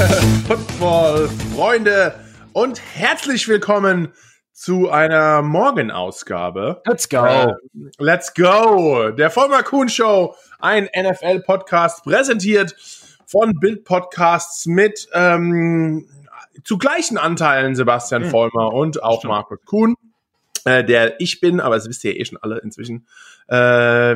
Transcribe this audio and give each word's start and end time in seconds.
Football-Freunde 0.48 2.14
und 2.54 2.80
herzlich 2.94 3.46
willkommen 3.48 4.08
zu 4.50 4.88
einer 4.88 5.42
Morgenausgabe. 5.42 6.80
Let's 6.86 7.06
go. 7.10 7.26
Äh, 7.26 7.52
let's 7.98 8.32
go. 8.32 9.10
Der 9.10 9.28
Vollmer 9.28 9.62
Kuhn 9.62 9.90
Show, 9.90 10.34
ein 10.58 10.88
NFL-Podcast, 10.96 12.04
präsentiert 12.04 12.74
von 13.26 13.52
Bild 13.60 13.84
Podcasts 13.84 14.64
mit 14.64 15.06
ähm, 15.12 16.08
zu 16.64 16.78
gleichen 16.78 17.18
Anteilen 17.18 17.74
Sebastian 17.74 18.24
Hm. 18.24 18.30
Vollmer 18.30 18.72
und 18.72 19.02
auch 19.02 19.18
Stimmt. 19.18 19.32
Markus 19.32 19.58
Kuhn, 19.66 19.96
äh, 20.64 20.82
der 20.82 21.20
ich 21.20 21.40
bin, 21.40 21.60
aber 21.60 21.74
das 21.74 21.90
wisst 21.90 22.04
ihr 22.04 22.14
ja 22.14 22.20
eh 22.20 22.24
schon 22.24 22.38
alle 22.40 22.58
inzwischen. 22.60 23.06
Äh, 23.48 23.54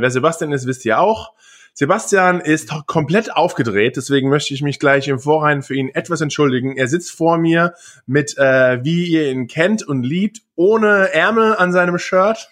wer 0.01 0.11
Sebastian 0.11 0.51
ist, 0.53 0.67
wisst 0.67 0.87
ihr 0.87 0.99
auch. 0.99 1.35
Sebastian 1.77 2.41
ist 2.41 2.71
komplett 2.87 3.35
aufgedreht, 3.37 3.97
deswegen 3.97 4.29
möchte 4.29 4.55
ich 4.55 4.63
mich 4.63 4.79
gleich 4.79 5.09
im 5.09 5.19
Vorhinein 5.19 5.63
für 5.63 5.75
ihn 5.75 5.89
etwas 5.89 6.21
entschuldigen. 6.21 6.77
Er 6.77 6.87
sitzt 6.87 7.11
vor 7.11 7.37
mir 7.37 7.75
mit, 8.07 8.39
äh, 8.39 8.79
wie 8.85 9.07
ihr 9.07 9.29
ihn 9.31 9.49
kennt 9.49 9.83
und 9.83 10.05
liebt, 10.05 10.39
ohne 10.55 11.13
Ärmel 11.13 11.57
an 11.57 11.73
seinem 11.73 11.99
Shirt. 11.99 12.49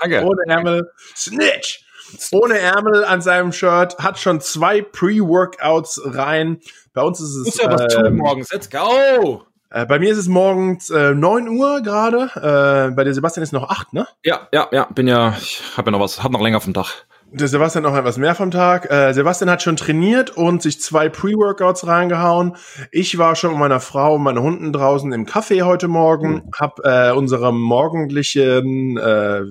Danke. 0.00 0.24
ohne 0.24 0.42
Ärmel. 0.46 0.90
Snitch! 1.14 1.84
Ohne 2.32 2.58
Ärmel 2.58 3.04
an 3.04 3.20
seinem 3.20 3.52
Shirt, 3.52 3.98
hat 3.98 4.18
schon 4.18 4.40
zwei 4.40 4.80
Pre-Workouts 4.80 6.00
rein. 6.06 6.60
Bei 6.94 7.02
uns 7.02 7.20
ist 7.20 7.36
Muss 7.36 7.48
es. 7.48 7.62
ja 7.62 7.70
was 7.70 7.94
tun 7.94 8.06
ähm, 8.06 8.16
morgens. 8.16 8.50
Let's 8.50 8.70
go. 8.70 9.44
äh, 9.68 9.84
bei 9.84 9.98
mir 9.98 10.10
ist 10.10 10.16
es 10.18 10.26
morgens 10.28 10.88
äh, 10.88 11.14
9 11.14 11.48
Uhr 11.48 11.82
gerade. 11.82 12.30
Äh, 12.34 12.94
bei 12.94 13.04
der 13.04 13.12
Sebastian 13.12 13.42
ist 13.44 13.52
noch 13.52 13.68
8, 13.68 13.92
ne? 13.92 14.08
Ja, 14.24 14.48
ja, 14.52 14.68
ja. 14.72 14.84
Bin 14.86 15.06
ja, 15.06 15.36
ich 15.38 15.60
habe 15.76 15.88
ja 15.88 15.92
noch 15.92 16.00
was, 16.00 16.22
hab 16.22 16.32
noch 16.32 16.40
länger 16.40 16.62
vom 16.62 16.72
Tag. 16.72 17.06
Der 17.30 17.46
Sebastian 17.46 17.82
noch 17.82 17.94
etwas 17.94 18.16
mehr 18.16 18.34
vom 18.34 18.50
Tag. 18.50 18.90
Äh, 18.90 19.12
Sebastian 19.12 19.50
hat 19.50 19.62
schon 19.62 19.76
trainiert 19.76 20.30
und 20.30 20.62
sich 20.62 20.80
zwei 20.80 21.10
Pre-Workouts 21.10 21.86
reingehauen. 21.86 22.56
Ich 22.90 23.18
war 23.18 23.36
schon 23.36 23.50
mit 23.50 23.60
meiner 23.60 23.80
Frau 23.80 24.14
und 24.14 24.22
meinen 24.22 24.40
Hunden 24.40 24.72
draußen 24.72 25.12
im 25.12 25.26
Café 25.26 25.62
heute 25.62 25.88
Morgen, 25.88 26.50
hab 26.58 26.80
äh, 26.84 27.10
unserem 27.10 27.60
morgendlichen 27.60 28.96
äh, 28.96 29.42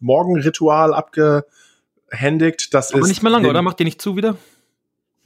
Morgenritual 0.00 0.94
abgehändigt. 0.94 2.72
Das 2.72 2.92
Aber 2.92 3.02
ist 3.02 3.08
nicht 3.08 3.22
mehr 3.22 3.32
lange, 3.32 3.50
oder? 3.50 3.60
Macht 3.60 3.80
ihr 3.80 3.84
nicht 3.84 4.00
zu 4.00 4.16
wieder? 4.16 4.36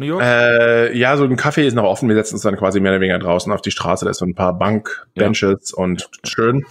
New 0.01 0.07
York? 0.07 0.23
Äh, 0.23 0.97
ja, 0.97 1.15
so 1.19 1.25
ein 1.25 1.37
Café 1.37 1.63
ist 1.63 1.75
noch 1.75 1.85
offen. 1.85 2.09
Wir 2.09 2.17
setzen 2.17 2.35
uns 2.37 2.43
dann 2.43 2.57
quasi 2.57 2.81
mehr 2.81 2.93
oder 2.93 3.01
weniger 3.03 3.19
draußen 3.19 3.53
auf 3.53 3.61
die 3.61 3.71
Straße. 3.71 4.07
Da 4.07 4.11
ist 4.11 4.19
so 4.19 4.25
ein 4.25 4.35
paar 4.35 4.59
Bankbenches 4.59 5.75
und 5.75 6.09
schön. 6.25 6.65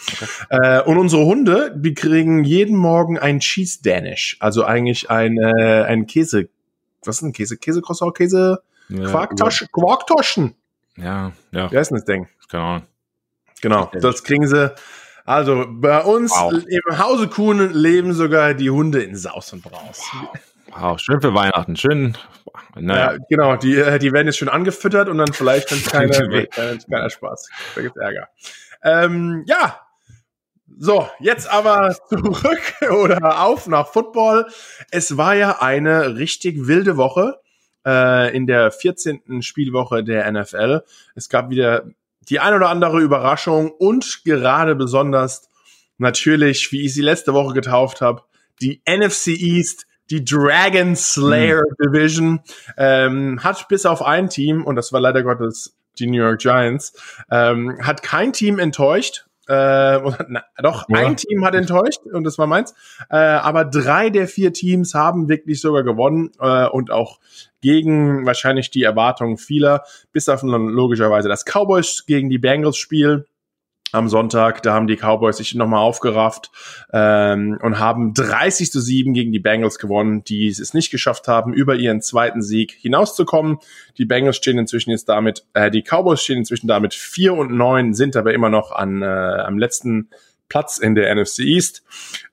Äh, 0.49 0.81
und 0.81 0.97
unsere 0.97 1.25
Hunde, 1.25 1.71
die 1.75 1.93
kriegen 1.93 2.43
jeden 2.43 2.75
Morgen 2.75 3.19
ein 3.19 3.39
Cheese 3.39 3.83
Danish. 3.83 4.37
Also 4.39 4.65
eigentlich 4.65 5.11
ein, 5.11 5.37
äh, 5.37 5.83
ein 5.83 6.07
Käse. 6.07 6.49
Was 7.05 7.17
ist 7.17 7.21
ein 7.21 7.33
Käse? 7.33 7.57
Käse 7.57 7.81
Croissant? 7.81 8.15
Käse 8.17 8.63
ja, 8.89 9.05
Quarktaschen? 9.05 9.67
Quarktaschen. 9.71 10.55
Ja, 10.97 11.31
ja, 11.51 11.71
Wie 11.71 11.77
heißt 11.77 11.91
denn 11.91 11.97
das 11.97 12.05
Ding? 12.05 12.27
keine 12.49 12.63
Ahnung. 12.63 12.83
Genau, 13.61 13.91
das 13.93 14.23
kriegen 14.23 14.47
sie. 14.47 14.73
Also 15.23 15.65
bei 15.69 16.01
uns 16.01 16.31
Wow. 16.31 16.63
im 16.67 16.97
Hause 16.97 17.27
Kuhn 17.27 17.71
leben 17.71 18.13
sogar 18.13 18.55
die 18.55 18.71
Hunde 18.71 19.03
in 19.03 19.15
Saus 19.15 19.53
und 19.53 19.61
Braus. 19.61 20.01
Wow, 20.11 20.33
schön 20.97 21.21
für 21.21 21.33
Weihnachten. 21.33 21.75
Schön. 21.75 22.17
Naja. 22.75 23.13
Ja, 23.13 23.17
genau, 23.29 23.55
die, 23.55 23.75
äh, 23.75 23.99
die 23.99 24.11
werden 24.11 24.27
jetzt 24.27 24.37
schon 24.37 24.49
angefüttert 24.49 25.09
und 25.09 25.17
dann 25.17 25.33
vielleicht, 25.33 25.71
es 25.71 25.85
keine, 25.91 26.47
keiner 26.47 27.09
Spaß. 27.09 27.49
Da 27.75 27.81
gibt's 27.81 27.97
Ärger. 27.97 28.27
Ähm, 28.83 29.43
ja. 29.47 29.79
So, 30.77 31.09
jetzt 31.19 31.51
aber 31.51 31.95
zurück 32.07 32.61
oder 32.89 33.43
auf 33.43 33.67
nach 33.67 33.87
Football. 33.87 34.47
Es 34.91 35.17
war 35.17 35.35
ja 35.35 35.61
eine 35.61 36.15
richtig 36.15 36.67
wilde 36.67 36.95
Woche 36.95 37.39
äh, 37.85 38.35
in 38.35 38.47
der 38.47 38.71
14. 38.71 39.41
Spielwoche 39.41 40.03
der 40.03 40.31
NFL. 40.31 40.83
Es 41.15 41.27
gab 41.27 41.49
wieder 41.49 41.85
die 42.29 42.39
ein 42.39 42.53
oder 42.53 42.69
andere 42.69 43.01
Überraschung 43.01 43.71
und 43.71 44.21
gerade 44.23 44.75
besonders 44.75 45.49
natürlich, 45.97 46.71
wie 46.71 46.85
ich 46.85 46.93
sie 46.93 47.01
letzte 47.01 47.33
Woche 47.33 47.53
getauft 47.53 48.01
habe, 48.01 48.23
die 48.61 48.81
NFC 48.87 49.27
East, 49.29 49.87
die 50.09 50.23
Dragon 50.23 50.95
Slayer 50.95 51.63
Division, 51.83 52.41
ähm, 52.77 53.43
hat 53.43 53.67
bis 53.67 53.85
auf 53.85 54.01
ein 54.01 54.29
Team, 54.29 54.65
und 54.65 54.75
das 54.75 54.91
war 54.91 54.99
leider 54.99 55.23
Gottes 55.23 55.75
die 55.99 56.07
New 56.07 56.21
York 56.21 56.39
Giants, 56.39 56.93
ähm, 57.29 57.77
hat 57.81 58.01
kein 58.03 58.33
Team 58.33 58.59
enttäuscht. 58.59 59.25
Äh, 59.47 59.99
na, 60.27 60.43
doch, 60.61 60.85
Ja. 60.89 60.99
ein 60.99 61.17
Team 61.17 61.43
hat 61.43 61.55
enttäuscht 61.55 62.01
und 62.05 62.23
das 62.23 62.37
war 62.37 62.45
meins. 62.45 62.73
Äh, 63.09 63.17
aber 63.17 63.65
drei 63.65 64.09
der 64.11 64.27
vier 64.27 64.53
Teams 64.53 64.93
haben 64.93 65.27
wirklich 65.27 65.59
sogar 65.59 65.83
gewonnen 65.83 66.31
äh, 66.39 66.67
und 66.67 66.91
auch 66.91 67.19
gegen 67.61 68.25
wahrscheinlich 68.25 68.69
die 68.69 68.83
Erwartungen 68.83 69.37
vieler, 69.37 69.83
bis 70.11 70.29
auf 70.29 70.43
logischerweise 70.43 71.29
das 71.29 71.45
Cowboys 71.45 72.05
gegen 72.05 72.29
die 72.29 72.37
Bengals 72.37 72.77
Spiel 72.77 73.25
am 73.91 74.09
Sonntag. 74.09 74.61
Da 74.63 74.73
haben 74.73 74.87
die 74.87 74.95
Cowboys 74.95 75.37
sich 75.37 75.55
nochmal 75.55 75.81
aufgerafft 75.81 76.51
ähm, 76.93 77.59
und 77.61 77.79
haben 77.79 78.13
30 78.13 78.71
zu 78.71 78.79
7 78.79 79.13
gegen 79.13 79.31
die 79.31 79.39
Bengals 79.39 79.79
gewonnen, 79.79 80.23
die 80.23 80.47
es 80.47 80.73
nicht 80.73 80.91
geschafft 80.91 81.27
haben, 81.27 81.53
über 81.53 81.75
ihren 81.75 82.01
zweiten 82.01 82.41
Sieg 82.41 82.71
hinauszukommen. 82.71 83.57
Die 83.97 84.05
Bengals 84.05 84.37
stehen 84.37 84.57
inzwischen 84.57 84.91
jetzt 84.91 85.09
damit, 85.09 85.45
äh, 85.53 85.71
die 85.71 85.83
Cowboys 85.83 86.21
stehen 86.21 86.37
inzwischen 86.37 86.67
damit 86.67 86.93
4 86.93 87.33
und 87.33 87.51
9, 87.51 87.93
sind 87.93 88.15
aber 88.15 88.33
immer 88.33 88.49
noch 88.49 88.71
an, 88.71 89.01
äh, 89.01 89.05
am 89.05 89.57
letzten 89.57 90.09
Platz 90.49 90.77
in 90.79 90.95
der 90.95 91.13
NFC 91.15 91.39
East. 91.39 91.83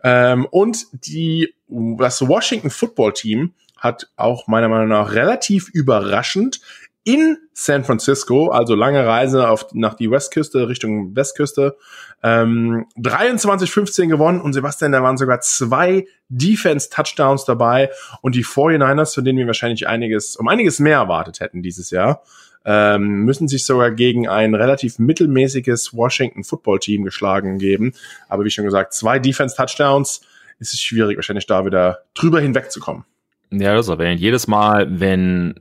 Ähm, 0.03 0.47
und 0.51 0.87
die, 0.93 1.55
das 1.69 2.27
Washington 2.27 2.71
Football 2.71 3.13
Team 3.13 3.53
hat 3.77 4.09
auch 4.17 4.47
meiner 4.47 4.69
Meinung 4.69 4.89
nach 4.89 5.13
relativ 5.13 5.69
überraschend 5.69 6.61
in 7.07 7.39
San 7.53 7.85
Francisco, 7.85 8.49
also 8.49 8.75
lange 8.75 9.07
Reise 9.07 9.49
auf, 9.49 9.73
nach 9.73 9.95
die 9.95 10.11
Westküste, 10.11 10.69
Richtung 10.69 11.15
Westküste, 11.15 11.77
ähm, 12.25 12.87
23-15 12.99 14.09
gewonnen 14.09 14.41
und 14.41 14.53
Sebastian, 14.55 14.91
da 14.91 15.05
waren 15.05 15.17
sogar 15.17 15.41
zwei 15.41 16.07
Defense-Touchdowns 16.29 17.45
dabei 17.45 17.91
und 18.23 18.35
die 18.35 18.45
49ers, 18.45 19.15
von 19.15 19.25
denen 19.25 19.39
wir 19.39 19.47
wahrscheinlich 19.47 19.87
einiges, 19.87 20.35
um 20.35 20.49
einiges 20.49 20.81
mehr 20.81 20.97
erwartet 20.97 21.39
hätten 21.39 21.63
dieses 21.63 21.91
Jahr, 21.91 22.25
ähm, 22.65 23.25
müssen 23.25 23.47
sich 23.47 23.65
sogar 23.65 23.93
gegen 23.93 24.27
ein 24.27 24.57
relativ 24.57 24.99
mittelmäßiges 24.99 25.95
Washington 25.95 26.43
Football 26.43 26.81
Team 26.81 27.05
geschlagen 27.05 27.59
geben. 27.59 27.93
Aber 28.29 28.45
wie 28.45 28.51
schon 28.51 28.65
gesagt, 28.65 28.95
zwei 28.95 29.21
Defense-Touchdowns 29.21 30.23
ist 30.59 30.75
es 30.75 30.81
schwierig, 30.81 31.17
wahrscheinlich 31.17 31.47
da 31.47 31.65
wieder 31.65 32.01
drüber 32.15 32.41
hinwegzukommen. 32.41 33.05
Ja, 33.53 33.77
das 33.77 33.87
erwähnt. 33.87 34.21
Jedes 34.21 34.49
Mal, 34.49 35.01
wenn 35.01 35.61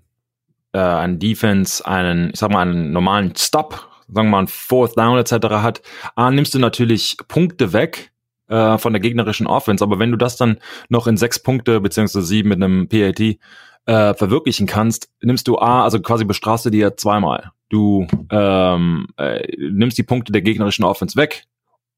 äh, 0.75 0.79
ein 0.79 1.19
Defense 1.19 1.85
einen, 1.87 2.31
ich 2.31 2.39
sag 2.39 2.51
mal, 2.51 2.61
einen 2.61 2.91
normalen 2.91 3.33
Stop, 3.37 3.87
sagen 4.07 4.27
wir 4.27 4.31
mal, 4.31 4.37
einen 4.39 4.47
Fourth 4.47 4.97
Down 4.97 5.17
etc. 5.17 5.31
hat, 5.61 5.81
ah, 6.15 6.29
nimmst 6.29 6.53
du 6.53 6.59
natürlich 6.59 7.17
Punkte 7.29 7.71
weg 7.71 8.11
äh, 8.49 8.77
von 8.77 8.91
der 8.91 8.99
gegnerischen 8.99 9.47
Offense, 9.47 9.83
aber 9.83 9.99
wenn 9.99 10.11
du 10.11 10.17
das 10.17 10.35
dann 10.35 10.57
noch 10.89 11.07
in 11.07 11.15
sechs 11.15 11.39
Punkte 11.39 11.79
beziehungsweise 11.79 12.25
sieben 12.25 12.49
mit 12.49 12.61
einem 12.61 12.89
PAT 12.89 13.19
äh, 13.19 13.37
verwirklichen 14.15 14.67
kannst, 14.67 15.09
nimmst 15.21 15.47
du 15.47 15.57
A, 15.57 15.83
also 15.83 16.01
quasi 16.01 16.25
bestrafst 16.25 16.65
du 16.65 16.69
dir 16.69 16.97
zweimal. 16.97 17.51
Du 17.69 18.05
ähm, 18.29 19.07
äh, 19.17 19.47
nimmst 19.57 19.97
die 19.97 20.03
Punkte 20.03 20.31
der 20.31 20.41
gegnerischen 20.41 20.83
Offense 20.83 21.15
weg 21.15 21.45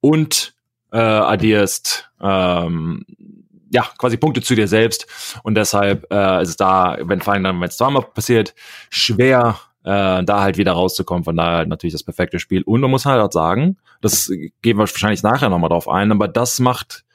und 0.01 0.53
äh, 0.91 0.97
addierst 0.97 2.09
ähm, 2.21 3.05
ja, 3.72 3.88
quasi 3.97 4.17
Punkte 4.17 4.41
zu 4.41 4.55
dir 4.55 4.67
selbst. 4.67 5.07
Und 5.44 5.55
deshalb 5.55 6.11
äh, 6.11 6.41
ist 6.41 6.50
es 6.50 6.57
da, 6.57 6.97
wenn 7.01 7.22
vor 7.22 7.33
allem 7.33 7.44
dann, 7.44 7.59
wenn 7.59 7.69
es 7.69 7.78
zweimal 7.78 8.03
passiert, 8.03 8.53
schwer, 8.89 9.59
äh, 9.83 10.23
da 10.23 10.41
halt 10.41 10.57
wieder 10.57 10.73
rauszukommen. 10.73 11.23
Von 11.23 11.38
daher 11.38 11.57
halt 11.57 11.69
natürlich 11.69 11.94
das 11.94 12.03
perfekte 12.03 12.39
Spiel. 12.39 12.61
Und 12.63 12.81
man 12.81 12.91
muss 12.91 13.06
halt 13.06 13.22
auch 13.22 13.31
sagen, 13.31 13.77
das 14.01 14.27
gehen 14.61 14.77
wir 14.77 14.79
wahrscheinlich 14.79 15.23
nachher 15.23 15.50
nochmal 15.50 15.69
drauf 15.69 15.88
ein, 15.88 16.11
aber 16.11 16.27
das 16.27 16.59
macht, 16.59 17.06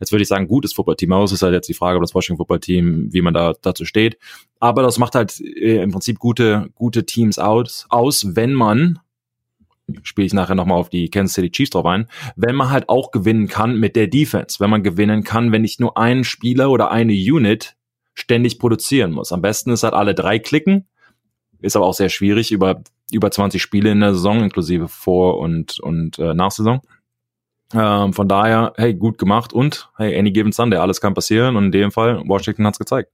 jetzt 0.00 0.12
würde 0.12 0.22
ich 0.22 0.28
sagen, 0.28 0.48
gutes 0.48 0.72
Footballteam 0.72 1.12
aus. 1.12 1.32
Ist 1.32 1.42
halt 1.42 1.52
jetzt 1.52 1.68
die 1.68 1.74
Frage, 1.74 1.98
ob 1.98 2.02
das 2.02 2.14
Washington 2.14 2.38
Footballteam, 2.38 3.12
wie 3.12 3.22
man 3.22 3.34
da 3.34 3.52
dazu 3.60 3.84
steht. 3.84 4.18
Aber 4.60 4.82
das 4.82 4.98
macht 4.98 5.14
halt 5.14 5.38
äh, 5.40 5.82
im 5.82 5.92
Prinzip 5.92 6.18
gute, 6.18 6.70
gute 6.74 7.04
Teams 7.04 7.38
aus, 7.38 7.86
aus, 7.90 8.34
wenn 8.34 8.54
man 8.54 8.98
spiele 10.02 10.26
ich 10.26 10.32
nachher 10.32 10.54
nochmal 10.54 10.78
auf 10.78 10.88
die 10.88 11.08
Kansas 11.08 11.34
City 11.34 11.50
Chiefs 11.50 11.70
drauf 11.70 11.86
ein, 11.86 12.08
wenn 12.36 12.54
man 12.54 12.70
halt 12.70 12.88
auch 12.88 13.10
gewinnen 13.10 13.48
kann 13.48 13.78
mit 13.78 13.96
der 13.96 14.06
Defense, 14.06 14.60
wenn 14.60 14.70
man 14.70 14.82
gewinnen 14.82 15.24
kann, 15.24 15.52
wenn 15.52 15.62
nicht 15.62 15.80
nur 15.80 15.96
ein 15.96 16.24
Spieler 16.24 16.70
oder 16.70 16.90
eine 16.90 17.12
Unit 17.12 17.76
ständig 18.14 18.58
produzieren 18.58 19.12
muss. 19.12 19.32
Am 19.32 19.42
besten 19.42 19.70
ist 19.70 19.82
halt 19.82 19.94
alle 19.94 20.14
drei 20.14 20.38
klicken, 20.38 20.86
ist 21.60 21.76
aber 21.76 21.86
auch 21.86 21.94
sehr 21.94 22.08
schwierig 22.08 22.52
über 22.52 22.82
über 23.12 23.30
20 23.30 23.60
Spiele 23.62 23.90
in 23.90 24.00
der 24.00 24.14
Saison, 24.14 24.42
inklusive 24.42 24.88
Vor- 24.88 25.38
und, 25.38 25.78
und 25.80 26.18
äh, 26.18 26.34
Nachsaison. 26.34 26.80
Ähm, 27.74 28.12
von 28.12 28.28
daher, 28.28 28.72
hey, 28.76 28.94
gut 28.94 29.18
gemacht 29.18 29.52
und 29.52 29.90
hey, 29.96 30.18
any 30.18 30.30
given 30.32 30.52
Sunday, 30.52 30.78
alles 30.78 31.00
kann 31.00 31.14
passieren 31.14 31.56
und 31.56 31.66
in 31.66 31.72
dem 31.72 31.90
Fall, 31.92 32.22
Washington 32.26 32.66
hat's 32.66 32.78
gezeigt. 32.78 33.12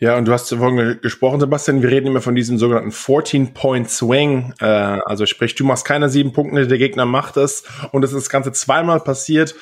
Ja, 0.00 0.16
und 0.16 0.26
du 0.26 0.32
hast 0.32 0.48
vorhin 0.54 1.00
gesprochen, 1.02 1.40
Sebastian, 1.40 1.82
wir 1.82 1.90
reden 1.90 2.06
immer 2.06 2.20
von 2.20 2.36
diesem 2.36 2.56
sogenannten 2.56 2.90
14-Point-Swing. 2.90 4.54
Äh, 4.60 4.64
also 4.64 5.26
sprich, 5.26 5.56
du 5.56 5.64
machst 5.64 5.84
keine 5.84 6.08
sieben 6.08 6.32
Punkte, 6.32 6.68
der 6.68 6.78
Gegner 6.78 7.04
macht 7.04 7.36
es 7.36 7.64
und 7.90 8.04
es 8.04 8.12
ist 8.12 8.26
das 8.26 8.30
Ganze 8.30 8.52
zweimal 8.52 9.00
passiert. 9.00 9.56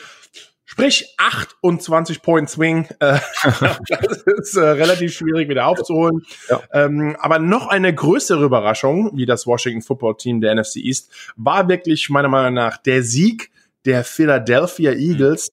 Sprich 0.66 1.14
28 1.16 2.20
Point 2.20 2.50
Swing. 2.50 2.86
Äh, 2.98 3.18
das 3.88 4.22
ist 4.38 4.56
äh, 4.56 4.60
relativ 4.60 5.14
schwierig 5.14 5.48
wieder 5.48 5.66
aufzuholen. 5.68 6.26
Ja. 6.50 6.60
Ähm, 6.72 7.16
aber 7.18 7.38
noch 7.38 7.68
eine 7.68 7.94
größere 7.94 8.44
Überraschung, 8.44 9.12
wie 9.14 9.24
das 9.24 9.46
Washington 9.46 9.80
Football 9.80 10.16
Team 10.18 10.40
der 10.42 10.54
NFC 10.54 10.76
East, 10.76 11.10
war 11.36 11.68
wirklich 11.68 12.10
meiner 12.10 12.28
Meinung 12.28 12.54
nach 12.54 12.76
der 12.76 13.02
Sieg 13.02 13.50
der 13.86 14.04
Philadelphia 14.04 14.92
Eagles 14.92 15.48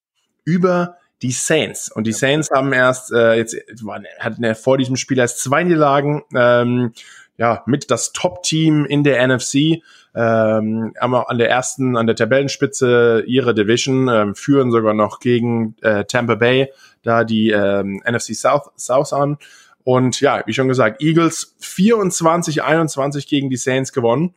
mhm. 0.45 0.53
über 0.53 0.97
die 1.23 1.31
Saints. 1.31 1.89
Und 1.91 2.05
die 2.05 2.11
Saints 2.11 2.51
haben 2.51 2.73
erst 2.73 3.11
äh, 3.11 3.35
jetzt 3.35 3.55
waren, 3.83 4.05
hatten 4.19 4.53
vor 4.55 4.77
diesem 4.77 4.97
Spiel 4.97 5.17
erst 5.17 5.39
zwei 5.39 5.63
Niederlagen. 5.63 6.23
Ähm, 6.35 6.93
ja, 7.37 7.63
mit 7.65 7.89
das 7.89 8.13
Top-Team 8.13 8.85
in 8.85 9.03
der 9.03 9.27
NFC, 9.27 9.81
ähm, 10.13 10.93
an 10.99 11.37
der 11.39 11.49
ersten, 11.49 11.97
an 11.97 12.05
der 12.05 12.15
Tabellenspitze 12.15 13.23
ihrer 13.25 13.55
Division, 13.55 14.07
ähm, 14.07 14.35
führen 14.35 14.69
sogar 14.69 14.93
noch 14.93 15.19
gegen 15.19 15.75
äh, 15.81 16.05
Tampa 16.05 16.35
Bay 16.35 16.69
da 17.01 17.23
die 17.23 17.49
ähm, 17.49 18.03
NFC 18.07 18.35
South, 18.35 18.69
South 18.77 19.13
an. 19.13 19.37
Und 19.83 20.21
ja, 20.21 20.43
wie 20.45 20.53
schon 20.53 20.67
gesagt, 20.67 21.01
Eagles 21.01 21.55
24, 21.59 22.63
21 22.63 23.27
gegen 23.27 23.49
die 23.49 23.57
Saints 23.57 23.91
gewonnen. 23.93 24.33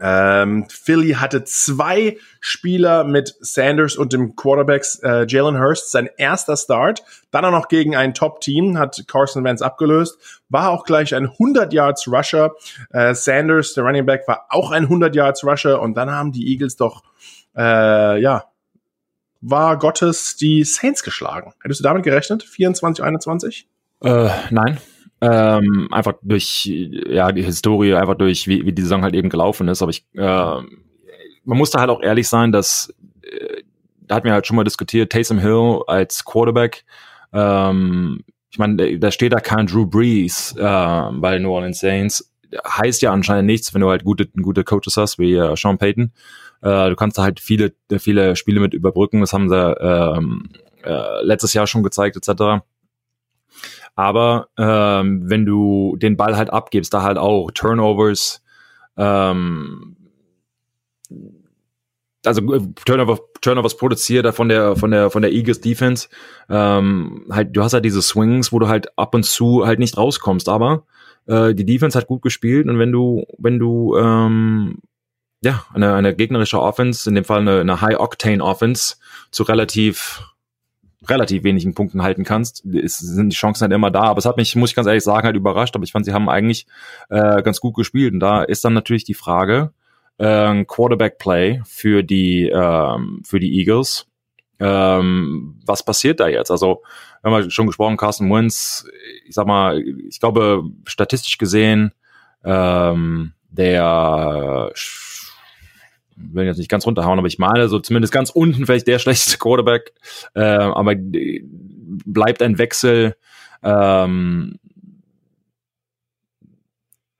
Ähm, 0.00 0.66
Philly 0.68 1.12
hatte 1.12 1.44
zwei 1.44 2.18
Spieler 2.40 3.04
mit 3.04 3.34
Sanders 3.40 3.96
und 3.96 4.12
dem 4.12 4.36
Quarterbacks 4.36 5.00
äh, 5.02 5.26
Jalen 5.26 5.58
Hurst, 5.58 5.90
sein 5.90 6.08
erster 6.16 6.56
Start. 6.56 7.02
Dann 7.30 7.44
auch 7.44 7.50
noch 7.50 7.68
gegen 7.68 7.96
ein 7.96 8.14
Top-Team, 8.14 8.78
hat 8.78 9.04
Carson 9.06 9.44
Wentz 9.44 9.62
abgelöst. 9.62 10.18
War 10.48 10.70
auch 10.70 10.84
gleich 10.84 11.14
ein 11.14 11.26
100 11.26 11.72
Yards 11.72 12.08
Rusher. 12.08 12.54
Äh, 12.90 13.14
Sanders, 13.14 13.74
der 13.74 13.84
Running 13.84 14.06
Back, 14.06 14.28
war 14.28 14.46
auch 14.50 14.70
ein 14.70 14.84
100 14.84 15.14
Yards 15.14 15.44
Rusher. 15.44 15.80
Und 15.80 15.94
dann 15.96 16.10
haben 16.10 16.32
die 16.32 16.52
Eagles 16.52 16.76
doch, 16.76 17.02
äh, 17.56 18.20
ja, 18.20 18.44
war 19.40 19.78
Gottes 19.78 20.36
die 20.36 20.64
Saints 20.64 21.02
geschlagen. 21.02 21.54
Hättest 21.62 21.80
du 21.80 21.84
damit 21.84 22.02
gerechnet? 22.02 22.42
24, 22.42 23.04
21? 23.04 23.68
Äh, 24.02 24.28
nein. 24.50 24.78
Ähm, 25.20 25.88
einfach 25.92 26.14
durch 26.22 26.66
ja 26.66 27.32
die 27.32 27.42
Historie, 27.42 27.94
einfach 27.94 28.16
durch 28.16 28.48
wie, 28.48 28.66
wie 28.66 28.72
die 28.72 28.82
Saison 28.82 29.02
halt 29.02 29.14
eben 29.14 29.30
gelaufen 29.30 29.68
ist. 29.68 29.82
Aber 29.82 29.90
ich, 29.90 30.04
äh, 30.14 30.20
man 30.20 31.58
musste 31.58 31.78
halt 31.78 31.90
auch 31.90 32.02
ehrlich 32.02 32.28
sein, 32.28 32.52
dass 32.52 32.94
äh, 33.22 33.62
da 34.06 34.16
hat 34.16 34.24
mir 34.24 34.32
halt 34.32 34.46
schon 34.46 34.56
mal 34.56 34.64
diskutiert, 34.64 35.10
Taysom 35.10 35.38
Hill 35.38 35.80
als 35.86 36.24
Quarterback. 36.24 36.84
Ähm, 37.32 38.24
ich 38.50 38.58
meine, 38.58 38.98
da 38.98 39.10
steht 39.10 39.32
da 39.32 39.40
kein 39.40 39.66
Drew 39.66 39.86
Brees 39.86 40.54
äh, 40.56 40.62
bei 40.62 41.38
New 41.38 41.50
Orleans 41.50 41.80
Saints. 41.80 42.32
Heißt 42.66 43.02
ja 43.02 43.12
anscheinend 43.12 43.46
nichts, 43.46 43.74
wenn 43.74 43.80
du 43.80 43.90
halt 43.90 44.04
gute, 44.04 44.26
gute 44.26 44.64
Coaches 44.64 44.96
hast, 44.96 45.18
wie 45.18 45.34
äh, 45.34 45.56
Sean 45.56 45.78
Payton. 45.78 46.12
Äh, 46.62 46.90
du 46.90 46.96
kannst 46.96 47.18
da 47.18 47.22
halt 47.22 47.40
viele, 47.40 47.74
viele 47.98 48.36
Spiele 48.36 48.60
mit 48.60 48.72
überbrücken. 48.72 49.20
Das 49.20 49.32
haben 49.32 49.48
sie 49.48 49.56
ähm, 49.56 50.48
äh, 50.84 51.22
letztes 51.22 51.52
Jahr 51.52 51.66
schon 51.66 51.82
gezeigt, 51.82 52.16
etc. 52.16 52.62
Aber 53.96 54.48
ähm, 54.58 55.22
wenn 55.24 55.46
du 55.46 55.96
den 55.96 56.16
Ball 56.18 56.36
halt 56.36 56.50
abgibst, 56.50 56.92
da 56.92 57.02
halt 57.02 57.16
auch 57.16 57.50
Turnovers, 57.50 58.42
ähm, 58.98 59.96
also 62.24 62.54
äh, 62.54 62.60
Turnover, 62.84 63.18
Turnovers 63.40 63.76
produziert 63.78 64.32
von 64.34 64.50
der 64.50 64.76
von 64.76 64.90
der 64.90 65.10
von 65.10 65.22
der 65.22 65.32
Eagles 65.32 65.62
Defense, 65.62 66.08
ähm, 66.50 67.26
halt 67.30 67.56
du 67.56 67.62
hast 67.62 67.72
halt 67.72 67.86
diese 67.86 68.02
Swings, 68.02 68.52
wo 68.52 68.58
du 68.58 68.68
halt 68.68 68.96
ab 68.98 69.14
und 69.14 69.24
zu 69.24 69.66
halt 69.66 69.78
nicht 69.78 69.96
rauskommst, 69.96 70.50
aber 70.50 70.84
äh, 71.26 71.54
die 71.54 71.64
Defense 71.64 71.96
hat 71.98 72.06
gut 72.06 72.20
gespielt 72.20 72.68
und 72.68 72.78
wenn 72.78 72.92
du 72.92 73.24
wenn 73.38 73.58
du 73.58 73.96
ähm, 73.96 74.78
ja 75.42 75.64
eine, 75.72 75.94
eine 75.94 76.14
gegnerische 76.14 76.60
Offense, 76.60 77.08
in 77.08 77.14
dem 77.14 77.24
Fall 77.24 77.40
eine, 77.40 77.60
eine 77.60 77.80
High 77.80 77.98
Octane 77.98 78.44
Offense 78.44 78.96
zu 79.30 79.42
relativ 79.44 80.35
relativ 81.08 81.44
wenigen 81.44 81.74
Punkten 81.74 82.02
halten 82.02 82.24
kannst, 82.24 82.64
ist, 82.64 82.98
sind 82.98 83.30
die 83.32 83.36
Chancen 83.36 83.62
halt 83.62 83.72
immer 83.72 83.90
da. 83.90 84.02
Aber 84.02 84.18
es 84.18 84.26
hat 84.26 84.36
mich, 84.36 84.54
muss 84.56 84.70
ich 84.70 84.76
ganz 84.76 84.86
ehrlich 84.88 85.04
sagen, 85.04 85.26
halt 85.26 85.36
überrascht. 85.36 85.74
Aber 85.74 85.84
ich 85.84 85.92
fand, 85.92 86.04
sie 86.04 86.12
haben 86.12 86.28
eigentlich 86.28 86.66
äh, 87.08 87.42
ganz 87.42 87.60
gut 87.60 87.74
gespielt. 87.74 88.14
Und 88.14 88.20
da 88.20 88.42
ist 88.42 88.64
dann 88.64 88.74
natürlich 88.74 89.04
die 89.04 89.14
Frage, 89.14 89.72
äh, 90.18 90.64
Quarterback-Play 90.64 91.62
für 91.64 92.02
die 92.02 92.48
ähm, 92.48 93.22
für 93.24 93.40
die 93.40 93.58
Eagles. 93.58 94.06
Ähm, 94.58 95.60
was 95.66 95.84
passiert 95.84 96.20
da 96.20 96.28
jetzt? 96.28 96.50
Also, 96.50 96.82
wir 97.22 97.30
haben 97.30 97.42
ja 97.42 97.50
schon 97.50 97.66
gesprochen, 97.66 97.96
Carson 97.96 98.30
Wentz, 98.30 98.86
ich 99.26 99.34
sag 99.34 99.46
mal, 99.46 99.82
ich 100.08 100.18
glaube, 100.18 100.64
statistisch 100.86 101.36
gesehen, 101.36 101.92
ähm, 102.44 103.32
der 103.50 104.70
will 106.16 106.46
jetzt 106.46 106.58
nicht 106.58 106.70
ganz 106.70 106.86
runterhauen, 106.86 107.18
aber 107.18 107.28
ich 107.28 107.38
meine, 107.38 107.68
so 107.68 107.78
zumindest 107.78 108.12
ganz 108.12 108.30
unten 108.30 108.66
vielleicht 108.66 108.86
der 108.86 108.98
schlechteste 108.98 109.38
Quarterback, 109.38 109.92
äh, 110.34 110.40
aber 110.40 110.94
bleibt 110.96 112.42
ein 112.42 112.58
Wechsel, 112.58 113.16
ähm, 113.62 114.58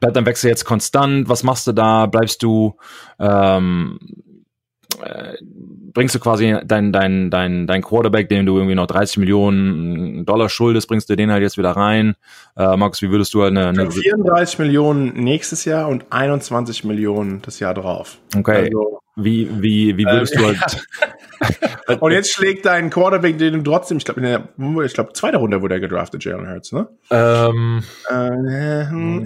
bleibt 0.01 0.17
ein 0.17 0.27
Wechsel 0.27 0.49
jetzt 0.49 0.65
konstant? 0.65 1.29
Was 1.29 1.43
machst 1.43 1.67
du 1.67 1.73
da? 1.73 2.07
Bleibst 2.07 2.43
du 2.43 2.77
ähm, 3.19 3.99
äh, 5.03 5.37
bringst 5.97 6.15
du 6.15 6.21
quasi 6.21 6.55
dein, 6.63 6.93
dein, 6.93 7.31
dein, 7.31 7.67
dein 7.67 7.81
Quarterback, 7.81 8.29
dem 8.29 8.45
du 8.45 8.57
irgendwie 8.57 8.75
noch 8.75 8.87
30 8.87 9.17
Millionen 9.17 10.27
Dollar 10.27 10.51
schuldest, 10.51 10.89
bringst 10.89 11.09
du 11.09 11.17
den 11.17 11.33
halt 11.33 11.41
jetzt 11.41 11.57
wieder 11.57 11.71
rein. 11.71 12.17
Äh, 12.55 12.77
Markus, 12.77 13.01
wie 13.01 13.11
würdest 13.11 13.33
du 13.33 13.43
halt 13.43 13.57
eine, 13.57 13.69
eine 13.69 13.91
34 13.91 14.59
Millionen 14.59 15.15
nächstes 15.15 15.65
Jahr 15.65 15.89
und 15.89 16.05
21 16.11 16.85
Millionen 16.85 17.41
das 17.41 17.61
Jahr 17.61 17.73
drauf. 17.73 18.19
Okay. 18.37 18.65
Also, 18.67 19.01
wie, 19.17 19.49
wie, 19.63 19.97
wie 19.97 20.05
würdest 20.05 20.35
äh, 20.35 20.39
du 20.39 20.45
halt. 20.45 22.01
und 22.03 22.13
jetzt 22.13 22.31
schlägt 22.31 22.67
dein 22.67 22.91
Quarterback 22.91 23.39
den 23.39 23.65
trotzdem, 23.65 23.97
ich 23.97 24.05
glaube, 24.05 24.45
ich 24.85 24.93
glaube, 24.93 25.15
zweite 25.15 25.39
Runde 25.39 25.63
wurde 25.63 25.77
er 25.77 25.81
gedraftet, 25.81 26.23
Jalen 26.25 26.47
Hurts, 26.47 26.73
ne? 26.73 26.89
Ähm, 27.11 27.83
äh, 28.11 28.83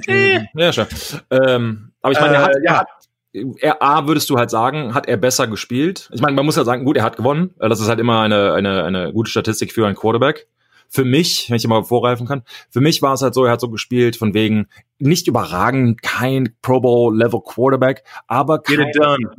äh, 0.06 0.44
ja, 0.54 0.72
schon. 0.72 0.86
Ähm, 1.30 1.90
aber 2.00 2.12
ich 2.12 2.20
meine, 2.20 2.36
er 2.36 2.42
hat, 2.44 2.54
äh, 2.54 2.64
ja. 2.64 2.72
er 2.74 2.78
hat 2.78 2.88
er, 3.32 3.82
A, 3.82 4.06
würdest 4.06 4.28
du 4.30 4.36
halt 4.36 4.50
sagen, 4.50 4.94
hat 4.94 5.06
er 5.06 5.16
besser 5.16 5.46
gespielt? 5.46 6.10
Ich 6.12 6.20
meine, 6.20 6.34
man 6.34 6.44
muss 6.44 6.56
ja 6.56 6.64
sagen, 6.64 6.84
gut, 6.84 6.96
er 6.96 7.04
hat 7.04 7.16
gewonnen. 7.16 7.54
Äh, 7.60 7.68
das 7.68 7.80
ist 7.80 7.88
halt 7.88 8.00
immer 8.00 8.20
eine, 8.20 8.54
eine, 8.54 8.84
eine 8.84 9.12
gute 9.12 9.30
Statistik 9.30 9.72
für 9.72 9.86
einen 9.86 9.96
Quarterback. 9.96 10.48
Für 10.88 11.04
mich, 11.04 11.48
wenn 11.48 11.56
ich 11.56 11.64
immer 11.64 11.84
vorreifen 11.84 12.26
kann, 12.26 12.42
für 12.68 12.80
mich 12.80 13.00
war 13.00 13.14
es 13.14 13.22
halt 13.22 13.34
so, 13.34 13.44
er 13.44 13.52
hat 13.52 13.60
so 13.60 13.70
gespielt, 13.70 14.16
von 14.16 14.34
wegen 14.34 14.66
nicht 14.98 15.28
überragend, 15.28 16.02
kein 16.02 16.56
Pro 16.62 16.80
Bowl 16.80 17.16
Level 17.16 17.40
Quarterback, 17.44 18.02
aber 18.26 18.60
keine, 18.60 18.90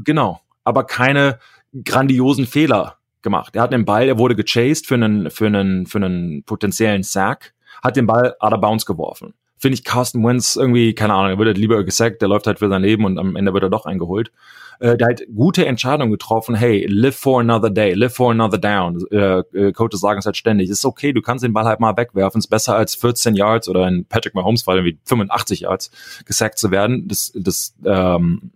genau, 0.01 0.39
aber 0.63 0.85
keine 0.85 1.39
grandiosen 1.83 2.45
Fehler 2.47 2.99
gemacht. 3.21 3.57
Er 3.57 3.63
hat 3.63 3.73
den 3.73 3.83
Ball, 3.83 4.07
er 4.07 4.17
wurde 4.17 4.37
gechased 4.37 4.87
für 4.87 4.95
einen, 4.95 5.29
für 5.29 5.47
einen, 5.47 5.87
für 5.87 5.97
einen 5.97 6.43
potenziellen 6.43 7.03
Sack, 7.03 7.53
hat 7.83 7.97
den 7.97 8.07
Ball 8.07 8.33
out 8.39 8.53
of 8.53 8.61
bounds 8.61 8.85
geworfen 8.85 9.33
finde 9.61 9.75
ich 9.75 9.83
Carsten 9.83 10.23
Wentz 10.23 10.55
irgendwie, 10.55 10.95
keine 10.95 11.13
Ahnung, 11.13 11.31
er 11.31 11.37
wird 11.37 11.47
halt 11.47 11.57
lieber 11.57 11.83
gesackt, 11.83 12.21
der 12.21 12.29
läuft 12.29 12.47
halt 12.47 12.59
für 12.59 12.67
sein 12.67 12.81
Leben 12.81 13.05
und 13.05 13.19
am 13.19 13.35
Ende 13.35 13.53
wird 13.53 13.63
er 13.63 13.69
doch 13.69 13.85
eingeholt. 13.85 14.31
Äh, 14.79 14.97
der 14.97 15.09
hat 15.09 15.21
gute 15.35 15.67
Entscheidungen 15.67 16.11
getroffen, 16.11 16.55
hey, 16.55 16.87
live 16.87 17.15
for 17.15 17.41
another 17.41 17.69
day, 17.69 17.93
live 17.93 18.15
for 18.15 18.31
another 18.31 18.57
down. 18.57 19.05
Äh, 19.11 19.41
äh, 19.53 19.71
Coaches 19.71 19.99
sagen 19.99 20.17
es 20.17 20.25
halt 20.25 20.35
ständig, 20.35 20.71
ist 20.71 20.83
okay, 20.83 21.13
du 21.13 21.21
kannst 21.21 21.43
den 21.43 21.53
Ball 21.53 21.65
halt 21.65 21.79
mal 21.79 21.95
wegwerfen, 21.95 22.39
ist 22.39 22.47
besser 22.47 22.75
als 22.75 22.95
14 22.95 23.35
Yards 23.35 23.69
oder 23.69 23.87
in 23.87 24.05
Patrick 24.05 24.33
Mahomes 24.33 24.63
Fall 24.63 24.83
wie 24.83 24.97
85 25.05 25.61
Yards 25.61 25.91
gesackt 26.25 26.57
zu 26.57 26.71
werden. 26.71 27.07
Das, 27.07 27.31
das, 27.35 27.75
ähm, 27.85 28.51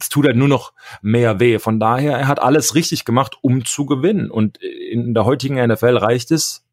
es 0.00 0.08
tut 0.08 0.24
halt 0.24 0.36
nur 0.36 0.48
noch 0.48 0.72
mehr 1.02 1.38
weh. 1.38 1.58
Von 1.58 1.78
daher, 1.78 2.16
er 2.16 2.28
hat 2.28 2.40
alles 2.40 2.74
richtig 2.74 3.04
gemacht, 3.04 3.36
um 3.42 3.66
zu 3.66 3.84
gewinnen. 3.84 4.30
Und 4.30 4.56
in 4.56 5.12
der 5.12 5.26
heutigen 5.26 5.62
NFL 5.62 5.98
reicht 5.98 6.30
es 6.30 6.64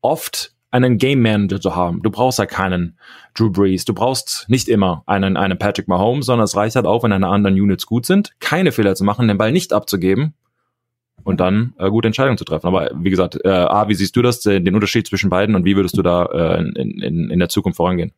oft 0.00 0.55
einen 0.76 0.98
Game 0.98 1.22
Manager 1.22 1.60
zu 1.60 1.74
haben. 1.74 2.02
Du 2.02 2.10
brauchst 2.10 2.38
halt 2.38 2.50
keinen 2.50 2.98
Drew 3.34 3.50
Brees. 3.50 3.84
Du 3.84 3.94
brauchst 3.94 4.46
nicht 4.48 4.68
immer 4.68 5.02
einen, 5.06 5.36
einen 5.36 5.58
Patrick 5.58 5.88
Mahomes, 5.88 6.26
sondern 6.26 6.44
es 6.44 6.56
reicht 6.56 6.76
halt 6.76 6.86
auch, 6.86 7.02
wenn 7.02 7.10
deine 7.10 7.28
anderen 7.28 7.60
Units 7.60 7.86
gut 7.86 8.06
sind, 8.06 8.32
keine 8.40 8.72
Fehler 8.72 8.94
zu 8.94 9.04
machen, 9.04 9.28
den 9.28 9.38
Ball 9.38 9.52
nicht 9.52 9.72
abzugeben 9.72 10.34
und 11.24 11.40
dann 11.40 11.74
äh, 11.78 11.90
gute 11.90 12.08
Entscheidungen 12.08 12.38
zu 12.38 12.44
treffen. 12.44 12.66
Aber 12.66 12.90
wie 12.94 13.10
gesagt, 13.10 13.38
äh, 13.44 13.48
A, 13.48 13.88
wie 13.88 13.94
siehst 13.94 14.14
du 14.16 14.22
das, 14.22 14.40
den 14.40 14.74
Unterschied 14.74 15.06
zwischen 15.06 15.30
beiden 15.30 15.54
und 15.54 15.64
wie 15.64 15.76
würdest 15.76 15.96
du 15.96 16.02
da 16.02 16.26
äh, 16.26 16.60
in, 16.60 17.00
in, 17.00 17.30
in 17.30 17.38
der 17.38 17.48
Zukunft 17.48 17.78
vorangehen? 17.78 18.12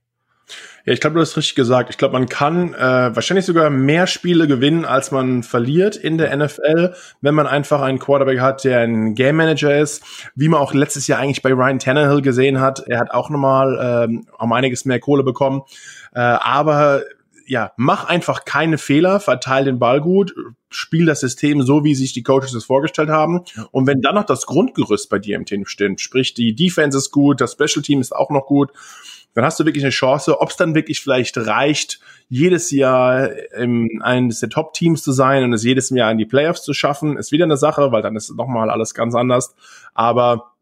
Ja, 0.89 0.95
ich 0.95 1.03
glaube, 1.03 1.17
du 1.17 1.21
hast 1.21 1.37
richtig 1.37 1.55
gesagt. 1.55 1.91
Ich 1.91 1.99
glaube, 1.99 2.15
man 2.15 2.31
kann 2.31 2.73
äh, 2.73 3.15
wahrscheinlich 3.15 3.45
sogar 3.45 3.69
mehr 3.69 4.07
Spiele 4.07 4.49
gewinnen, 4.49 4.87
als 4.87 5.11
man 5.11 5.43
verliert 5.43 5.97
in 5.97 6.17
der 6.17 6.35
NFL, 6.35 6.95
wenn 7.21 7.35
man 7.35 7.47
einfach 7.47 7.83
einen 7.83 7.99
Quarterback 7.99 8.41
hat, 8.41 8.65
der 8.65 8.81
ein 8.81 9.15
Game 9.15 9.37
Manager 9.37 9.79
ist, 9.79 10.03
wie 10.35 10.49
man 10.49 10.61
auch 10.61 10.73
letztes 10.73 11.07
Jahr 11.07 11.19
eigentlich 11.19 11.43
bei 11.43 11.53
Ryan 11.53 11.79
Tannehill 11.79 12.23
gesehen 12.23 12.59
hat. 12.59 12.85
Er 12.87 13.01
hat 13.01 13.11
auch 13.11 13.29
nochmal 13.29 14.07
ähm, 14.09 14.29
um 14.39 14.51
einiges 14.51 14.87
mehr 14.87 14.99
Kohle 14.99 15.25
bekommen. 15.25 15.61
Äh, 16.15 16.21
aber 16.21 17.03
ja, 17.47 17.73
mach 17.77 18.05
einfach 18.07 18.47
keine 18.47 18.79
Fehler, 18.79 19.21
verteil 19.21 19.67
den 19.67 19.79
Ball 19.79 20.01
gut, 20.01 20.35
spiel 20.71 21.05
das 21.05 21.21
System 21.21 21.61
so, 21.61 21.85
wie 21.85 21.95
sich 21.95 22.15
die 22.15 22.23
Coaches 22.23 22.55
es 22.55 22.65
vorgestellt 22.65 23.11
haben. 23.11 23.45
Und 23.73 23.87
wenn 23.87 24.01
dann 24.01 24.15
noch 24.15 24.25
das 24.25 24.47
Grundgerüst 24.47 25.11
bei 25.11 25.19
dir 25.19 25.37
im 25.37 25.45
Team 25.45 25.67
stimmt, 25.67 26.01
sprich 26.01 26.33
die 26.33 26.55
Defense 26.55 26.97
ist 26.97 27.11
gut, 27.11 27.43
das 27.43 27.53
Special 27.53 27.83
Team 27.83 28.01
ist 28.01 28.17
auch 28.17 28.31
noch 28.31 28.47
gut, 28.47 28.71
dann 29.35 29.45
hast 29.45 29.61
du 29.61 29.65
wirklich 29.65 29.85
eine 29.85 29.91
Chance, 29.91 30.41
ob 30.41 30.51
es 30.51 30.57
dann 30.57 30.75
wirklich 30.75 31.01
vielleicht 31.01 31.37
reicht, 31.37 32.01
jedes 32.29 32.71
Jahr 32.71 33.31
im, 33.55 34.01
eines 34.03 34.41
der 34.41 34.49
Top-Teams 34.49 35.03
zu 35.03 35.13
sein 35.13 35.45
und 35.45 35.53
es 35.53 35.63
jedes 35.63 35.91
Jahr 35.91 36.11
in 36.11 36.19
die 36.19 36.27
Playoffs 36.27 36.63
zu 36.63 36.75
schaffen, 36.75 37.17
ist 37.17 37.33
wieder 37.33 37.45
eine 37.45 37.57
Sache, 37.57 37.93
weil 37.93 38.03
dann 38.03 38.17
ist 38.17 38.35
nochmal 38.35 38.71
alles 38.71 38.95
ganz 38.95 39.15
anders. 39.15 39.55
Aber 39.95 40.53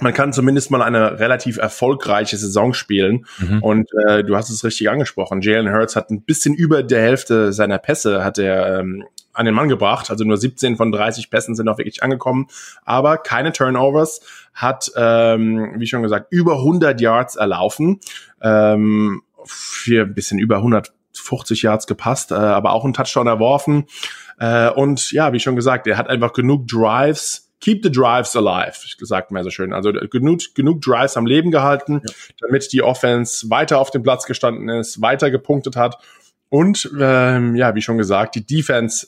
man 0.00 0.14
kann 0.14 0.32
zumindest 0.32 0.70
mal 0.70 0.82
eine 0.82 1.20
relativ 1.20 1.58
erfolgreiche 1.58 2.36
Saison 2.36 2.74
spielen. 2.74 3.26
Mhm. 3.38 3.62
Und 3.62 3.90
äh, 4.06 4.24
du 4.24 4.36
hast 4.36 4.50
es 4.50 4.64
richtig 4.64 4.90
angesprochen. 4.90 5.42
Jalen 5.42 5.72
Hurts 5.72 5.96
hat 5.96 6.10
ein 6.10 6.22
bisschen 6.22 6.54
über 6.54 6.82
der 6.82 7.02
Hälfte 7.02 7.52
seiner 7.52 7.78
Pässe 7.78 8.24
hat 8.24 8.38
er 8.38 8.80
ähm, 8.80 9.04
an 9.32 9.46
den 9.46 9.54
Mann 9.54 9.68
gebracht. 9.68 10.10
Also 10.10 10.24
nur 10.24 10.36
17 10.36 10.76
von 10.76 10.92
30 10.92 11.30
Pässen 11.30 11.54
sind 11.54 11.68
auch 11.68 11.78
wirklich 11.78 12.02
angekommen. 12.02 12.48
Aber 12.84 13.18
keine 13.18 13.52
Turnovers. 13.52 14.20
Hat, 14.54 14.90
ähm, 14.96 15.74
wie 15.76 15.86
schon 15.86 16.02
gesagt, 16.02 16.26
über 16.30 16.56
100 16.56 17.00
Yards 17.00 17.36
erlaufen. 17.36 18.00
Ähm, 18.42 19.22
für 19.44 20.02
ein 20.02 20.14
bisschen 20.14 20.38
über 20.38 20.58
150 20.58 21.62
Yards 21.62 21.86
gepasst, 21.86 22.30
äh, 22.30 22.34
aber 22.34 22.72
auch 22.72 22.84
einen 22.84 22.94
Touchdown 22.94 23.26
erworfen. 23.26 23.86
Äh, 24.38 24.70
und 24.70 25.10
ja, 25.12 25.32
wie 25.32 25.40
schon 25.40 25.56
gesagt, 25.56 25.86
er 25.86 25.96
hat 25.96 26.08
einfach 26.08 26.32
genug 26.32 26.68
Drives 26.68 27.52
keep 27.62 27.82
the 27.82 27.90
drives 27.90 28.36
alive, 28.36 28.74
gesagt 28.98 29.30
mir 29.30 29.42
so 29.42 29.50
schön. 29.50 29.72
Also 29.72 29.92
genug, 29.92 30.40
genug 30.54 30.82
Drives 30.82 31.16
am 31.16 31.24
Leben 31.24 31.50
gehalten, 31.50 32.02
ja. 32.04 32.14
damit 32.40 32.72
die 32.72 32.82
Offense 32.82 33.48
weiter 33.48 33.78
auf 33.78 33.90
dem 33.90 34.02
Platz 34.02 34.26
gestanden 34.26 34.68
ist, 34.68 35.00
weiter 35.00 35.30
gepunktet 35.30 35.76
hat. 35.76 35.96
Und 36.50 36.90
ähm, 37.00 37.54
ja, 37.54 37.74
wie 37.74 37.80
schon 37.80 37.96
gesagt, 37.96 38.34
die 38.34 38.44
Defense 38.44 39.06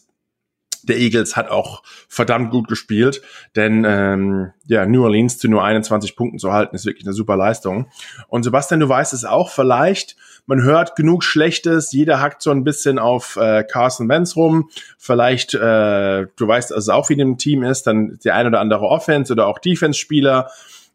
der 0.88 0.98
Eagles 0.98 1.36
hat 1.36 1.50
auch 1.50 1.82
verdammt 2.08 2.50
gut 2.50 2.68
gespielt, 2.68 3.22
denn 3.56 3.84
ähm, 3.86 4.52
ja, 4.66 4.86
New 4.86 5.04
Orleans 5.04 5.38
zu 5.38 5.48
nur 5.48 5.64
21 5.64 6.16
Punkten 6.16 6.38
zu 6.38 6.52
halten, 6.52 6.74
ist 6.74 6.86
wirklich 6.86 7.06
eine 7.06 7.14
super 7.14 7.36
Leistung. 7.36 7.86
Und 8.28 8.42
Sebastian, 8.42 8.80
du 8.80 8.88
weißt 8.88 9.12
es 9.12 9.24
auch, 9.24 9.50
vielleicht, 9.50 10.16
man 10.46 10.62
hört 10.62 10.96
genug 10.96 11.24
Schlechtes, 11.24 11.92
jeder 11.92 12.20
hackt 12.20 12.42
so 12.42 12.50
ein 12.50 12.64
bisschen 12.64 12.98
auf 12.98 13.36
äh, 13.36 13.64
Carson 13.64 14.08
Wentz 14.08 14.36
rum, 14.36 14.70
vielleicht, 14.98 15.54
äh, 15.54 16.26
du 16.36 16.48
weißt 16.48 16.72
also 16.72 16.92
auch, 16.92 17.08
wie 17.08 17.16
dem 17.16 17.38
Team 17.38 17.62
ist, 17.62 17.86
dann 17.86 18.18
der 18.24 18.34
ein 18.34 18.46
oder 18.46 18.60
andere 18.60 18.86
Offense 18.86 19.32
oder 19.32 19.46
auch 19.46 19.58
Defense-Spieler, 19.58 20.50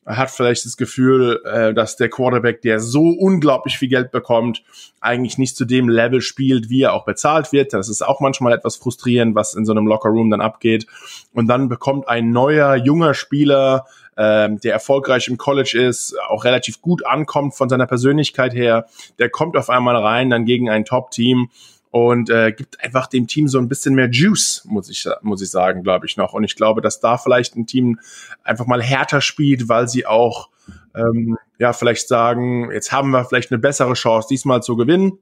hat 0.05 0.31
vielleicht 0.31 0.65
das 0.65 0.77
Gefühl, 0.77 1.41
äh, 1.45 1.73
dass 1.73 1.95
der 1.95 2.09
Quarterback, 2.09 2.61
der 2.61 2.79
so 2.79 3.09
unglaublich 3.09 3.77
viel 3.77 3.89
Geld 3.89 4.11
bekommt, 4.11 4.63
eigentlich 5.01 5.37
nicht 5.37 5.55
zu 5.55 5.65
dem 5.65 5.87
Level 5.87 6.21
spielt, 6.21 6.69
wie 6.69 6.83
er 6.83 6.93
auch 6.93 7.05
bezahlt 7.05 7.51
wird. 7.51 7.73
Das 7.73 7.89
ist 7.89 8.01
auch 8.01 8.19
manchmal 8.19 8.53
etwas 8.53 8.77
frustrierend, 8.77 9.35
was 9.35 9.53
in 9.53 9.65
so 9.65 9.71
einem 9.71 9.87
Lockerroom 9.87 10.29
dann 10.29 10.41
abgeht. 10.41 10.87
Und 11.33 11.47
dann 11.47 11.69
bekommt 11.69 12.07
ein 12.07 12.31
neuer, 12.31 12.75
junger 12.75 13.13
Spieler, 13.13 13.85
ähm, 14.17 14.59
der 14.59 14.73
erfolgreich 14.73 15.27
im 15.27 15.37
College 15.37 15.79
ist, 15.79 16.15
auch 16.27 16.43
relativ 16.43 16.81
gut 16.81 17.05
ankommt 17.05 17.55
von 17.55 17.69
seiner 17.69 17.87
Persönlichkeit 17.87 18.53
her, 18.53 18.87
der 19.17 19.29
kommt 19.29 19.55
auf 19.55 19.69
einmal 19.69 19.95
rein, 19.95 20.29
dann 20.29 20.43
gegen 20.43 20.69
ein 20.69 20.83
Top-Team 20.83 21.49
und 21.91 22.29
äh, 22.29 22.51
gibt 22.51 22.83
einfach 22.83 23.07
dem 23.07 23.27
Team 23.27 23.47
so 23.47 23.57
ein 23.57 23.67
bisschen 23.67 23.95
mehr 23.95 24.09
Juice, 24.09 24.63
muss 24.65 24.89
ich, 24.89 25.07
muss 25.21 25.41
ich 25.41 25.49
sagen, 25.49 25.83
glaube 25.83 26.05
ich 26.05 26.17
noch. 26.17 26.33
Und 26.33 26.43
ich 26.43 26.55
glaube, 26.55 26.81
dass 26.81 26.99
da 26.99 27.17
vielleicht 27.17 27.55
ein 27.55 27.65
Team 27.65 27.99
einfach 28.43 28.67
mal 28.67 28.81
härter 28.81 29.21
spielt, 29.21 29.69
weil 29.69 29.87
sie 29.87 30.05
auch 30.05 30.49
ähm, 30.95 31.37
ja 31.57 31.73
vielleicht 31.73 32.07
sagen, 32.07 32.71
jetzt 32.71 32.91
haben 32.91 33.09
wir 33.09 33.25
vielleicht 33.25 33.51
eine 33.51 33.59
bessere 33.59 33.93
Chance, 33.93 34.27
diesmal 34.29 34.61
zu 34.61 34.75
gewinnen. 34.75 35.19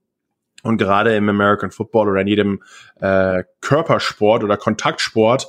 Und 0.64 0.78
gerade 0.78 1.16
im 1.16 1.30
American 1.30 1.72
Football 1.72 2.10
oder 2.10 2.22
in 2.22 2.28
jedem 2.28 2.64
äh, 3.00 3.44
Körpersport 3.62 4.44
oder 4.44 4.58
Kontaktsport 4.58 5.48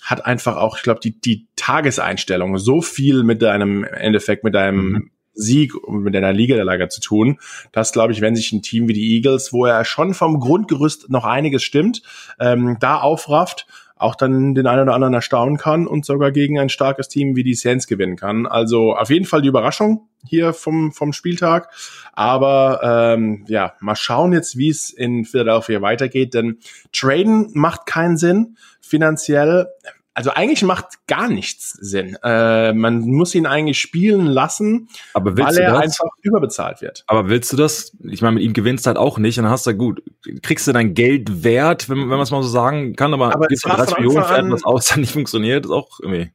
hat 0.00 0.24
einfach 0.24 0.56
auch, 0.56 0.76
ich 0.76 0.82
glaube, 0.82 1.00
die, 1.00 1.18
die 1.20 1.48
Tageseinstellung 1.56 2.58
so 2.58 2.80
viel 2.80 3.24
mit 3.24 3.42
deinem 3.42 3.84
Endeffekt, 3.84 4.44
mit 4.44 4.54
deinem 4.54 4.86
mhm. 4.86 5.10
Sieg 5.34 5.74
und 5.74 6.02
mit 6.02 6.16
einer 6.16 6.32
Liga 6.32 6.54
der 6.54 6.64
Lager 6.64 6.88
zu 6.88 7.00
tun. 7.00 7.38
Das 7.72 7.92
glaube 7.92 8.12
ich, 8.12 8.20
wenn 8.20 8.36
sich 8.36 8.52
ein 8.52 8.62
Team 8.62 8.88
wie 8.88 8.92
die 8.92 9.16
Eagles, 9.16 9.52
wo 9.52 9.66
er 9.66 9.84
schon 9.84 10.14
vom 10.14 10.40
Grundgerüst 10.40 11.10
noch 11.10 11.24
einiges 11.24 11.62
stimmt, 11.62 12.02
ähm, 12.38 12.76
da 12.80 13.00
aufrafft, 13.00 13.66
auch 13.96 14.16
dann 14.16 14.54
den 14.54 14.66
einen 14.66 14.82
oder 14.82 14.94
anderen 14.94 15.14
erstaunen 15.14 15.56
kann 15.56 15.86
und 15.86 16.04
sogar 16.04 16.32
gegen 16.32 16.58
ein 16.58 16.68
starkes 16.68 17.08
Team 17.08 17.36
wie 17.36 17.44
die 17.44 17.54
Saints 17.54 17.86
gewinnen 17.86 18.16
kann. 18.16 18.46
Also 18.46 18.94
auf 18.94 19.08
jeden 19.08 19.24
Fall 19.24 19.40
die 19.40 19.48
Überraschung 19.48 20.08
hier 20.26 20.52
vom, 20.52 20.92
vom 20.92 21.12
Spieltag. 21.12 21.70
Aber 22.12 22.80
ähm, 22.82 23.44
ja, 23.46 23.74
mal 23.80 23.94
schauen 23.94 24.32
jetzt, 24.32 24.58
wie 24.58 24.68
es 24.68 24.90
in 24.90 25.24
Philadelphia 25.24 25.80
weitergeht, 25.80 26.34
denn 26.34 26.58
Traden 26.92 27.50
macht 27.54 27.86
keinen 27.86 28.16
Sinn 28.16 28.56
finanziell 28.80 29.68
also 30.14 30.30
eigentlich 30.30 30.62
macht 30.62 31.06
gar 31.08 31.28
nichts 31.28 31.72
Sinn. 31.72 32.16
Äh, 32.22 32.72
man 32.72 33.00
muss 33.00 33.34
ihn 33.34 33.46
eigentlich 33.46 33.80
spielen 33.80 34.26
lassen, 34.26 34.88
aber 35.12 35.36
weil 35.36 35.56
er 35.58 35.72
das? 35.72 35.82
einfach 35.82 36.06
überbezahlt 36.22 36.80
wird. 36.80 37.04
Aber 37.08 37.28
willst 37.28 37.52
du 37.52 37.56
das? 37.56 37.96
Ich 38.04 38.22
meine, 38.22 38.34
mit 38.34 38.44
ihm 38.44 38.52
gewinnst 38.52 38.86
halt 38.86 38.96
auch 38.96 39.18
nicht 39.18 39.38
und 39.38 39.44
dann 39.44 39.52
hast 39.52 39.66
du 39.66 39.74
gut, 39.74 40.02
kriegst 40.42 40.68
du 40.68 40.72
dein 40.72 40.94
Geld 40.94 41.42
wert, 41.42 41.90
wenn, 41.90 41.98
wenn 41.98 42.08
man 42.08 42.20
es 42.20 42.30
mal 42.30 42.42
so 42.42 42.48
sagen 42.48 42.94
kann, 42.94 43.12
aber, 43.12 43.34
aber 43.34 43.48
gibst 43.48 43.64
du 43.64 43.68
30 43.68 43.98
Millionen 43.98 44.24
für 44.24 44.36
etwas 44.36 44.64
aus, 44.64 44.86
dann 44.88 45.00
nicht 45.00 45.12
funktioniert, 45.12 45.64
ist 45.64 45.72
auch 45.72 45.98
irgendwie. 46.00 46.30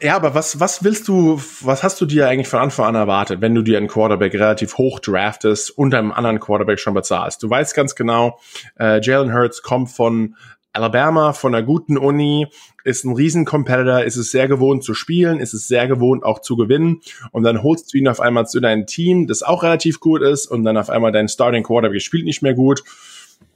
Ja, 0.00 0.14
aber 0.14 0.34
was, 0.34 0.60
was 0.60 0.84
willst 0.84 1.08
du, 1.08 1.40
was 1.62 1.82
hast 1.82 2.00
du 2.00 2.06
dir 2.06 2.28
eigentlich 2.28 2.48
von 2.48 2.60
Anfang 2.60 2.86
an 2.86 2.94
erwartet, 2.94 3.40
wenn 3.40 3.54
du 3.54 3.62
dir 3.62 3.78
einen 3.78 3.88
Quarterback 3.88 4.34
relativ 4.34 4.76
hoch 4.76 5.00
draftest 5.00 5.70
und 5.70 5.94
einem 5.94 6.12
anderen 6.12 6.38
Quarterback 6.38 6.78
schon 6.78 6.92
bezahlst? 6.92 7.42
Du 7.42 7.48
weißt 7.48 7.74
ganz 7.74 7.94
genau, 7.94 8.38
äh, 8.78 9.00
Jalen 9.00 9.32
Hurts 9.32 9.62
kommt 9.62 9.90
von 9.90 10.36
Alabama 10.76 11.32
von 11.32 11.54
einer 11.54 11.64
guten 11.64 11.96
Uni, 11.96 12.46
ist 12.86 13.04
ein 13.04 13.14
Riesen-Competitor, 13.14 14.04
ist 14.04 14.16
es 14.16 14.30
sehr 14.30 14.46
gewohnt 14.46 14.84
zu 14.84 14.94
spielen, 14.94 15.40
ist 15.40 15.54
es 15.54 15.66
sehr 15.66 15.88
gewohnt 15.88 16.22
auch 16.22 16.40
zu 16.40 16.56
gewinnen 16.56 17.00
und 17.32 17.42
dann 17.42 17.64
holst 17.64 17.92
du 17.92 17.98
ihn 17.98 18.06
auf 18.06 18.20
einmal 18.20 18.46
zu 18.46 18.60
deinem 18.60 18.86
Team, 18.86 19.26
das 19.26 19.42
auch 19.42 19.64
relativ 19.64 19.98
gut 19.98 20.22
ist 20.22 20.46
und 20.46 20.62
dann 20.62 20.76
auf 20.76 20.88
einmal 20.88 21.10
dein 21.10 21.28
Starting 21.28 21.64
Quarterback 21.64 22.00
spielt 22.00 22.24
nicht 22.24 22.42
mehr 22.42 22.54
gut. 22.54 22.84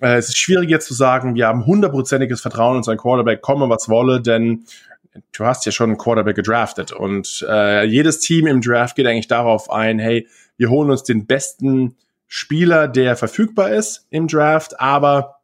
Äh, 0.01 0.17
es 0.17 0.29
ist 0.29 0.39
schwierig 0.39 0.69
jetzt 0.69 0.89
zu 0.89 0.95
sagen, 0.95 1.37
wir 1.37 1.47
haben 1.47 1.65
hundertprozentiges 1.65 2.41
Vertrauen 2.41 2.73
in 2.73 2.77
unseren 2.79 2.99
Quarterback, 2.99 3.41
komme 3.41 3.69
was 3.69 3.89
wolle, 3.89 4.21
denn 4.21 4.65
du 5.33 5.45
hast 5.45 5.65
ja 5.65 5.71
schon 5.71 5.91
einen 5.91 5.99
Quarterback 5.99 6.35
gedraftet 6.35 6.91
und 6.91 7.47
äh, 7.49 7.85
jedes 7.85 8.19
Team 8.19 8.49
im 8.49 8.61
Draft 8.61 8.97
geht 8.97 9.07
eigentlich 9.07 9.29
darauf 9.29 9.71
ein, 9.71 10.01
hey, 10.01 10.27
wir 10.57 10.71
holen 10.71 10.91
uns 10.91 11.05
den 11.05 11.27
besten 11.27 11.97
Spieler, 12.27 12.89
der 12.89 13.15
verfügbar 13.15 13.71
ist 13.71 14.09
im 14.11 14.27
Draft, 14.27 14.81
aber 14.81 15.37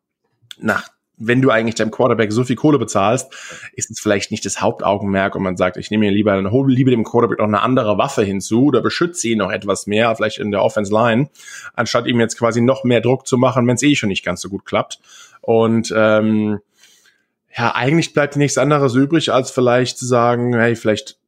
nach 0.58 0.88
wenn 1.18 1.40
du 1.40 1.50
eigentlich 1.50 1.74
deinem 1.76 1.90
Quarterback 1.90 2.30
so 2.32 2.44
viel 2.44 2.56
Kohle 2.56 2.78
bezahlst, 2.78 3.32
ist 3.72 3.90
es 3.90 4.00
vielleicht 4.00 4.30
nicht 4.30 4.44
das 4.44 4.60
Hauptaugenmerk 4.60 5.34
und 5.34 5.42
man 5.42 5.56
sagt, 5.56 5.76
ich 5.76 5.90
nehme 5.90 6.06
mir 6.06 6.12
lieber, 6.12 6.34
dann 6.34 6.50
hole 6.50 6.72
lieber 6.72 6.90
dem 6.90 7.04
Quarterback 7.04 7.38
noch 7.38 7.46
eine 7.46 7.62
andere 7.62 7.96
Waffe 7.98 8.22
hinzu 8.22 8.66
oder 8.66 8.82
beschütze 8.82 9.28
ihn 9.28 9.38
noch 9.38 9.50
etwas 9.50 9.86
mehr, 9.86 10.14
vielleicht 10.14 10.38
in 10.38 10.50
der 10.50 10.62
Offense 10.62 10.92
Line, 10.92 11.28
anstatt 11.74 12.06
ihm 12.06 12.20
jetzt 12.20 12.38
quasi 12.38 12.60
noch 12.60 12.84
mehr 12.84 13.00
Druck 13.00 13.26
zu 13.26 13.38
machen, 13.38 13.66
wenn 13.66 13.76
es 13.76 13.82
eh 13.82 13.94
schon 13.94 14.10
nicht 14.10 14.24
ganz 14.24 14.40
so 14.40 14.48
gut 14.48 14.66
klappt. 14.66 15.00
Und 15.40 15.92
ähm, 15.96 16.60
ja, 17.56 17.74
eigentlich 17.74 18.12
bleibt 18.12 18.36
nichts 18.36 18.58
anderes 18.58 18.94
übrig, 18.94 19.32
als 19.32 19.50
vielleicht 19.50 19.96
zu 19.98 20.04
sagen, 20.04 20.54
hey, 20.54 20.76
vielleicht 20.76 21.18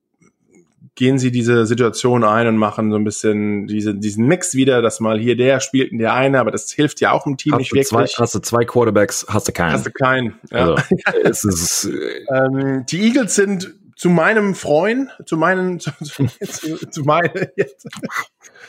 gehen 0.99 1.17
sie 1.17 1.31
diese 1.31 1.65
Situation 1.65 2.25
ein 2.25 2.49
und 2.49 2.57
machen 2.57 2.91
so 2.91 2.97
ein 2.97 3.05
bisschen 3.05 3.69
diese, 3.69 3.95
diesen 3.95 4.27
Mix 4.27 4.55
wieder, 4.55 4.83
dass 4.83 4.99
mal 4.99 5.17
hier 5.17 5.37
der 5.37 5.61
spielt 5.61 5.93
und 5.93 5.99
der 5.99 6.13
eine, 6.13 6.41
aber 6.41 6.51
das 6.51 6.73
hilft 6.73 7.01
ja 7.01 7.13
auch 7.13 7.25
im 7.25 7.37
Team 7.37 7.53
hast 7.53 7.61
nicht 7.61 7.73
wirklich. 7.73 7.89
Zwei, 7.89 8.23
hast 8.23 8.35
du 8.35 8.41
zwei 8.41 8.65
Quarterbacks, 8.65 9.25
hast 9.29 9.47
du 9.47 9.53
keinen. 9.53 9.75
Hast 9.75 9.87
du 9.87 9.93
keinen, 9.93 10.35
ja. 10.51 10.75
Also, 10.75 10.83
es 11.23 11.45
ist, 11.45 11.85
äh, 11.85 12.25
ähm, 12.35 12.85
die 12.91 13.01
Eagles 13.07 13.37
sind 13.37 13.75
zu 13.95 14.11
meinem 14.11 14.57
Freund, 14.57 15.11
zu 15.25 15.37
meinen, 15.37 15.79
zu, 15.79 15.93
zu, 16.01 16.91
zu 16.91 17.03
meinen, 17.03 17.47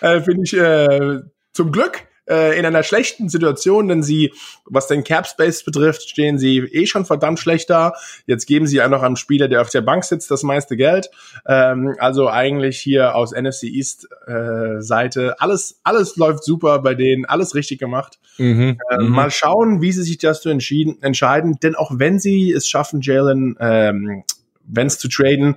äh, 0.01 0.21
finde 0.21 0.43
ich, 0.43 0.53
äh, 0.55 1.21
zum 1.53 1.71
Glück 1.71 2.03
äh, 2.29 2.57
in 2.57 2.65
einer 2.65 2.83
schlechten 2.83 3.29
Situation, 3.29 3.87
denn 3.87 4.03
sie, 4.03 4.33
was 4.65 4.87
den 4.87 5.03
Cap 5.03 5.27
Space 5.27 5.63
betrifft, 5.63 6.09
stehen 6.09 6.37
sie 6.37 6.59
eh 6.59 6.85
schon 6.85 7.05
verdammt 7.05 7.39
schlecht 7.39 7.69
da. 7.69 7.93
Jetzt 8.25 8.45
geben 8.45 8.67
sie 8.67 8.77
ja 8.77 8.87
noch 8.87 9.03
einem 9.03 9.15
Spieler, 9.15 9.47
der 9.47 9.61
auf 9.61 9.69
der 9.69 9.81
Bank 9.81 10.03
sitzt, 10.03 10.31
das 10.31 10.43
meiste 10.43 10.77
Geld. 10.77 11.09
Ähm, 11.47 11.95
also 11.99 12.29
eigentlich 12.29 12.79
hier 12.79 13.15
aus 13.15 13.31
NFC 13.31 13.63
East 13.63 14.07
äh, 14.27 14.81
Seite 14.81 15.39
alles 15.39 15.79
alles 15.83 16.15
läuft 16.15 16.43
super 16.43 16.79
bei 16.79 16.95
denen, 16.95 17.25
alles 17.25 17.55
richtig 17.55 17.79
gemacht. 17.79 18.19
Mhm, 18.37 18.77
äh, 18.89 18.97
mhm. 18.97 19.09
Mal 19.09 19.31
schauen, 19.31 19.81
wie 19.81 19.91
sie 19.91 20.03
sich 20.03 20.17
das 20.17 20.41
zu 20.41 20.49
entschieden, 20.49 21.01
entscheiden, 21.01 21.57
denn 21.61 21.75
auch 21.75 21.91
wenn 21.95 22.19
sie 22.19 22.51
es 22.51 22.67
schaffen, 22.67 23.01
Jalen 23.01 23.57
ähm, 23.59 24.23
Vance 24.63 24.99
zu 24.99 25.07
traden, 25.09 25.55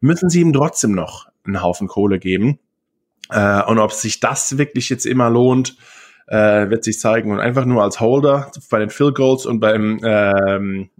müssen 0.00 0.30
sie 0.30 0.40
ihm 0.40 0.52
trotzdem 0.52 0.92
noch 0.92 1.26
einen 1.44 1.62
Haufen 1.62 1.88
Kohle 1.88 2.18
geben. 2.18 2.58
Äh, 3.30 3.62
und 3.64 3.78
ob 3.78 3.92
sich 3.92 4.20
das 4.20 4.58
wirklich 4.58 4.88
jetzt 4.88 5.06
immer 5.06 5.30
lohnt, 5.30 5.76
äh, 6.26 6.70
wird 6.70 6.84
sich 6.84 6.98
zeigen. 6.98 7.30
Und 7.30 7.40
einfach 7.40 7.64
nur 7.64 7.82
als 7.82 8.00
Holder 8.00 8.50
bei 8.70 8.78
den 8.78 8.90
Field 8.90 9.14
Goals 9.14 9.46
und 9.46 9.60
beim, 9.60 10.00
ähm, 10.02 10.90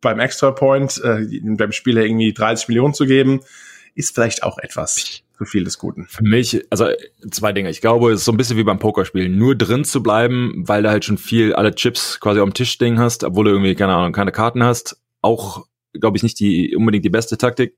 beim 0.00 0.20
Extra 0.20 0.50
Point, 0.50 1.00
äh, 1.02 1.26
beim 1.42 1.72
Spieler 1.72 2.04
irgendwie 2.04 2.32
30 2.32 2.68
Millionen 2.68 2.94
zu 2.94 3.06
geben, 3.06 3.40
ist 3.94 4.14
vielleicht 4.14 4.42
auch 4.42 4.58
etwas 4.58 5.22
zu 5.36 5.44
viel 5.44 5.64
des 5.64 5.78
Guten. 5.78 6.06
Für 6.06 6.22
mich, 6.22 6.64
also 6.70 6.88
zwei 7.30 7.52
Dinge. 7.52 7.70
Ich 7.70 7.80
glaube, 7.80 8.12
es 8.12 8.20
ist 8.20 8.24
so 8.24 8.32
ein 8.32 8.36
bisschen 8.36 8.56
wie 8.56 8.64
beim 8.64 8.78
Pokerspielen. 8.78 9.36
Nur 9.36 9.56
drin 9.56 9.84
zu 9.84 10.02
bleiben, 10.02 10.64
weil 10.66 10.82
du 10.82 10.90
halt 10.90 11.04
schon 11.04 11.18
viel 11.18 11.54
alle 11.54 11.74
Chips 11.74 12.20
quasi 12.20 12.40
auf 12.40 12.48
dem 12.48 12.54
Tisch 12.54 12.70
stehen 12.70 12.98
hast, 12.98 13.24
obwohl 13.24 13.46
du 13.46 13.50
irgendwie, 13.50 13.74
keine 13.74 13.94
Ahnung, 13.94 14.12
keine 14.12 14.32
Karten 14.32 14.62
hast. 14.62 15.00
Auch, 15.22 15.66
glaube 15.92 16.16
ich, 16.16 16.22
nicht 16.22 16.38
die 16.38 16.76
unbedingt 16.76 17.04
die 17.04 17.10
beste 17.10 17.38
Taktik. 17.38 17.76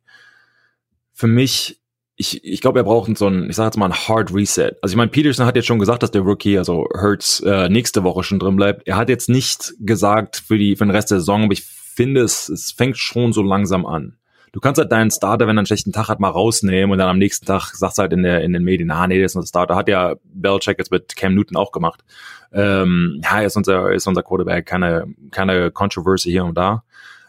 Für 1.13 1.27
mich, 1.27 1.81
ich, 2.17 2.45
ich 2.45 2.61
glaube, 2.61 2.81
er 2.81 2.85
braucht 2.85 3.17
so 3.17 3.27
ein, 3.27 3.49
ich 3.51 3.57
sage 3.57 3.67
jetzt 3.67 3.77
mal 3.77 3.87
ein 3.87 3.95
Hard 3.95 4.33
Reset. 4.35 4.73
Also 4.83 4.95
ich 4.95 4.97
meine, 4.97 5.11
Peterson 5.11 5.47
hat 5.47 5.57
jetzt 5.57 5.67
schon 5.67 5.79
gesagt, 5.79 6.03
dass 6.03 6.11
der 6.11 6.23
Rookie, 6.23 6.59
also 6.59 6.87
Hurts, 6.95 7.41
äh, 7.41 7.69
nächste 7.69 8.05
Woche 8.05 8.23
schon 8.23 8.39
drin 8.39 8.57
bleibt. 8.57 8.87
Er 8.87 8.97
hat 8.97 9.09
jetzt 9.09 9.29
nicht 9.29 9.75
gesagt 9.81 10.37
für 10.47 10.59
die 10.59 10.77
für 10.77 10.85
den 10.85 10.91
Rest 10.91 11.11
der 11.11 11.19
Saison, 11.19 11.45
aber 11.45 11.53
ich 11.53 11.63
finde, 11.63 12.23
es, 12.23 12.49
es 12.49 12.73
fängt 12.73 12.99
schon 12.99 13.33
so 13.33 13.43
langsam 13.43 13.87
an 13.87 14.17
du 14.57 14.61
kannst 14.61 14.79
halt 14.79 14.91
deinen 14.91 15.11
Starter, 15.11 15.47
wenn 15.47 15.59
er 15.59 15.61
einen 15.61 15.67
schlechten 15.67 15.93
Tag 15.93 16.09
hat, 16.09 16.19
mal 16.19 16.31
rausnehmen 16.31 16.91
und 16.91 16.97
dann 16.97 17.11
am 17.11 17.19
nächsten 17.19 17.45
Tag 17.45 17.75
sagst 17.75 17.99
halt 17.99 18.15
in, 18.15 18.23
der, 18.23 18.41
in 18.41 18.55
den 18.55 18.65
Medien, 18.65 18.91
ah 18.91 19.07
nee, 19.07 19.21
das 19.21 19.33
ist 19.33 19.37
unser 19.37 19.49
Starter. 19.49 19.77
Hat 19.77 19.87
ja 19.87 20.15
Belichick 20.25 20.79
jetzt 20.79 20.91
mit 20.91 21.15
Cam 21.15 21.35
Newton 21.35 21.59
auch 21.59 21.73
gemacht. 21.73 22.03
Ähm, 22.55 23.21
ja, 23.23 23.41
er 23.41 23.47
ist 23.49 23.57
unser, 23.59 23.93
ist 23.93 24.07
unser 24.07 24.23
Quarterback, 24.23 24.65
keine, 24.65 25.09
keine 25.31 25.71
Controversy 25.71 26.31
hier 26.31 26.47
und 26.47 26.57
da. 26.57 26.85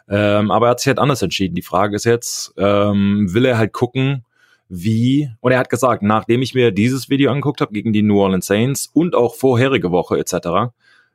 Ähm, 0.08 0.50
aber 0.50 0.68
er 0.68 0.70
hat 0.70 0.80
sich 0.80 0.86
halt 0.86 0.98
anders 0.98 1.20
entschieden. 1.20 1.54
Die 1.54 1.60
Frage 1.60 1.96
ist 1.96 2.04
jetzt, 2.04 2.54
ähm, 2.56 3.26
will 3.30 3.44
er 3.44 3.58
halt 3.58 3.74
gucken, 3.74 4.24
wie, 4.68 5.30
und 5.40 5.52
er 5.52 5.58
hat 5.58 5.70
gesagt, 5.70 6.02
nachdem 6.02 6.42
ich 6.42 6.54
mir 6.54 6.72
dieses 6.72 7.08
Video 7.08 7.30
angeguckt 7.30 7.60
habe 7.60 7.72
gegen 7.72 7.92
die 7.92 8.02
New 8.02 8.20
Orleans 8.20 8.46
Saints 8.46 8.90
und 8.92 9.14
auch 9.14 9.34
vorherige 9.34 9.90
Woche 9.90 10.18
etc., 10.18 10.72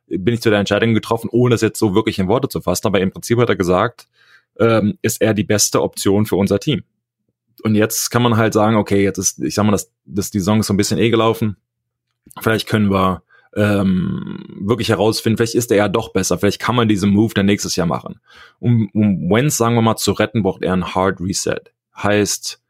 bin 0.08 0.34
ich 0.34 0.42
zu 0.42 0.50
der 0.50 0.60
Entscheidung 0.60 0.94
getroffen, 0.94 1.30
ohne 1.32 1.54
das 1.54 1.62
jetzt 1.62 1.80
so 1.80 1.96
wirklich 1.96 2.20
in 2.20 2.28
Worte 2.28 2.50
zu 2.50 2.62
fassen, 2.62 2.88
aber 2.88 3.00
im 3.00 3.12
Prinzip 3.12 3.38
hat 3.38 3.50
er 3.50 3.56
gesagt, 3.56 4.08
ähm, 4.60 4.98
ist 5.02 5.22
er 5.22 5.34
die 5.34 5.44
beste 5.44 5.82
Option 5.82 6.26
für 6.26 6.36
unser 6.36 6.60
Team. 6.60 6.84
Und 7.64 7.76
jetzt 7.76 8.10
kann 8.10 8.24
man 8.24 8.38
halt 8.38 8.54
sagen, 8.54 8.76
okay, 8.76 9.04
jetzt 9.04 9.18
ist, 9.18 9.40
ich 9.40 9.56
sag 9.56 9.64
mal, 9.66 9.72
das, 9.72 9.92
das 10.06 10.32
die 10.32 10.40
Saison 10.40 10.60
ist 10.60 10.68
so 10.68 10.74
ein 10.74 10.78
bisschen 10.78 11.00
eh 11.00 11.10
gelaufen. 11.10 11.58
Vielleicht 12.42 12.68
können 12.68 12.92
wir 12.92 13.24
ähm, 13.56 14.44
wirklich 14.60 14.90
herausfinden, 14.90 15.38
vielleicht 15.38 15.56
ist 15.56 15.72
er 15.72 15.78
ja 15.78 15.88
doch 15.88 16.12
besser, 16.12 16.40
vielleicht 16.40 16.60
kann 16.60 16.76
man 16.76 16.88
diesen 16.88 17.12
Move 17.12 17.34
dann 17.36 17.46
nächstes 17.46 17.76
Jahr 17.76 17.86
machen. 17.86 18.20
Um, 18.60 18.90
um 18.94 19.30
Wentz, 19.30 19.58
sagen 19.58 19.76
wir 19.76 19.82
mal, 19.82 19.96
zu 19.96 20.12
retten, 20.14 20.42
braucht 20.42 20.64
er 20.64 20.74
einen 20.74 20.96
Hard 20.96 21.22
Reset. 21.22 21.62
Heißt, 21.96 22.63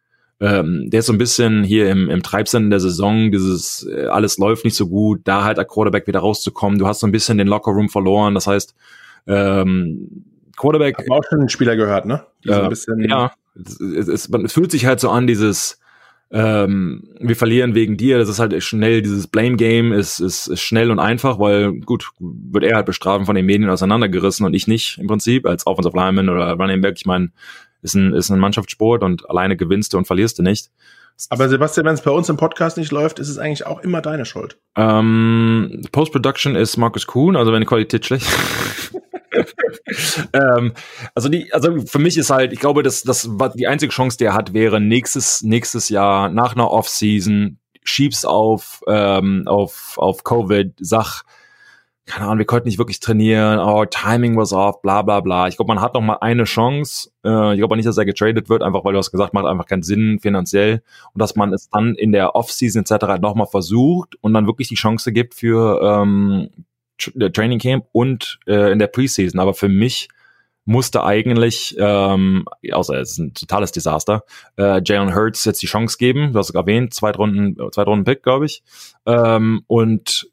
ähm, 0.44 0.90
der 0.90 1.00
ist 1.00 1.06
so 1.06 1.14
ein 1.14 1.18
bisschen 1.18 1.64
hier 1.64 1.90
im, 1.90 2.10
im 2.10 2.22
Treibsinn 2.22 2.70
der 2.70 2.82
Saison, 2.82 3.32
dieses 3.32 3.88
äh, 3.88 4.08
alles 4.08 4.38
läuft 4.38 4.66
nicht 4.66 4.76
so 4.76 4.90
gut, 4.90 5.22
da 5.24 5.46
halt 5.46 5.58
der 5.58 5.64
Quarterback 5.64 6.06
wieder 6.06 6.20
rauszukommen. 6.20 6.78
Du 6.78 6.86
hast 6.86 7.00
so 7.00 7.08
ein 7.08 7.14
bisschen 7.14 7.38
den 7.38 7.48
Lockerroom 7.48 7.88
verloren, 7.88 8.34
das 8.34 8.46
heißt, 8.46 8.76
ähm, 9.28 10.26
Quarterback. 10.58 10.98
Hab 10.98 11.10
auch 11.12 11.24
schon 11.30 11.40
einen 11.40 11.50
Spieler 11.50 11.78
gehört, 11.78 12.06
ne? 12.06 12.26
Äh, 12.46 12.50
ja, 12.50 12.68
es, 12.70 13.80
es, 13.80 14.08
es, 14.10 14.30
es, 14.30 14.54
fühlt 14.54 14.72
sich 14.72 14.86
halt 14.86 15.00
so 15.00 15.10
an, 15.10 15.28
dieses 15.28 15.80
ähm, 16.30 17.04
wir 17.20 17.36
verlieren 17.36 17.74
wegen 17.74 17.96
dir, 17.96 18.18
das 18.18 18.28
ist 18.28 18.40
halt 18.40 18.62
schnell, 18.64 19.02
dieses 19.02 19.28
Blame-Game 19.28 19.94
ist, 19.94 20.20
ist, 20.20 20.48
ist 20.48 20.62
schnell 20.62 20.90
und 20.90 21.00
einfach, 21.00 21.40
weil 21.40 21.74
gut, 21.74 22.10
wird 22.20 22.64
er 22.64 22.78
halt 22.78 22.88
bestrafen 22.88 23.28
von 23.28 23.36
den 23.36 23.46
Medien 23.46 23.70
auseinandergerissen 23.70 24.44
und 24.46 24.56
ich 24.56 24.68
nicht 24.68 24.98
im 24.98 25.06
Prinzip, 25.06 25.46
als 25.46 25.68
Offensive 25.68 25.96
Lineman 25.96 26.30
oder 26.30 26.52
Running 26.54 26.82
Back, 26.82 26.96
ich 26.98 27.06
meine, 27.06 27.30
ist 27.84 27.94
ein, 27.94 28.14
ist 28.14 28.30
ein 28.30 28.40
Mannschaftssport 28.40 29.04
und 29.04 29.30
alleine 29.30 29.56
gewinnst 29.56 29.94
du 29.94 29.98
und 29.98 30.06
verlierst 30.06 30.40
du 30.40 30.44
nicht. 30.44 30.72
Aber 31.30 31.48
Sebastian, 31.48 31.86
wenn 31.86 31.94
es 31.94 32.02
bei 32.02 32.12
uns 32.12 32.28
im 32.30 32.38
Podcast 32.38 32.78
nicht 32.78 32.92
läuft, 32.92 33.20
ist 33.20 33.30
es 33.30 33.38
eigentlich 33.38 33.66
auch 33.66 33.82
immer 33.82 34.02
deine 34.02 34.26
Schuld. 34.26 34.58
Ähm, 34.76 35.84
Post-Production 35.92 36.56
ist 36.56 36.78
Markus 36.78 37.06
Kuhn, 37.06 37.36
also 37.36 37.52
wenn 37.54 37.62
die 37.62 37.68
Qualität 37.68 38.06
schlecht 38.06 38.28
ähm, 40.34 40.74
also 41.16 41.30
die, 41.30 41.52
also 41.54 41.82
für 41.82 42.00
mich 42.00 42.18
ist 42.18 42.30
halt, 42.30 42.54
ich 42.54 42.60
glaube, 42.60 42.84
dass 42.84 43.04
das 43.04 43.30
die 43.56 43.68
einzige 43.68 43.92
Chance, 43.92 44.18
die 44.18 44.26
er 44.26 44.34
hat, 44.34 44.54
wäre 44.54 44.80
nächstes 44.80 45.42
nächstes 45.42 45.90
Jahr 45.90 46.30
nach 46.30 46.54
einer 46.54 46.70
Offseason 46.70 47.58
schieb's 47.84 48.26
auf 48.26 48.84
ähm, 48.88 49.44
auf 49.48 49.96
auf 49.98 50.24
Covid, 50.24 50.74
sag 50.80 51.24
keine 52.06 52.26
Ahnung, 52.26 52.40
wir 52.40 52.46
konnten 52.46 52.68
nicht 52.68 52.78
wirklich 52.78 53.00
trainieren, 53.00 53.60
oh, 53.60 53.86
Timing 53.86 54.36
was 54.36 54.52
off, 54.52 54.82
bla 54.82 55.04
bla 55.04 55.22
bla. 55.22 55.48
Ich 55.48 55.56
glaube, 55.56 55.74
man 55.74 55.82
hat 55.82 55.94
noch 55.94 56.02
mal 56.02 56.18
eine 56.20 56.44
Chance. 56.44 57.12
Äh, 57.24 57.54
ich 57.54 57.60
glaube 57.60 57.78
nicht, 57.78 57.88
dass 57.88 57.98
er 57.98 58.06
getradet 58.06 58.50
wird, 58.50 58.62
einfach 58.62 58.84
weil 58.84 58.92
du 58.92 59.00
hast 59.00 59.12
gesagt, 59.12 59.34
macht 59.34 59.46
einfach 59.46 59.68
keinen 59.68 59.84
Sinn 59.84 60.20
finanziell. 60.20 60.84
Und 61.14 61.22
dass 61.22 61.36
man 61.36 61.54
es 61.54 61.70
dann 61.70 61.96
in 61.96 62.12
der 62.12 62.36
Offseason 62.36 62.82
etc. 62.82 63.22
Noch 63.22 63.36
mal 63.36 63.46
versucht 63.46 64.16
und 64.22 64.34
dann 64.34 64.48
wirklich 64.48 64.68
die 64.68 64.76
Chance 64.76 65.14
gibt 65.14 65.34
für 65.34 65.82
ähm, 65.82 66.50
Training 66.98 67.60
Camp 67.60 67.86
und 67.94 68.40
äh, 68.48 68.72
in 68.74 68.80
der 68.80 68.88
Preseason. 68.88 69.40
Aber 69.40 69.54
für 69.54 69.70
mich 69.70 70.10
musste 70.66 71.04
eigentlich, 71.04 71.76
ähm, 71.78 72.46
außer 72.72 73.00
es 73.00 73.12
ist 73.12 73.18
ein 73.18 73.34
totales 73.34 73.72
Desaster, 73.72 74.24
äh, 74.58 74.82
Jalen 74.86 75.16
Hurts 75.16 75.46
jetzt 75.46 75.62
die 75.62 75.68
Chance 75.68 75.98
geben. 75.98 76.34
Du 76.34 76.40
hast 76.40 76.50
es 76.50 76.56
erwähnt, 76.56 76.94
Zweitrunden, 76.94 77.58
Zweitrunden 77.72 78.06
Pick, 78.06 78.24
glaube 78.24 78.46
ich. 78.46 78.64
Ähm, 79.06 79.64
und 79.68 80.33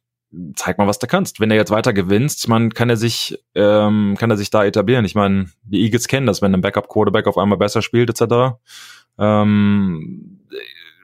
zeig 0.54 0.78
mal, 0.78 0.86
was 0.86 0.98
du 0.98 1.06
kannst. 1.06 1.40
Wenn 1.40 1.50
er 1.50 1.56
jetzt 1.56 1.70
weiter 1.70 1.92
gewinnst, 1.92 2.48
man 2.48 2.70
kann 2.70 2.90
er 2.90 2.96
sich, 2.96 3.42
ähm, 3.54 4.16
kann 4.18 4.30
er 4.30 4.36
sich 4.36 4.50
da 4.50 4.64
etablieren. 4.64 5.04
Ich 5.04 5.14
meine, 5.14 5.46
die 5.64 5.82
Eagles 5.82 6.08
kennen 6.08 6.26
das, 6.26 6.42
wenn 6.42 6.54
ein 6.54 6.60
Backup 6.60 6.88
Quarterback 6.88 7.26
auf 7.26 7.38
einmal 7.38 7.58
besser 7.58 7.82
spielt, 7.82 8.10
etc. 8.10 8.56
Ähm, 9.18 10.40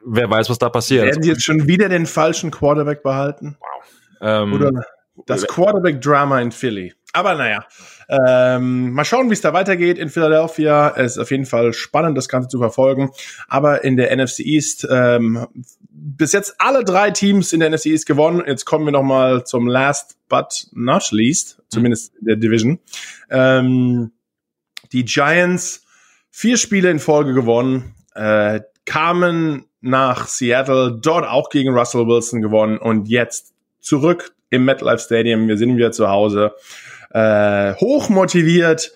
wer 0.05 0.31
weiß, 0.31 0.49
was 0.49 0.59
da 0.59 0.69
passiert. 0.69 1.07
Werden 1.07 1.23
die 1.23 1.29
jetzt 1.29 1.45
schon 1.45 1.67
wieder 1.67 1.89
den 1.89 2.07
falschen 2.07 2.51
Quarterback 2.51 3.03
behalten? 3.03 3.57
Wow. 3.61 3.85
Ähm, 4.21 4.53
Oder 4.55 4.73
das 5.25 5.47
Quarterback-Drama 5.47 6.41
in 6.41 6.53
Philly. 6.53 6.93
Aber 7.13 7.35
naja, 7.35 7.65
ähm, 8.09 8.93
mal 8.93 9.05
schauen, 9.05 9.31
wie 9.31 9.33
es 9.33 9.41
da 9.41 9.55
weitergeht 9.55 9.97
in 9.97 10.11
Philadelphia. 10.11 10.93
Es 10.97 11.13
ist 11.13 11.19
auf 11.19 11.31
jeden 11.31 11.47
Fall 11.47 11.73
spannend, 11.73 12.17
das 12.19 12.29
Ganze 12.29 12.49
zu 12.49 12.59
verfolgen. 12.59 13.11
Aber 13.49 13.85
in 13.85 13.97
der 13.97 14.15
NFC 14.15 14.41
East 14.41 14.87
ähm, 14.91 15.47
bis 15.89 16.33
jetzt 16.33 16.57
alle 16.59 16.85
drei 16.85 17.11
Teams 17.11 17.53
in 17.53 17.61
der 17.61 17.71
NFC 17.71 17.87
East 17.87 18.07
gewonnen. 18.07 18.43
Jetzt 18.47 18.67
kommen 18.67 18.85
wir 18.85 18.93
noch 18.93 19.03
mal 19.03 19.45
zum 19.45 19.67
Last 19.67 20.19
but 20.29 20.67
not 20.73 21.11
least, 21.11 21.63
zumindest 21.69 22.15
in 22.17 22.27
der 22.27 22.37
Division. 22.37 22.79
Ähm, 23.31 24.13
die 24.93 25.05
Giants 25.05 25.85
vier 26.31 26.59
Spiele 26.59 26.91
in 26.91 26.99
Folge 26.99 27.33
gewonnen, 27.33 27.95
äh, 28.15 28.61
kamen 28.85 29.65
nach 29.81 30.29
Seattle, 30.29 30.99
dort 31.01 31.27
auch 31.27 31.49
gegen 31.49 31.71
Russell 31.71 32.07
Wilson 32.07 32.43
gewonnen 32.43 32.79
und 32.79 33.09
jetzt 33.09 33.55
zurück 33.81 34.36
im 34.51 34.65
MetLife 34.65 34.99
Stadium. 34.99 35.49
Wir 35.49 35.57
sind 35.57 35.77
wieder 35.77 35.93
zu 35.93 36.09
Hause. 36.09 36.55
Äh, 37.11 37.75
hoch 37.75 38.09
motiviert 38.09 38.93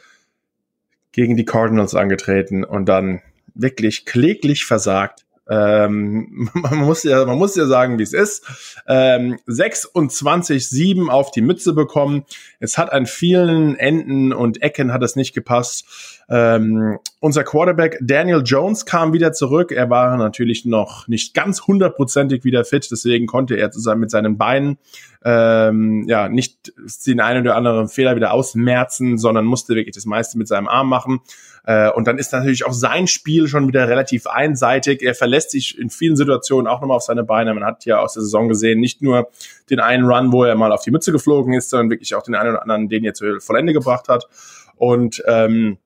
gegen 1.12 1.36
die 1.36 1.44
Cardinals 1.44 1.94
angetreten 1.94 2.64
und 2.64 2.86
dann 2.86 3.22
wirklich 3.54 4.06
kläglich 4.06 4.64
versagt. 4.64 5.24
Ähm, 5.48 6.48
man, 6.54 6.78
muss 6.78 7.02
ja, 7.02 7.24
man 7.24 7.36
muss 7.36 7.56
ja 7.56 7.66
sagen, 7.66 7.98
wie 7.98 8.04
es 8.04 8.12
ist. 8.12 8.46
Ähm, 8.86 9.38
26-7 9.48 11.08
auf 11.08 11.30
die 11.32 11.42
Mütze 11.42 11.72
bekommen. 11.72 12.24
Es 12.60 12.78
hat 12.78 12.92
an 12.92 13.06
vielen 13.06 13.76
Enden 13.76 14.32
und 14.32 14.62
Ecken 14.62 14.92
hat 14.92 15.02
es 15.02 15.16
nicht 15.16 15.34
gepasst. 15.34 16.19
Ähm, 16.32 16.98
unser 17.18 17.42
Quarterback 17.42 17.98
Daniel 18.00 18.42
Jones 18.44 18.86
kam 18.86 19.12
wieder 19.12 19.32
zurück. 19.32 19.72
Er 19.72 19.90
war 19.90 20.16
natürlich 20.16 20.64
noch 20.64 21.08
nicht 21.08 21.34
ganz 21.34 21.66
hundertprozentig 21.66 22.44
wieder 22.44 22.64
fit, 22.64 22.88
deswegen 22.90 23.26
konnte 23.26 23.56
er 23.56 23.72
zusammen 23.72 24.02
mit 24.02 24.12
seinen 24.12 24.38
Beinen 24.38 24.78
ähm, 25.24 26.06
ja 26.08 26.28
nicht 26.28 26.72
den 27.06 27.20
einen 27.20 27.42
oder 27.42 27.56
anderen 27.56 27.88
Fehler 27.88 28.14
wieder 28.14 28.32
ausmerzen, 28.32 29.18
sondern 29.18 29.44
musste 29.44 29.74
wirklich 29.74 29.96
das 29.96 30.06
meiste 30.06 30.38
mit 30.38 30.46
seinem 30.46 30.68
Arm 30.68 30.88
machen. 30.88 31.20
Äh, 31.64 31.90
und 31.90 32.06
dann 32.06 32.16
ist 32.16 32.32
natürlich 32.32 32.64
auch 32.64 32.72
sein 32.72 33.08
Spiel 33.08 33.48
schon 33.48 33.66
wieder 33.66 33.88
relativ 33.88 34.28
einseitig. 34.28 35.02
Er 35.02 35.16
verlässt 35.16 35.50
sich 35.50 35.76
in 35.78 35.90
vielen 35.90 36.14
Situationen 36.14 36.68
auch 36.68 36.80
nochmal 36.80 36.98
auf 36.98 37.02
seine 37.02 37.24
Beine. 37.24 37.52
Man 37.54 37.64
hat 37.64 37.84
ja 37.84 37.98
aus 37.98 38.14
der 38.14 38.22
Saison 38.22 38.48
gesehen, 38.48 38.78
nicht 38.78 39.02
nur 39.02 39.30
den 39.68 39.80
einen 39.80 40.04
Run, 40.04 40.32
wo 40.32 40.44
er 40.44 40.54
mal 40.54 40.70
auf 40.70 40.82
die 40.82 40.92
Mütze 40.92 41.10
geflogen 41.10 41.54
ist, 41.54 41.70
sondern 41.70 41.90
wirklich 41.90 42.14
auch 42.14 42.22
den 42.22 42.36
einen 42.36 42.50
oder 42.50 42.62
anderen, 42.62 42.88
den 42.88 43.04
er 43.04 43.14
zu 43.14 43.40
Vollende 43.40 43.72
gebracht 43.72 44.08
hat. 44.08 44.28
Und 44.76 45.22
ähm, 45.26 45.78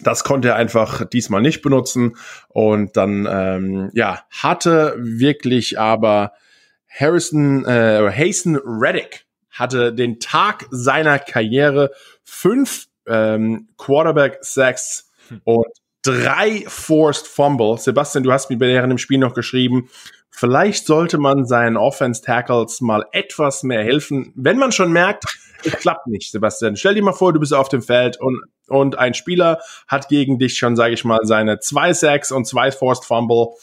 das 0.00 0.24
konnte 0.24 0.48
er 0.48 0.56
einfach 0.56 1.04
diesmal 1.04 1.42
nicht 1.42 1.62
benutzen. 1.62 2.16
Und 2.48 2.96
dann, 2.96 3.28
ähm, 3.30 3.90
ja, 3.94 4.24
hatte 4.30 4.94
wirklich 4.98 5.78
aber 5.78 6.32
Harrison, 6.88 7.64
äh, 7.64 8.10
Hasten 8.10 8.56
Reddick 8.56 9.26
hatte 9.50 9.92
den 9.92 10.18
Tag 10.18 10.66
seiner 10.70 11.18
Karriere 11.18 11.92
fünf 12.24 12.86
ähm, 13.06 13.68
Quarterback 13.76 14.38
Sacks 14.40 15.10
hm. 15.28 15.40
und 15.44 15.66
drei 16.02 16.64
Forced 16.66 17.26
Fumble. 17.26 17.78
Sebastian, 17.78 18.24
du 18.24 18.32
hast 18.32 18.50
mir 18.50 18.60
während 18.60 18.90
dem 18.90 18.98
Spiel 18.98 19.18
noch 19.18 19.34
geschrieben, 19.34 19.88
vielleicht 20.34 20.86
sollte 20.86 21.16
man 21.16 21.46
seinen 21.46 21.76
Offense 21.76 22.20
Tackles 22.20 22.80
mal 22.80 23.06
etwas 23.12 23.62
mehr 23.62 23.82
helfen, 23.82 24.32
wenn 24.34 24.58
man 24.58 24.72
schon 24.72 24.92
merkt, 24.92 25.24
es 25.64 25.72
klappt 25.72 26.08
nicht, 26.08 26.30
Sebastian. 26.30 26.76
Stell 26.76 26.94
dir 26.94 27.02
mal 27.02 27.12
vor, 27.12 27.32
du 27.32 27.40
bist 27.40 27.54
auf 27.54 27.68
dem 27.68 27.82
Feld 27.82 28.20
und, 28.20 28.42
und 28.68 28.98
ein 28.98 29.14
Spieler 29.14 29.60
hat 29.86 30.08
gegen 30.08 30.38
dich 30.38 30.58
schon, 30.58 30.76
sage 30.76 30.92
ich 30.92 31.04
mal, 31.04 31.20
seine 31.22 31.60
zwei 31.60 31.92
Sacks 31.92 32.32
und 32.32 32.46
zwei 32.46 32.72
Forced 32.72 33.04
Fumble 33.04 33.54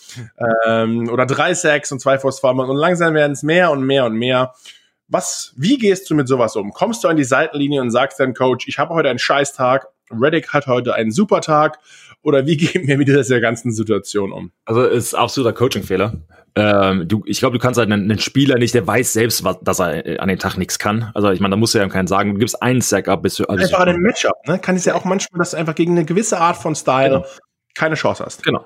ähm, 0.65 1.09
oder 1.09 1.25
drei 1.25 1.53
Sacks 1.53 1.91
und 1.91 1.99
zwei 1.99 2.17
Forced 2.17 2.39
Fumble 2.39 2.65
und 2.65 2.77
langsam 2.77 3.13
werden 3.13 3.33
es 3.33 3.43
mehr 3.43 3.71
und 3.71 3.83
mehr 3.83 4.05
und 4.05 4.13
mehr. 4.13 4.53
Was, 5.09 5.53
wie 5.57 5.77
gehst 5.77 6.09
du 6.09 6.15
mit 6.15 6.29
sowas 6.29 6.55
um? 6.55 6.71
Kommst 6.71 7.03
du 7.03 7.09
an 7.09 7.17
die 7.17 7.25
Seitenlinie 7.25 7.81
und 7.81 7.91
sagst 7.91 8.19
dann 8.19 8.33
Coach, 8.33 8.67
ich 8.69 8.79
habe 8.79 8.93
heute 8.93 9.09
einen 9.09 9.19
Scheißtag 9.19 9.87
Reddick 10.19 10.53
hat 10.53 10.67
heute 10.67 10.93
einen 10.93 11.11
super 11.11 11.41
Tag 11.41 11.79
oder 12.21 12.45
wie 12.45 12.57
gehen 12.57 12.87
wir 12.87 12.97
mit 12.97 13.07
dieser 13.07 13.39
ganzen 13.39 13.71
Situation 13.71 14.31
um? 14.31 14.51
Also 14.65 14.83
ist 14.83 15.13
absoluter 15.13 15.53
Coaching-Fehler. 15.53 16.21
Ähm, 16.53 17.07
du, 17.07 17.23
ich 17.25 17.39
glaube, 17.39 17.57
du 17.57 17.63
kannst 17.63 17.79
halt 17.79 17.89
einen, 17.89 18.11
einen, 18.11 18.19
Spieler 18.19 18.57
nicht, 18.57 18.73
der 18.73 18.85
weiß 18.85 19.13
selbst, 19.13 19.45
was, 19.45 19.59
dass 19.61 19.79
er 19.79 20.05
äh, 20.05 20.17
an 20.17 20.27
den 20.27 20.37
Tag 20.37 20.57
nichts 20.57 20.79
kann. 20.79 21.09
Also 21.13 21.31
ich 21.31 21.39
meine, 21.39 21.53
da 21.53 21.57
musst 21.57 21.73
du 21.73 21.77
ja 21.77 21.87
keinen 21.87 22.07
sagen, 22.07 22.33
du 22.33 22.39
gibst 22.39 22.61
einen 22.61 22.81
Sack 22.81 23.07
ab, 23.07 23.21
bis 23.21 23.35
du 23.35 23.45
also 23.45 23.63
einfach 23.63 23.85
den 23.85 24.01
Matchup, 24.01 24.35
ne? 24.47 24.59
Kann 24.59 24.75
es 24.75 24.83
ja 24.83 24.95
auch 24.95 25.05
manchmal, 25.05 25.39
dass 25.39 25.51
du 25.51 25.57
einfach 25.57 25.75
gegen 25.75 25.93
eine 25.93 26.03
gewisse 26.03 26.39
Art 26.39 26.57
von 26.57 26.75
Style 26.75 27.09
genau. 27.09 27.25
keine 27.75 27.95
Chance 27.95 28.25
hast. 28.25 28.43
Genau. 28.43 28.65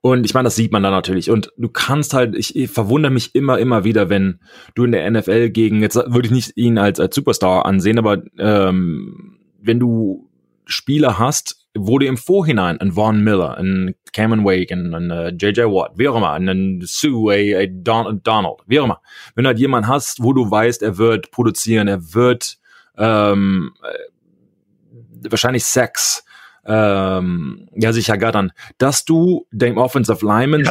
Und 0.00 0.24
ich 0.24 0.34
meine, 0.34 0.46
das 0.46 0.56
sieht 0.56 0.72
man 0.72 0.82
da 0.82 0.90
natürlich. 0.90 1.30
Und 1.30 1.52
du 1.56 1.68
kannst 1.68 2.12
halt, 2.12 2.34
ich, 2.34 2.56
ich 2.56 2.68
verwundere 2.68 3.12
mich 3.12 3.36
immer, 3.36 3.60
immer 3.60 3.84
wieder, 3.84 4.10
wenn 4.10 4.40
du 4.74 4.82
in 4.82 4.90
der 4.90 5.08
NFL 5.08 5.50
gegen, 5.50 5.80
jetzt 5.80 5.94
würde 5.94 6.26
ich 6.26 6.32
nicht 6.32 6.56
ihn 6.56 6.76
als, 6.76 6.98
als 6.98 7.14
Superstar 7.14 7.66
ansehen, 7.66 8.00
aber 8.00 8.20
ähm, 8.36 9.38
wenn 9.60 9.78
du 9.78 10.28
Spieler 10.66 11.18
hast, 11.18 11.62
wo 11.74 11.98
du 11.98 12.06
im 12.06 12.16
Vorhinein 12.16 12.80
ein 12.80 12.92
Vaughn 12.92 13.22
Miller, 13.22 13.56
ein 13.56 13.94
Cameron 14.12 14.44
Wake, 14.44 14.70
ein, 14.72 14.94
ein 14.94 15.10
uh, 15.10 15.14
äh, 15.14 15.28
J.J. 15.30 15.70
Watt, 15.70 15.92
wie 15.96 16.08
auch 16.08 16.16
immer, 16.16 16.32
ein 16.32 16.80
Sue, 16.84 17.32
a, 17.32 17.62
a 17.62 17.66
Don, 17.66 18.22
Donald, 18.22 18.60
wie 18.66 18.80
auch 18.80 18.84
immer. 18.84 19.00
Wenn 19.34 19.44
du 19.44 19.48
halt 19.48 19.58
jemanden 19.58 19.88
hast, 19.88 20.22
wo 20.22 20.32
du 20.32 20.50
weißt, 20.50 20.82
er 20.82 20.98
wird 20.98 21.30
produzieren, 21.30 21.88
er 21.88 22.14
wird 22.14 22.58
ähm, 22.98 23.72
äh, 23.82 25.30
wahrscheinlich 25.30 25.64
Sex, 25.64 26.24
ähm, 26.64 27.68
ja 27.74 27.92
sicher 27.92 28.18
gattern, 28.18 28.52
dass 28.78 29.04
du 29.04 29.46
dem 29.50 29.78
Offensive 29.78 30.24
Lineman 30.24 30.64
ja. 30.64 30.70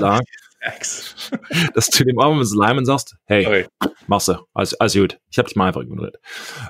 sagst, 0.61 1.31
dass 1.73 1.87
du 1.87 2.05
dem 2.05 2.17
Offensive 2.17 2.59
Lineman 2.59 2.85
sagst, 2.85 3.15
hey, 3.25 3.45
okay. 3.45 3.65
machst 4.07 4.27
du, 4.27 4.35
alles, 4.53 4.75
alles 4.75 4.93
gut, 4.93 5.19
ich 5.31 5.39
hab 5.39 5.47
dich 5.47 5.55
mal 5.55 5.67
einfach 5.67 5.81
ignoriert. 5.81 6.19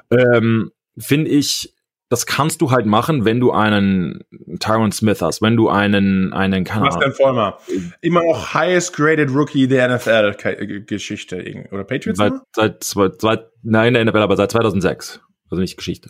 Ähm, 0.10 0.72
Finde 0.98 1.32
ich, 1.32 1.74
das 2.12 2.26
kannst 2.26 2.60
du 2.62 2.72
halt 2.72 2.86
machen, 2.86 3.24
wenn 3.24 3.40
du 3.40 3.54
einen 3.54 4.26
Tyron 4.60 4.92
Smith 4.92 5.22
hast, 5.22 5.42
wenn 5.42 5.56
du 5.56 5.70
einen, 5.70 6.34
einen, 6.34 6.66
keine 6.66 6.88
Was 6.88 7.00
denn 7.00 7.14
Vollmer? 7.14 7.58
Immer 8.02 8.22
noch 8.26 8.54
highest 8.54 8.94
graded 8.94 9.34
Rookie 9.34 9.70
der 9.70 9.96
NFL-Geschichte, 9.96 11.70
oder 11.72 11.86
Patriots? 11.86 12.18
Seit, 12.18 12.34
seit, 12.54 12.84
seit, 12.84 13.22
seit, 13.22 13.46
nein, 13.64 13.94
der 13.94 14.04
NFL, 14.04 14.18
aber 14.18 14.36
seit 14.36 14.52
2006. 14.52 15.22
Also 15.50 15.62
nicht 15.62 15.78
Geschichte. 15.78 16.10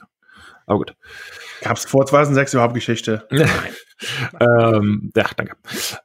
Aber 0.66 0.80
gut. 0.80 0.96
Gab 1.62 1.78
es 1.78 1.86
vor 1.86 2.04
2006 2.04 2.56
überhaupt 2.56 2.74
Geschichte? 2.74 3.28
Nein. 3.30 3.48
ähm, 4.40 5.12
ja, 5.16 5.26
danke. 5.38 5.54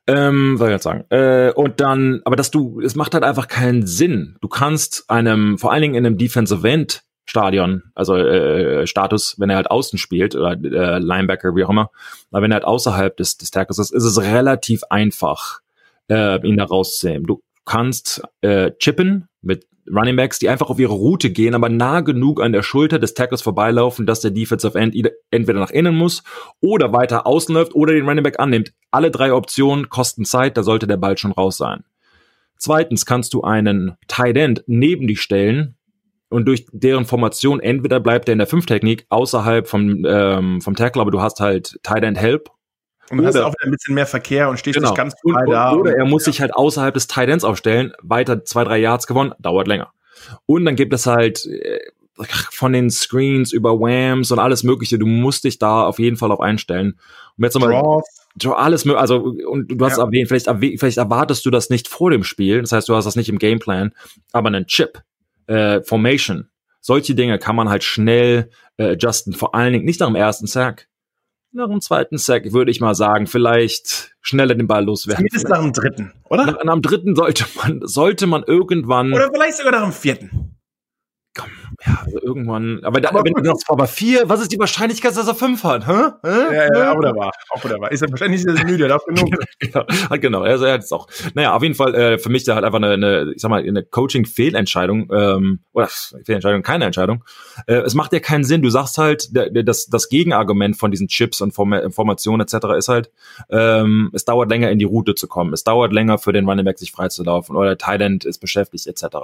Ähm, 0.06 0.59
soll 0.59 0.68
ich 0.68 0.72
jetzt 0.72 0.82
sagen. 0.82 1.04
Äh, 1.09 1.52
und 1.52 1.80
dann, 1.80 2.20
aber 2.26 2.37
dass 2.37 2.50
du, 2.50 2.82
es 2.82 2.96
macht 2.96 3.14
halt 3.14 3.24
einfach 3.24 3.48
keinen 3.48 3.87
Sinn. 3.87 4.37
Du 4.42 4.48
kannst 4.48 5.09
einem, 5.09 5.56
vor 5.56 5.72
allen 5.72 5.80
Dingen 5.80 5.94
in 5.94 6.04
einem 6.04 6.18
Defensive 6.18 6.68
End 6.68 7.02
Stadion, 7.26 7.82
also 7.94 8.16
äh, 8.16 8.86
Status, 8.86 9.38
wenn 9.38 9.50
er 9.50 9.56
halt 9.56 9.70
außen 9.70 9.98
spielt 9.98 10.34
oder 10.36 10.52
äh, 10.52 10.98
Linebacker, 10.98 11.54
wie 11.56 11.64
auch 11.64 11.70
immer, 11.70 11.90
aber 12.30 12.42
wenn 12.42 12.52
er 12.52 12.56
halt 12.56 12.64
außerhalb 12.64 13.16
des, 13.16 13.36
des 13.36 13.50
Tackles 13.50 13.78
ist, 13.78 13.92
ist 13.92 14.04
es 14.04 14.20
relativ 14.20 14.84
einfach, 14.90 15.60
äh, 16.08 16.40
ihn 16.46 16.56
da 16.56 16.64
rauszunehmen. 16.64 17.26
Du 17.26 17.42
kannst 17.64 18.22
äh, 18.42 18.70
chippen 18.78 19.28
mit 19.42 19.66
Running 19.92 20.16
Backs, 20.16 20.38
die 20.38 20.48
einfach 20.48 20.70
auf 20.70 20.78
ihre 20.78 20.94
Route 20.94 21.30
gehen, 21.30 21.54
aber 21.54 21.68
nah 21.68 22.00
genug 22.00 22.40
an 22.40 22.52
der 22.52 22.62
Schulter 22.62 22.98
des 22.98 23.14
Tackles 23.14 23.42
vorbeilaufen, 23.42 24.06
dass 24.06 24.20
der 24.20 24.30
Defensive 24.30 24.78
End 24.78 24.96
entweder 25.30 25.60
nach 25.60 25.70
innen 25.70 25.96
muss 25.96 26.22
oder 26.60 26.92
weiter 26.92 27.26
außen 27.26 27.54
läuft 27.54 27.74
oder 27.74 27.92
den 27.92 28.06
Running 28.08 28.24
Back 28.24 28.40
annimmt. 28.40 28.72
Alle 28.90 29.10
drei 29.10 29.32
Optionen 29.32 29.88
kosten 29.88 30.24
Zeit, 30.24 30.56
da 30.56 30.62
sollte 30.62 30.86
der 30.86 30.96
Ball 30.96 31.18
schon 31.18 31.32
raus 31.32 31.56
sein. 31.56 31.84
Zweitens 32.58 33.04
kannst 33.04 33.34
du 33.34 33.42
einen 33.42 33.96
Tight 34.08 34.36
End 34.36 34.64
neben 34.66 35.06
dich 35.06 35.20
stellen 35.20 35.75
und 36.28 36.46
durch 36.46 36.66
deren 36.72 37.04
Formation 37.04 37.60
entweder 37.60 38.00
bleibt 38.00 38.28
er 38.28 38.32
in 38.32 38.38
der 38.38 38.46
Fünf-Technik 38.46 39.06
außerhalb 39.08 39.68
vom, 39.68 40.04
ähm, 40.06 40.60
vom 40.60 40.74
Tackle, 40.74 41.02
aber 41.02 41.10
du 41.10 41.20
hast 41.20 41.40
halt 41.40 41.78
Tight 41.82 42.02
End 42.02 42.18
Help 42.18 42.50
und 43.10 43.18
du 43.18 43.26
hast 43.26 43.36
auch 43.36 43.52
wieder 43.52 43.64
ein 43.64 43.70
bisschen 43.70 43.94
mehr 43.94 44.06
Verkehr 44.06 44.48
und 44.48 44.58
stehst 44.58 44.76
genau. 44.76 44.88
nicht 44.88 44.96
ganz 44.96 45.14
frei 45.20 45.44
da. 45.46 45.72
Oder 45.74 45.96
er 45.96 46.04
muss 46.04 46.26
ja. 46.26 46.32
sich 46.32 46.40
halt 46.40 46.54
außerhalb 46.54 46.92
des 46.92 47.06
Tight 47.06 47.28
Ends 47.28 47.44
aufstellen, 47.44 47.92
weiter 48.02 48.44
zwei, 48.44 48.64
drei 48.64 48.78
Yards 48.78 49.06
gewonnen, 49.06 49.32
dauert 49.38 49.68
länger. 49.68 49.92
Und 50.46 50.64
dann 50.64 50.76
gibt 50.76 50.92
es 50.92 51.06
halt 51.06 51.46
äh, 51.46 51.78
von 52.50 52.72
den 52.72 52.90
Screens 52.90 53.52
über 53.52 53.78
Whams 53.78 54.32
und 54.32 54.38
alles 54.38 54.64
mögliche, 54.64 54.98
du 54.98 55.06
musst 55.06 55.44
dich 55.44 55.58
da 55.58 55.84
auf 55.84 55.98
jeden 55.98 56.16
Fall 56.16 56.32
auf 56.32 56.40
einstellen. 56.40 56.98
Und 57.36 57.44
jetzt 57.44 57.54
nochmal, 57.54 58.02
alles 58.54 58.88
also 58.88 59.18
und 59.18 59.68
du 59.68 59.84
hast 59.84 59.98
ja. 59.98 60.04
erwähnt, 60.04 60.28
vielleicht, 60.28 60.48
vielleicht 60.48 60.98
erwartest 60.98 61.44
du 61.46 61.50
das 61.50 61.70
nicht 61.70 61.88
vor 61.88 62.10
dem 62.10 62.24
Spiel, 62.24 62.60
das 62.62 62.72
heißt, 62.72 62.88
du 62.88 62.94
hast 62.94 63.04
das 63.04 63.16
nicht 63.16 63.28
im 63.28 63.38
Gameplan, 63.38 63.92
aber 64.32 64.48
einen 64.48 64.66
Chip, 64.66 65.02
äh, 65.46 65.82
Formation, 65.82 66.48
solche 66.80 67.14
Dinge 67.14 67.38
kann 67.38 67.56
man 67.56 67.68
halt 67.68 67.85
schnell 67.85 68.50
äh, 68.76 68.92
adjusten, 68.92 69.32
vor 69.32 69.54
allen 69.54 69.72
Dingen 69.72 69.85
nicht 69.85 70.00
nach 70.00 70.09
dem 70.09 70.16
ersten 70.16 70.46
Sack, 70.46 70.88
nach 71.52 71.68
dem 71.68 71.80
zweiten 71.80 72.18
Sack 72.18 72.52
würde 72.52 72.70
ich 72.70 72.80
mal 72.80 72.94
sagen, 72.94 73.26
vielleicht 73.26 74.14
schneller 74.20 74.54
den 74.54 74.66
Ball 74.66 74.85
loswerden. 74.85 75.26
Zumindest 75.26 75.48
nach 75.48 75.62
dem 75.62 75.72
dritten, 75.72 76.12
oder? 76.28 76.44
Nach, 76.44 76.64
nach 76.64 76.74
dem 76.74 76.82
dritten 76.82 77.16
sollte 77.16 77.46
man, 77.56 77.80
sollte 77.85 78.26
man 78.26 78.42
irgendwann. 78.46 79.12
Oder 79.12 79.30
vielleicht 79.32 79.56
sogar 79.56 79.72
nach 79.72 79.85
dem 79.85 79.92
vierten 79.92 80.45
ja, 81.87 82.03
also 82.05 82.20
irgendwann, 82.20 82.81
aber, 82.83 83.01
da, 83.01 83.11
aber 83.11 83.25
wenn 83.25 83.33
du 83.33 83.44
sagst, 83.44 83.64
aber 83.68 83.87
vier, 83.87 84.29
was 84.29 84.40
ist 84.40 84.53
die 84.53 84.59
Wahrscheinlichkeit, 84.59 85.16
dass 85.16 85.29
er 85.29 85.35
fünf 85.35 85.62
hat? 85.64 85.87
Hä? 85.87 86.11
Hä? 86.22 86.55
Ja, 86.55 86.75
ja, 86.75 86.92
auch 86.92 86.96
wunderbar, 86.96 87.33
auch 87.51 87.62
wunderbar. 87.62 87.92
Ist 87.92 88.03
er 88.03 88.11
wahrscheinlich 88.11 88.44
er 88.44 88.64
müde, 88.64 88.88
darf 88.88 89.05
genug. 89.05 89.31
genau, 89.61 89.85
genau, 90.20 90.42
also 90.42 90.64
er 90.64 90.75
hat 90.75 90.83
es 90.83 90.92
auch. 90.92 91.07
Naja, 91.35 91.55
auf 91.55 91.62
jeden 91.62 91.75
Fall 91.75 91.94
äh, 91.94 92.18
für 92.18 92.29
mich 92.29 92.44
da 92.44 92.55
halt 92.55 92.64
einfach 92.64 92.79
eine, 92.79 92.92
eine 92.92 93.33
ich 93.35 93.40
sag 93.40 93.51
mal, 93.51 93.62
eine 93.62 93.85
Coaching-Fehlentscheidung, 93.85 95.11
ähm, 95.12 95.61
oder 95.72 95.88
Fehlentscheidung, 96.25 96.62
keine 96.62 96.87
Entscheidung. 96.87 97.25
Äh, 97.66 97.77
es 97.77 97.94
macht 97.94 98.12
ja 98.12 98.20
keinen 98.20 98.44
Sinn. 98.44 98.62
Du 98.62 98.70
sagst 98.70 98.99
halt, 98.99 99.31
das, 99.33 99.87
das 99.87 100.09
Gegenargument 100.09 100.77
von 100.77 100.90
diesen 100.90 101.09
Chips 101.09 101.40
und 101.40 101.53
Form 101.53 101.75
Formationen 101.90 102.46
etc. 102.46 102.66
ist 102.77 102.88
halt, 102.88 103.11
ähm, 103.51 104.11
es 104.12 104.25
dauert 104.25 104.51
länger 104.51 104.70
in 104.70 104.79
die 104.79 104.85
Route 104.85 105.14
zu 105.14 105.29
kommen, 105.29 105.53
es 105.53 105.64
dauert 105.64 105.92
länger 105.92 106.18
für 106.18 106.33
den 106.33 106.49
Running 106.49 106.64
Back 106.64 106.79
sich 106.79 106.92
freizulaufen 106.92 107.57
oder 107.57 107.79
Thailand 107.79 108.25
ist 108.25 108.38
beschäftigt 108.38 108.87
etc. 108.87 109.16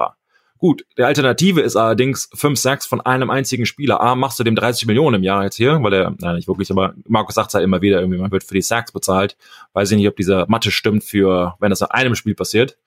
Gut, 0.63 0.87
der 0.97 1.09
Alternative 1.09 1.61
ist 1.61 1.75
allerdings 1.75 2.31
5 2.35 2.57
Sacks 2.57 2.87
von 2.87 3.01
einem 3.01 3.31
einzigen 3.31 3.67
Spieler. 3.67 4.01
A, 4.01 4.15
machst 4.15 4.39
du 4.39 4.45
dem 4.45 4.55
30 4.55 4.87
Millionen 4.87 5.17
im 5.17 5.25
Jahr 5.25 5.43
jetzt 5.43 5.57
hier, 5.57 5.83
weil 5.83 5.93
er, 5.93 6.15
nein, 6.21 6.37
nicht 6.37 6.47
wirklich, 6.47 6.71
aber 6.71 6.95
Markus 7.09 7.35
sagt 7.35 7.49
es 7.49 7.55
halt 7.55 7.65
immer 7.65 7.83
wieder, 7.83 7.99
irgendwie, 7.99 8.21
man 8.21 8.31
wird 8.31 8.45
für 8.45 8.55
die 8.55 8.63
Sacks 8.63 8.93
bezahlt. 8.93 9.37
Weiß 9.73 9.91
ich 9.91 9.97
nicht, 9.97 10.07
ob 10.07 10.15
diese 10.15 10.47
Mathe 10.47 10.71
stimmt 10.71 11.03
für, 11.03 11.57
wenn 11.59 11.71
das 11.71 11.81
in 11.81 11.89
einem 11.89 12.15
Spiel 12.15 12.37
passiert. 12.37 12.79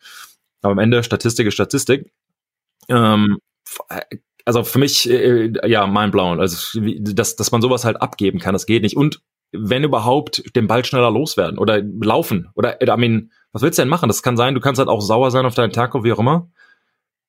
Aber 0.62 0.72
am 0.72 0.80
Ende, 0.80 1.04
Statistik 1.04 1.48
ist 1.48 1.56
Statistik. 1.56 2.14
Ähm, 2.88 3.40
also 4.46 4.64
für 4.64 4.80
mich, 4.80 5.10
äh, 5.10 5.52
ja, 5.70 5.86
mindblown. 5.86 6.40
Also, 6.40 6.80
dass, 6.80 7.36
dass 7.36 7.52
man 7.52 7.62
sowas 7.62 7.84
halt 7.84 8.02
abgeben 8.02 8.40
kann, 8.40 8.54
das 8.54 8.68
geht 8.68 8.84
nicht. 8.84 8.96
Und 8.96 9.22
wenn 9.52 9.84
überhaupt, 9.84 10.56
den 10.56 10.68
Ball 10.68 10.86
schneller 10.86 11.12
loswerden 11.12 11.60
oder 11.60 11.82
laufen. 11.82 12.48
Oder, 12.56 12.82
I 12.82 12.98
mean, 12.98 13.32
was 13.52 13.64
willst 13.64 13.78
du 13.78 13.82
denn 13.82 13.90
machen? 13.90 14.08
Das 14.08 14.24
kann 14.24 14.38
sein, 14.38 14.56
du 14.56 14.62
kannst 14.62 14.80
halt 14.80 14.88
auch 14.88 15.02
sauer 15.02 15.30
sein 15.30 15.46
auf 15.46 15.56
deinen 15.56 15.74
Tackle, 15.74 16.06
wie 16.06 16.14
auch 16.14 16.20
immer. 16.20 16.50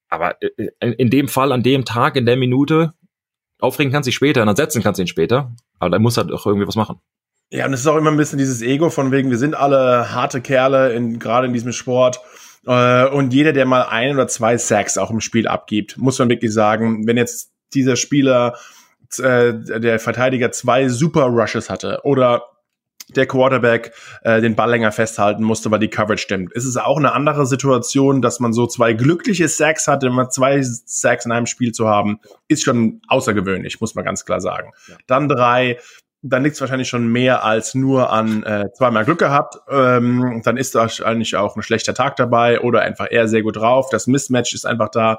Aber 0.08 0.36
äh, 0.40 0.92
in 0.92 1.10
dem 1.10 1.28
Fall, 1.28 1.52
an 1.52 1.62
dem 1.62 1.84
Tag, 1.84 2.16
in 2.16 2.26
der 2.26 2.36
Minute, 2.36 2.92
aufregen 3.60 3.92
kannst 3.92 4.06
du 4.06 4.10
dich 4.10 4.16
später, 4.16 4.44
dann 4.44 4.56
setzen 4.56 4.82
kannst 4.82 4.98
du 4.98 5.02
ihn 5.02 5.08
später. 5.08 5.54
Aber 5.78 5.90
da 5.90 5.98
muss 5.98 6.16
halt 6.16 6.30
auch 6.32 6.46
irgendwie 6.46 6.66
was 6.66 6.76
machen. 6.76 7.00
Ja, 7.50 7.66
und 7.66 7.72
es 7.72 7.80
ist 7.80 7.86
auch 7.86 7.96
immer 7.96 8.10
ein 8.10 8.16
bisschen 8.16 8.38
dieses 8.38 8.60
Ego 8.60 8.90
von 8.90 9.12
wegen, 9.12 9.30
wir 9.30 9.38
sind 9.38 9.54
alle 9.54 10.12
harte 10.12 10.40
Kerle, 10.40 10.92
in, 10.92 11.18
gerade 11.18 11.46
in 11.46 11.52
diesem 11.52 11.72
Sport. 11.72 12.20
Äh, 12.66 13.06
und 13.08 13.32
jeder, 13.32 13.52
der 13.52 13.66
mal 13.66 13.82
ein 13.82 14.14
oder 14.14 14.26
zwei 14.26 14.58
Sacks 14.58 14.98
auch 14.98 15.10
im 15.10 15.20
Spiel 15.20 15.46
abgibt, 15.46 15.96
muss 15.96 16.18
man 16.18 16.28
wirklich 16.28 16.52
sagen, 16.52 17.06
wenn 17.06 17.16
jetzt 17.16 17.52
dieser 17.72 17.96
Spieler, 17.96 18.56
äh, 19.18 19.54
der 19.54 20.00
Verteidiger 20.00 20.50
zwei 20.50 20.88
Super 20.88 21.26
Rushes 21.26 21.70
hatte 21.70 22.00
oder 22.02 22.44
der 23.14 23.26
Quarterback 23.26 23.92
äh, 24.22 24.40
den 24.40 24.56
Ball 24.56 24.70
länger 24.70 24.90
festhalten 24.90 25.44
musste, 25.44 25.70
weil 25.70 25.78
die 25.78 25.88
Coverage 25.88 26.22
stimmt. 26.22 26.52
Es 26.54 26.64
ist 26.64 26.76
auch 26.76 26.96
eine 26.96 27.12
andere 27.12 27.46
Situation, 27.46 28.20
dass 28.20 28.40
man 28.40 28.52
so 28.52 28.66
zwei 28.66 28.94
glückliche 28.94 29.48
Sacks 29.48 29.86
hat, 29.86 30.02
immer 30.02 30.28
zwei 30.28 30.60
Sacks 30.62 31.24
in 31.24 31.32
einem 31.32 31.46
Spiel 31.46 31.72
zu 31.72 31.86
haben, 31.86 32.20
ist 32.48 32.64
schon 32.64 33.00
außergewöhnlich, 33.08 33.80
muss 33.80 33.94
man 33.94 34.04
ganz 34.04 34.24
klar 34.24 34.40
sagen. 34.40 34.72
Ja. 34.88 34.96
Dann 35.06 35.28
drei, 35.28 35.78
dann 36.22 36.42
liegt 36.42 36.56
es 36.56 36.60
wahrscheinlich 36.60 36.88
schon 36.88 37.06
mehr 37.06 37.44
als 37.44 37.74
nur 37.76 38.10
an 38.12 38.42
äh, 38.42 38.70
zweimal 38.76 39.04
Glück 39.04 39.20
gehabt. 39.20 39.56
Ähm, 39.70 40.42
dann 40.44 40.56
ist 40.56 40.74
wahrscheinlich 40.74 41.36
auch 41.36 41.54
ein 41.54 41.62
schlechter 41.62 41.94
Tag 41.94 42.16
dabei 42.16 42.60
oder 42.60 42.82
einfach 42.82 43.06
eher 43.08 43.28
sehr 43.28 43.42
gut 43.42 43.56
drauf. 43.56 43.88
Das 43.90 44.08
Mismatch 44.08 44.52
ist 44.52 44.66
einfach 44.66 44.88
da 44.88 45.18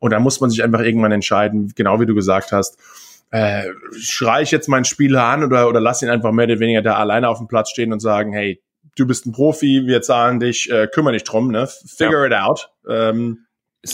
und 0.00 0.10
da 0.10 0.18
muss 0.18 0.40
man 0.40 0.50
sich 0.50 0.64
einfach 0.64 0.80
irgendwann 0.80 1.12
entscheiden, 1.12 1.72
genau 1.76 2.00
wie 2.00 2.06
du 2.06 2.14
gesagt 2.16 2.50
hast 2.50 2.78
äh, 3.30 3.64
schrei 3.98 4.42
ich 4.42 4.50
jetzt 4.50 4.68
meinen 4.68 4.84
Spieler 4.84 5.24
an 5.24 5.44
oder, 5.44 5.68
oder 5.68 5.80
lass 5.80 6.02
ihn 6.02 6.08
einfach 6.08 6.32
mehr 6.32 6.46
oder 6.46 6.60
weniger 6.60 6.82
da 6.82 6.94
alleine 6.94 7.28
auf 7.28 7.38
dem 7.38 7.48
Platz 7.48 7.70
stehen 7.70 7.92
und 7.92 8.00
sagen, 8.00 8.32
hey, 8.32 8.62
du 8.96 9.06
bist 9.06 9.26
ein 9.26 9.32
Profi, 9.32 9.86
wir 9.86 10.02
zahlen 10.02 10.40
dich, 10.40 10.70
äh, 10.70 10.86
kümmere 10.86 11.12
dich 11.12 11.24
drum, 11.24 11.50
ne? 11.50 11.68
Figure 11.86 12.22
ja. 12.22 12.26
it 12.26 12.32
out. 12.34 12.70
Ähm, 12.88 13.44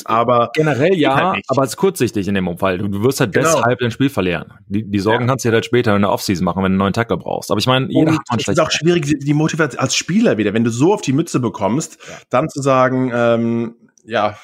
aber 0.07 0.51
generell 0.55 0.95
ja, 0.95 1.33
halt 1.33 1.45
aber 1.49 1.63
es 1.63 1.71
ist 1.71 1.77
kurzsichtig 1.77 2.27
in 2.27 2.35
dem 2.35 2.57
Fall. 2.57 2.79
Du, 2.79 2.89
du 2.89 3.05
wirst 3.05 3.21
halt 3.21 3.33
genau. 3.33 3.55
deshalb 3.57 3.79
dein 3.79 3.91
Spiel 3.91 4.09
verlieren. 4.09 4.53
Die, 4.67 4.83
die 4.83 4.99
Sorgen 4.99 5.25
ja. 5.25 5.27
kannst 5.29 5.45
du 5.45 5.51
dir 5.51 5.55
halt 5.55 5.67
später 5.67 5.95
in 5.95 6.03
der 6.03 6.11
Offseason 6.11 6.45
machen, 6.45 6.59
wenn 6.59 6.73
du 6.73 6.75
einen 6.75 6.79
neuen 6.79 6.93
Tackle 6.95 7.19
brauchst. 7.19 7.51
Aber 7.51 7.59
ich 7.59 7.67
meine, 7.67 7.87
jeder 7.91 8.13
und 8.13 8.19
hat 8.19 8.25
man 8.31 8.39
Es 8.41 8.49
ist 8.49 8.61
auch 8.61 8.71
schwierig, 8.71 9.15
die 9.21 9.35
Motivation 9.35 9.79
als 9.79 9.95
Spieler 9.95 10.39
wieder, 10.39 10.55
wenn 10.55 10.65
du 10.65 10.71
so 10.71 10.95
auf 10.95 11.03
die 11.03 11.13
Mütze 11.13 11.39
bekommst, 11.39 11.99
ja. 12.09 12.15
dann 12.31 12.49
zu 12.49 12.63
sagen, 12.63 13.13
ähm, 13.15 13.75
ja, 14.05 14.37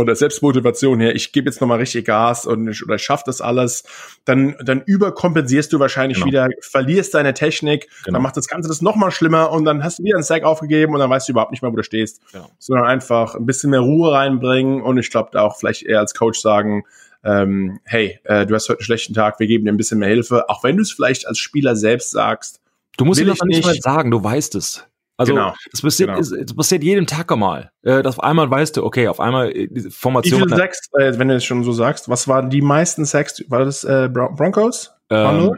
von 0.00 0.06
der 0.06 0.16
Selbstmotivation 0.16 0.98
her, 0.98 1.14
ich 1.14 1.30
gebe 1.30 1.50
jetzt 1.50 1.60
nochmal 1.60 1.76
richtig 1.76 2.06
Gas 2.06 2.46
und 2.46 2.68
ich, 2.68 2.82
oder 2.82 2.96
schaff 2.96 3.22
das 3.22 3.42
alles, 3.42 3.84
dann, 4.24 4.56
dann 4.64 4.80
überkompensierst 4.80 5.70
du 5.74 5.78
wahrscheinlich 5.78 6.16
genau. 6.16 6.28
wieder, 6.28 6.48
verlierst 6.62 7.12
deine 7.12 7.34
Technik, 7.34 7.90
genau. 8.04 8.16
dann 8.16 8.22
macht 8.22 8.38
das 8.38 8.48
Ganze 8.48 8.70
das 8.70 8.80
nochmal 8.80 9.10
schlimmer 9.10 9.50
und 9.50 9.66
dann 9.66 9.84
hast 9.84 9.98
du 9.98 10.04
wieder 10.04 10.16
einen 10.16 10.22
Sack 10.22 10.44
aufgegeben 10.44 10.94
und 10.94 11.00
dann 11.00 11.10
weißt 11.10 11.28
du 11.28 11.32
überhaupt 11.32 11.50
nicht 11.50 11.60
mehr, 11.60 11.70
wo 11.70 11.76
du 11.76 11.82
stehst. 11.82 12.22
Genau. 12.32 12.50
Sondern 12.58 12.86
einfach 12.86 13.34
ein 13.34 13.44
bisschen 13.44 13.68
mehr 13.68 13.80
Ruhe 13.80 14.10
reinbringen 14.10 14.80
und 14.80 14.96
ich 14.96 15.10
glaube 15.10 15.38
auch 15.38 15.58
vielleicht 15.58 15.82
eher 15.82 15.98
als 15.98 16.14
Coach 16.14 16.40
sagen, 16.40 16.84
ähm, 17.22 17.80
hey, 17.84 18.18
äh, 18.24 18.46
du 18.46 18.54
hast 18.54 18.70
heute 18.70 18.78
einen 18.78 18.84
schlechten 18.86 19.12
Tag, 19.12 19.38
wir 19.38 19.48
geben 19.48 19.66
dir 19.66 19.72
ein 19.72 19.76
bisschen 19.76 19.98
mehr 19.98 20.08
Hilfe, 20.08 20.48
auch 20.48 20.64
wenn 20.64 20.76
du 20.76 20.82
es 20.82 20.92
vielleicht 20.92 21.28
als 21.28 21.38
Spieler 21.38 21.76
selbst 21.76 22.10
sagst. 22.10 22.62
Du 22.96 23.04
musst 23.04 23.20
ihm 23.20 23.26
das 23.26 23.38
nicht 23.44 23.66
mal 23.66 23.74
sagen, 23.74 24.10
du 24.10 24.24
weißt 24.24 24.54
es. 24.54 24.86
Also 25.20 25.34
genau, 25.34 25.52
das 25.70 25.82
passiert, 25.82 26.08
genau. 26.08 26.18
es, 26.18 26.32
es 26.32 26.56
passiert 26.56 26.82
jedem 26.82 27.06
Tag 27.06 27.30
einmal. 27.30 27.70
Äh, 27.82 28.02
auf 28.04 28.22
einmal 28.22 28.50
weißt 28.50 28.78
du, 28.78 28.84
okay, 28.86 29.06
auf 29.06 29.20
einmal 29.20 29.54
äh, 29.54 29.68
die 29.70 29.90
Formation. 29.90 30.40
Wie 30.40 30.44
viele 30.44 30.56
Sacks, 30.56 30.80
äh, 30.98 31.18
wenn 31.18 31.28
du 31.28 31.34
es 31.34 31.44
schon 31.44 31.62
so 31.62 31.72
sagst, 31.72 32.08
was 32.08 32.26
waren 32.26 32.48
die 32.48 32.62
meisten 32.62 33.04
Sacks? 33.04 33.44
War 33.50 33.66
das 33.66 33.84
äh, 33.84 34.08
Broncos? 34.10 34.90
Ähm, 35.10 35.54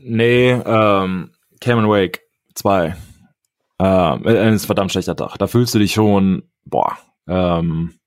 nee, 0.00 0.50
ähm, 0.50 1.30
Cameron 1.60 1.90
Wake, 1.90 2.22
zwei. 2.54 2.96
Ähm, 3.78 4.22
äh, 4.24 4.38
ein 4.38 4.58
verdammt 4.60 4.92
schlechter 4.92 5.14
Tag. 5.14 5.36
Da 5.36 5.46
fühlst 5.46 5.74
du 5.74 5.78
dich 5.78 5.92
schon, 5.92 6.44
boah, 6.64 6.96
ähm, 7.28 7.98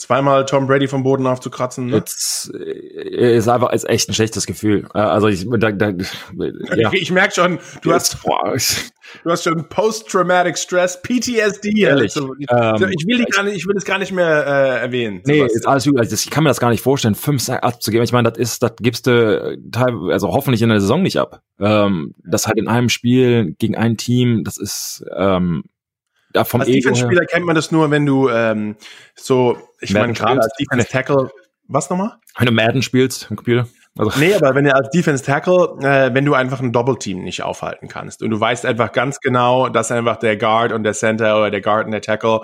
zweimal 0.00 0.46
Tom 0.46 0.66
Brady 0.66 0.88
vom 0.88 1.02
Boden 1.02 1.26
aufzukratzen. 1.26 1.86
Ne? 1.86 1.96
Jetzt 1.96 2.52
äh, 2.54 3.36
ist 3.36 3.48
einfach 3.48 3.72
ist 3.72 3.88
echt 3.88 4.08
ein 4.08 4.14
schlechtes 4.14 4.46
Gefühl. 4.46 4.88
Äh, 4.94 4.98
also 4.98 5.28
ich, 5.28 5.46
da, 5.48 5.70
da, 5.70 5.90
ja. 6.76 6.90
ich 6.92 7.10
merke 7.10 7.34
schon, 7.34 7.58
du 7.82 7.92
hast, 7.92 8.16
du 8.24 9.30
hast 9.30 9.44
schon 9.44 9.68
Post-Traumatic 9.68 10.56
Stress, 10.56 11.00
PTSD. 11.02 11.82
Ehrlich. 11.82 12.16
Also, 12.16 12.34
ähm, 12.34 12.90
ich 12.98 13.06
will 13.06 13.18
die 13.18 13.24
gar 13.24 13.44
nicht, 13.44 13.56
ich 13.56 13.66
will 13.66 13.74
das 13.74 13.84
gar 13.84 13.98
nicht 13.98 14.12
mehr 14.12 14.46
äh, 14.46 14.80
erwähnen. 14.80 15.20
Nee, 15.26 15.44
ist 15.44 15.68
alles 15.68 15.84
gut. 15.84 15.98
Also 15.98 16.14
ich 16.14 16.30
kann 16.30 16.44
mir 16.44 16.50
das 16.50 16.60
gar 16.60 16.70
nicht 16.70 16.82
vorstellen, 16.82 17.14
fünf 17.14 17.42
Sack 17.42 17.62
abzugeben. 17.62 18.04
Ich 18.04 18.12
meine, 18.12 18.30
das 18.30 18.38
ist, 18.38 18.62
das 18.62 18.72
gibst 18.80 19.06
du 19.06 19.58
teilweise, 19.70 20.12
also 20.12 20.28
hoffentlich 20.28 20.62
in 20.62 20.70
der 20.70 20.80
Saison 20.80 21.02
nicht 21.02 21.18
ab. 21.18 21.42
Ähm, 21.60 22.14
das 22.24 22.46
halt 22.46 22.58
in 22.58 22.68
einem 22.68 22.88
Spiel 22.88 23.54
gegen 23.58 23.76
ein 23.76 23.98
Team, 23.98 24.44
das 24.44 24.56
ist 24.56 25.04
ähm, 25.14 25.64
ja, 26.34 26.44
vom 26.44 26.60
als 26.60 26.70
Defense-Spieler 26.70 27.26
kennt 27.26 27.44
man 27.44 27.56
das 27.56 27.72
nur, 27.72 27.90
wenn 27.90 28.06
du 28.06 28.28
ähm, 28.28 28.76
so, 29.14 29.58
ich 29.80 29.92
meine, 29.94 30.12
gerade 30.12 30.40
als 30.40 30.52
Defense-Tackle, 30.58 31.30
was 31.68 31.90
nochmal? 31.90 32.16
Wenn 32.36 32.46
du 32.46 32.52
Madden 32.52 32.82
spielst 32.82 33.28
im 33.30 33.36
Computer. 33.36 33.66
Also. 33.98 34.18
Nee, 34.20 34.34
aber 34.34 34.54
wenn 34.54 34.64
du 34.64 34.74
als 34.74 34.88
Defense 34.90 35.24
Tackle, 35.24 35.76
äh, 35.82 36.14
wenn 36.14 36.24
du 36.24 36.34
einfach 36.34 36.60
ein 36.60 36.72
Doppelteam 36.72 37.22
nicht 37.22 37.42
aufhalten 37.42 37.88
kannst 37.88 38.22
und 38.22 38.30
du 38.30 38.38
weißt 38.38 38.64
einfach 38.64 38.92
ganz 38.92 39.20
genau, 39.20 39.68
dass 39.68 39.90
einfach 39.90 40.16
der 40.16 40.36
Guard 40.36 40.72
und 40.72 40.84
der 40.84 40.94
Center 40.94 41.36
oder 41.36 41.50
der 41.50 41.60
Guard 41.60 41.86
und 41.86 41.90
der 41.90 42.00
Tackle 42.00 42.42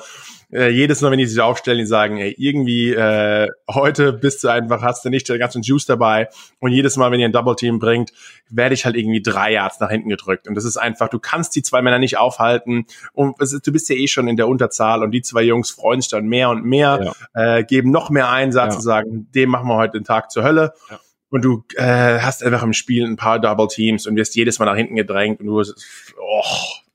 äh, 0.57 0.69
jedes 0.71 1.03
Mal, 1.03 1.11
wenn 1.11 1.19
die 1.19 1.27
sich 1.27 1.41
aufstellen, 1.41 1.79
die 1.79 1.87
sagen, 1.87 2.17
ey, 2.17 2.35
irgendwie 2.39 2.93
äh, 2.93 3.49
heute 3.71 4.13
bist 4.13 4.43
du 4.43 4.49
einfach, 4.49 4.83
hast 4.83 5.05
du 5.05 5.11
nicht 5.11 5.29
den 5.29 5.39
ganzen 5.39 5.63
Juice 5.63 5.87
dabei 5.87 6.29
und 6.61 6.73
jedes 6.73 6.97
Mal, 6.97 7.11
wenn 7.11 7.21
ihr 7.21 7.29
ein 7.29 7.33
Double 7.33 7.57
Team 7.57 7.79
bringt, 7.79 8.13
werde 8.49 8.75
ich 8.75 8.85
halt 8.85 8.97
irgendwie 8.97 9.21
drei 9.21 9.53
Yards 9.53 9.81
nach 9.81 9.91
hinten 9.91 10.09
gedrückt 10.09 10.49
und 10.49 10.55
das 10.55 10.65
ist 10.65 10.77
einfach, 10.77 11.09
du 11.09 11.19
kannst 11.19 11.55
die 11.57 11.63
zwei 11.63 11.83
Männer 11.83 11.99
nicht 11.99 12.17
aufhalten 12.19 12.87
und 13.13 13.41
ist, 13.41 13.67
du 13.67 13.73
bist 13.73 13.89
ja 13.91 13.97
eh 13.97 14.09
schon 14.09 14.29
in 14.29 14.37
der 14.37 14.49
Unterzahl 14.49 15.03
und 15.03 15.11
die 15.11 15.23
zwei 15.23 15.43
Jungs 15.43 15.71
freuen 15.71 16.01
sich 16.01 16.11
dann 16.11 16.27
mehr 16.27 16.49
und 16.49 16.65
mehr, 16.65 17.15
ja. 17.35 17.59
äh, 17.59 17.65
geben 17.65 17.91
noch 17.91 18.09
mehr 18.09 18.31
Einsatz 18.31 18.73
ja. 18.73 18.77
und 18.77 18.83
sagen, 18.83 19.29
dem 19.35 19.51
machen 19.51 19.69
wir 19.69 19.77
heute 19.77 19.99
den 19.99 20.05
Tag 20.05 20.31
zur 20.31 20.43
Hölle. 20.43 20.73
Ja 20.91 20.99
und 21.29 21.45
du 21.45 21.65
äh, 21.75 22.21
hast 22.21 22.43
einfach 22.45 22.63
im 22.63 22.73
Spiel 22.73 23.05
ein 23.05 23.17
paar 23.17 23.41
Double 23.41 23.67
Teams 23.67 24.07
und 24.07 24.17
wirst 24.17 24.37
jedes 24.37 24.59
Mal 24.59 24.67
nach 24.67 24.77
hinten 24.77 24.95
gedrängt 24.95 25.41
und 25.41 25.47
du 25.47 25.61
oh, 25.61 26.43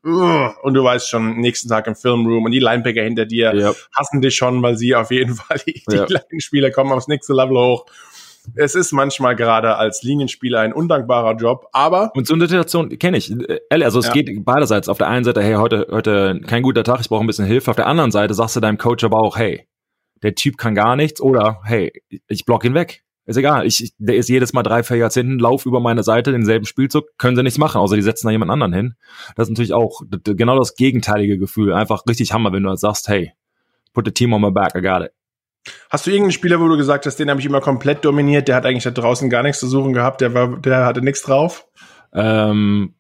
und 0.04 0.74
du 0.74 0.84
weißt 0.84 1.10
schon, 1.10 1.38
nächsten 1.38 1.70
Tag 1.70 1.88
im 1.88 1.96
Filmroom 1.96 2.46
und 2.46 2.52
die 2.52 2.60
Linebacker 2.60 3.04
hinter 3.04 3.26
dir 3.26 3.54
yep. 3.54 3.76
hassen 3.96 4.22
dich 4.22 4.36
schon, 4.36 4.62
weil 4.64 4.78
sie 4.78 4.96
auf 4.96 5.12
jeden 5.12 5.36
Fall, 5.36 5.60
die, 5.66 5.84
die 5.90 5.96
yep. 5.96 6.24
Spieler 6.40 6.72
kommen 6.72 6.92
aufs 6.92 7.08
nächste 7.08 7.34
Level 7.34 7.58
hoch. 7.58 7.86
Es 8.56 8.74
ist 8.74 8.92
manchmal 8.92 9.36
gerade 9.36 9.78
als 9.78 10.02
Linienspieler 10.02 10.62
ein 10.62 10.74
undankbarer 10.74 11.36
Job, 11.36 11.68
aber. 11.74 12.12
Und 12.16 12.26
so 12.26 12.34
eine 12.34 12.48
Situation 12.48 12.90
kenne 12.98 13.18
ich. 13.18 13.32
Also 13.70 14.00
es 14.00 14.08
ja. 14.08 14.14
geht 14.14 14.44
beiderseits. 14.44 14.90
Auf 14.90 14.98
der 14.98 15.10
einen 15.10 15.24
Seite, 15.24 15.44
hey, 15.44 15.54
heute, 15.56 15.88
heute 15.92 16.42
kein 16.48 16.64
guter 16.64 16.84
Tag, 16.84 17.02
ich 17.02 17.10
brauche 17.10 17.24
ein 17.24 17.28
bisschen 17.28 17.46
Hilfe. 17.46 17.70
Auf 17.70 17.78
der 17.78 17.86
anderen 17.86 18.10
Seite 18.10 18.34
sagst 18.34 18.56
du 18.56 18.60
deinem 18.60 18.80
Coach 18.80 19.04
aber 19.04 19.20
auch, 19.20 19.38
hey, 19.38 19.68
der 20.24 20.34
Typ 20.34 20.58
kann 20.58 20.74
gar 20.74 20.96
nichts 20.96 21.22
oder 21.22 21.62
hey, 21.64 21.92
ich 22.28 22.46
block 22.46 22.66
ihn 22.66 22.74
weg. 22.74 23.04
Ist 23.26 23.38
egal, 23.38 23.68
ich, 23.68 23.94
der 24.00 24.16
ist 24.16 24.30
jedes 24.30 24.52
Mal 24.52 24.64
drei, 24.64 24.82
vier 24.84 24.98
Jahrzehnten, 24.98 25.38
lauf 25.38 25.66
über 25.66 25.80
meine 25.80 26.04
Seite, 26.04 26.32
denselben 26.32 26.66
Spielzug, 26.66 27.06
können 27.18 27.36
sie 27.36 27.44
nichts 27.44 27.60
machen, 27.60 27.80
außer 27.80 27.96
die 27.96 28.02
setzen 28.02 28.28
da 28.28 28.32
jemand 28.32 28.52
anderen 28.52 28.74
hin. 28.74 28.96
Das 29.36 29.48
ist 29.48 29.52
natürlich 29.52 29.74
auch 29.74 30.02
genau 30.24 30.58
das 30.58 30.76
gegenteilige 30.76 31.38
Gefühl. 31.38 31.74
Einfach 31.74 32.04
richtig 32.08 32.34
Hammer, 32.34 32.52
wenn 32.52 32.64
du 32.64 32.70
halt 32.70 32.80
sagst, 32.80 33.08
hey, 33.08 33.34
put 33.94 34.06
the 34.06 34.12
team 34.12 34.34
on 34.34 34.42
my 34.42 34.52
back, 34.52 34.76
I 34.76 34.82
got 34.82 35.04
it. 35.04 35.12
Hast 35.92 36.08
du 36.08 36.12
irgendeinen 36.12 36.32
Spieler, 36.32 36.60
wo 36.60 36.68
du 36.68 36.78
gesagt 36.78 37.06
hast, 37.06 37.18
den 37.18 37.30
habe 37.30 37.40
ich 37.40 37.46
immer 37.46 37.62
komplett 37.62 38.04
dominiert, 38.04 38.48
der 38.48 38.56
hat 38.56 38.66
eigentlich 38.66 38.84
da 38.84 38.92
draußen 38.92 39.30
gar 39.30 39.44
nichts 39.44 39.60
zu 39.60 39.68
suchen 39.68 39.94
gehabt, 39.94 40.22
der 40.22 40.34
war, 40.34 40.60
der 40.60 40.86
hatte 40.86 41.04
nichts 41.04 41.22
drauf? 41.22 41.68
Ähm, 42.14 42.96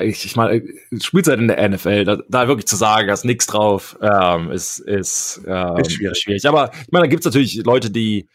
ich, 0.00 0.24
ich 0.24 0.36
meine, 0.36 0.62
Spielzeit 1.00 1.38
in 1.38 1.48
der 1.48 1.68
NFL, 1.68 2.04
da, 2.04 2.18
da 2.28 2.48
wirklich 2.48 2.66
zu 2.66 2.76
sagen, 2.76 3.08
da 3.08 3.12
ist 3.12 3.24
nichts 3.24 3.46
drauf, 3.46 3.98
ähm, 4.00 4.50
ist, 4.50 4.78
ist, 4.78 5.42
ähm, 5.46 5.76
ist 5.76 5.92
schwierig. 5.92 6.18
schwierig. 6.18 6.46
Aber 6.46 6.70
ich 6.72 6.92
meine, 6.92 7.04
da 7.04 7.10
gibt's 7.10 7.26
natürlich 7.26 7.62
Leute, 7.64 7.90
die 7.90 8.28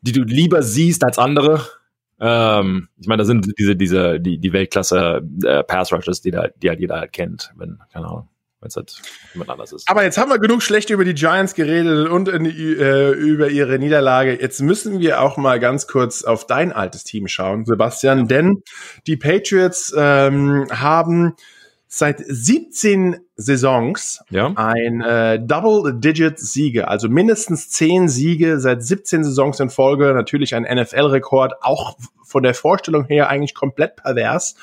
die 0.00 0.12
du 0.12 0.22
lieber 0.22 0.62
siehst 0.62 1.04
als 1.04 1.18
andere. 1.18 1.66
Ähm, 2.20 2.88
ich 2.98 3.06
meine, 3.06 3.22
da 3.22 3.24
sind 3.24 3.52
diese, 3.58 3.76
diese, 3.76 4.20
die, 4.20 4.38
die 4.38 4.52
Weltklasse 4.52 5.22
äh, 5.44 5.62
Pass 5.62 5.92
Rushes, 5.92 6.20
die 6.20 6.30
da, 6.30 6.48
die 6.48 6.68
halt 6.68 6.80
jeder 6.80 7.00
halt 7.00 7.12
kennt, 7.12 7.52
wenn, 7.56 7.78
keine 7.92 8.06
Ahnung, 8.06 8.28
wenn 8.60 8.68
es 8.68 8.76
halt 8.76 9.00
jemand 9.34 9.50
anders 9.50 9.72
ist. 9.72 9.88
Aber 9.88 10.02
jetzt 10.02 10.18
haben 10.18 10.30
wir 10.30 10.38
genug 10.38 10.62
schlecht 10.62 10.90
über 10.90 11.04
die 11.04 11.14
Giants 11.14 11.54
geredet 11.54 12.08
und 12.08 12.28
in, 12.28 12.44
äh, 12.46 13.10
über 13.10 13.50
ihre 13.50 13.78
Niederlage. 13.78 14.40
Jetzt 14.40 14.60
müssen 14.60 14.98
wir 14.98 15.20
auch 15.20 15.36
mal 15.36 15.60
ganz 15.60 15.86
kurz 15.86 16.24
auf 16.24 16.46
dein 16.46 16.72
altes 16.72 17.04
Team 17.04 17.28
schauen, 17.28 17.64
Sebastian, 17.66 18.26
denn 18.26 18.62
die 19.06 19.16
Patriots 19.16 19.94
ähm, 19.96 20.66
haben 20.70 21.34
seit 21.88 22.22
17 22.24 23.16
Saisons 23.36 24.20
ja. 24.30 24.52
ein 24.54 25.00
äh, 25.00 25.40
Double-Digit-Siege, 25.40 26.86
also 26.86 27.08
mindestens 27.08 27.70
10 27.70 28.08
Siege 28.08 28.60
seit 28.60 28.82
17 28.82 29.24
Saisons 29.24 29.58
in 29.58 29.70
Folge, 29.70 30.12
natürlich 30.12 30.54
ein 30.54 30.64
NFL-Rekord, 30.64 31.54
auch 31.62 31.96
von 32.24 32.42
der 32.42 32.54
Vorstellung 32.54 33.06
her 33.06 33.30
eigentlich 33.30 33.54
komplett 33.54 33.96
pervers. 33.96 34.54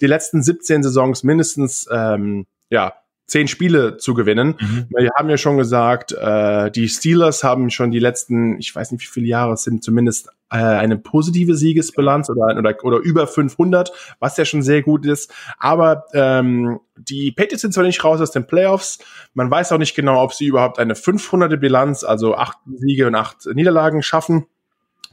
Die 0.00 0.06
letzten 0.06 0.42
17 0.42 0.82
Saisons 0.82 1.22
mindestens 1.22 1.88
ähm, 1.92 2.46
ja 2.70 2.94
zehn 3.26 3.48
Spiele 3.48 3.96
zu 3.96 4.14
gewinnen. 4.14 4.56
Mhm. 4.60 4.86
Wir 4.90 5.10
haben 5.16 5.30
ja 5.30 5.38
schon 5.38 5.56
gesagt, 5.56 6.12
äh, 6.12 6.70
die 6.70 6.88
Steelers 6.88 7.42
haben 7.42 7.70
schon 7.70 7.90
die 7.90 7.98
letzten, 7.98 8.58
ich 8.58 8.74
weiß 8.74 8.92
nicht 8.92 9.02
wie 9.02 9.10
viele 9.10 9.26
Jahre 9.26 9.54
es 9.54 9.62
sind, 9.62 9.82
zumindest 9.82 10.28
äh, 10.50 10.56
eine 10.56 10.98
positive 10.98 11.54
Siegesbilanz 11.54 12.28
oder, 12.28 12.56
oder, 12.56 12.76
oder 12.84 12.98
über 12.98 13.26
500, 13.26 13.92
was 14.20 14.36
ja 14.36 14.44
schon 14.44 14.62
sehr 14.62 14.82
gut 14.82 15.06
ist. 15.06 15.32
Aber 15.58 16.04
ähm, 16.12 16.80
die 16.96 17.32
Patriots 17.32 17.62
sind 17.62 17.72
zwar 17.72 17.84
nicht 17.84 18.04
raus 18.04 18.20
aus 18.20 18.30
den 18.30 18.46
Playoffs, 18.46 18.98
man 19.32 19.50
weiß 19.50 19.72
auch 19.72 19.78
nicht 19.78 19.94
genau, 19.94 20.22
ob 20.22 20.34
sie 20.34 20.46
überhaupt 20.46 20.78
eine 20.78 20.94
500er 20.94 21.56
Bilanz, 21.56 22.04
also 22.04 22.36
acht 22.36 22.58
Siege 22.76 23.06
und 23.06 23.14
acht 23.14 23.46
Niederlagen 23.46 24.02
schaffen. 24.02 24.46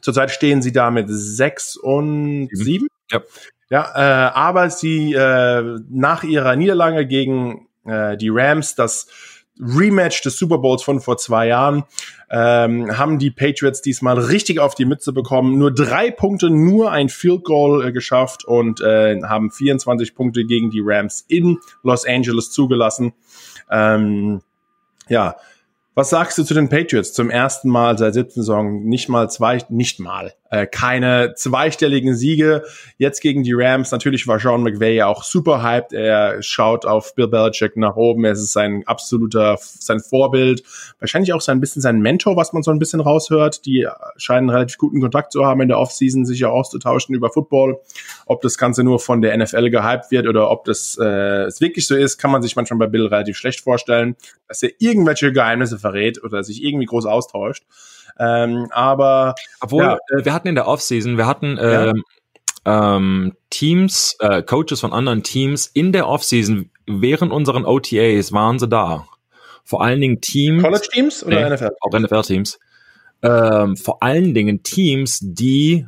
Zurzeit 0.02 0.32
stehen 0.32 0.62
sie 0.62 0.72
da 0.72 0.92
mit 0.92 1.06
sechs 1.10 1.78
und 1.78 2.50
sieben. 2.52 2.88
Ja. 3.10 3.22
Ja, 3.70 3.90
äh, 3.96 4.32
aber 4.34 4.70
sie 4.70 5.14
äh, 5.14 5.80
nach 5.90 6.24
ihrer 6.24 6.58
Niederlage 6.58 7.08
gegen 7.08 7.70
äh, 7.86 8.18
die 8.18 8.30
Rams, 8.30 8.76
das 8.76 9.08
Rematch 9.60 10.22
des 10.24 10.38
Super 10.38 10.58
Bowls 10.58 10.82
von 10.82 11.02
vor 11.02 11.18
zwei 11.18 11.48
Jahren, 11.48 11.84
ähm, 12.30 12.98
haben 12.98 13.20
die 13.20 13.32
Patriots 13.32 13.82
diesmal 13.82 14.18
richtig 14.18 14.60
auf 14.60 14.74
die 14.74 14.86
Mütze 14.86 15.14
bekommen. 15.14 15.58
Nur 15.58 15.74
drei 15.74 16.10
Punkte, 16.10 16.50
nur 16.50 16.92
ein 16.92 17.10
Field 17.10 17.44
Goal 17.44 17.86
äh, 17.86 17.92
geschafft 17.92 18.46
und 18.46 18.82
äh, 18.82 19.22
haben 19.24 19.52
24 19.52 20.16
Punkte 20.16 20.46
gegen 20.46 20.72
die 20.72 20.82
Rams 20.84 21.26
in 21.28 21.60
Los 21.84 22.06
Angeles 22.06 22.52
zugelassen. 22.52 23.14
Ähm, 23.70 24.42
ja, 25.10 25.36
was 25.94 26.10
sagst 26.10 26.38
du 26.38 26.44
zu 26.44 26.54
den 26.54 26.70
Patriots? 26.70 27.14
Zum 27.14 27.30
ersten 27.30 27.70
Mal 27.70 27.98
seit 27.98 28.14
17 28.14 28.44
Saison 28.44 28.84
nicht 28.84 29.10
mal 29.10 29.30
zwei, 29.30 29.60
nicht 29.70 30.00
mal 30.00 30.34
äh, 30.52 30.68
keine 30.68 31.34
zweistelligen 31.36 32.16
Siege. 32.16 32.64
Jetzt 32.98 33.22
gegen 33.22 33.44
die 33.44 33.54
Rams. 33.54 33.92
Natürlich 33.92 34.28
war 34.28 34.40
Sean 34.40 34.64
McVay 34.64 34.96
ja 34.96 35.08
auch 35.08 35.24
super 35.24 35.64
hyped. 35.64 35.94
Er 35.94 36.44
schaut 36.44 36.86
auf 36.86 37.16
Bill 37.16 37.30
Belichick 37.30 37.78
nach 37.78 37.96
oben. 37.96 38.26
Es 38.26 38.40
ist 38.40 38.52
sein 38.52 38.84
absoluter, 38.86 39.58
sein 39.62 40.02
Vorbild. 40.02 40.64
Wahrscheinlich 41.00 41.34
auch 41.34 41.42
so 41.42 41.54
ein 41.54 41.62
bisschen 41.62 41.82
sein 41.82 42.02
Mentor, 42.02 42.36
was 42.36 42.52
man 42.52 42.64
so 42.64 42.72
ein 42.72 42.80
bisschen 42.80 43.00
raushört. 43.00 43.66
Die 43.66 43.88
scheinen 44.18 44.50
relativ 44.50 44.78
guten 44.78 45.00
Kontakt 45.00 45.32
zu 45.32 45.46
haben 45.46 45.62
in 45.62 45.70
der 45.70 45.80
Offseason, 45.80 46.26
sich 46.26 46.42
ja 46.42 46.50
auszutauschen 46.50 47.16
über 47.16 47.30
Football. 47.30 47.80
Ob 48.26 48.42
das 48.42 48.58
Ganze 48.58 48.84
nur 48.84 49.00
von 49.00 49.22
der 49.22 49.38
NFL 49.38 49.70
gehypt 49.70 50.12
wird 50.12 50.28
oder 50.28 50.52
ob 50.52 50.66
das 50.66 50.98
äh, 51.02 51.44
es 51.46 51.62
wirklich 51.62 51.88
so 51.88 51.96
ist, 51.96 52.18
kann 52.18 52.30
man 52.30 52.42
sich 52.42 52.58
manchmal 52.58 52.80
bei 52.80 52.88
Bill 52.88 53.08
relativ 53.08 53.38
schlecht 53.38 53.62
vorstellen, 53.62 54.18
dass 54.50 54.62
er 54.62 54.72
irgendwelche 54.80 55.32
Geheimnisse 55.32 55.80
verrät 55.80 56.22
oder 56.22 56.44
sich 56.44 56.62
irgendwie 56.62 56.88
groß 56.88 57.06
austauscht. 57.06 57.64
Ähm, 58.22 58.68
aber 58.72 59.34
obwohl 59.62 59.84
ja. 59.84 59.98
äh, 60.10 60.26
wir 60.26 60.34
hatten 60.34 60.48
in 60.48 60.56
der 60.56 60.68
Offseason, 60.68 61.18
wir 61.18 61.26
hatten 61.26 61.58
äh, 61.58 61.88
ja. 61.88 61.94
ähm, 62.66 63.34
Teams, 63.50 64.16
äh, 64.20 64.44
Coaches 64.44 64.80
von 64.80 64.94
anderen 64.94 65.24
Teams 65.24 65.66
in 65.66 65.92
der 65.92 66.08
Offseason 66.08 66.70
während 66.86 67.32
unseren 67.32 67.66
OTAs 67.66 68.32
waren 68.32 68.60
sie 68.60 68.68
da 68.68 69.08
vor 69.64 69.82
allen 69.82 70.02
Dingen 70.02 70.22
Teams. 70.22 70.64
College-Teams 70.64 71.24
oder 71.24 71.50
nee, 71.50 71.56
NFL? 71.56 71.70
Auch 71.80 71.98
NFL-Teams. 71.98 72.60
Ähm, 73.24 73.78
vor 73.78 74.02
allen 74.04 74.34
Dingen 74.34 74.64
Teams, 74.64 75.20
die 75.22 75.88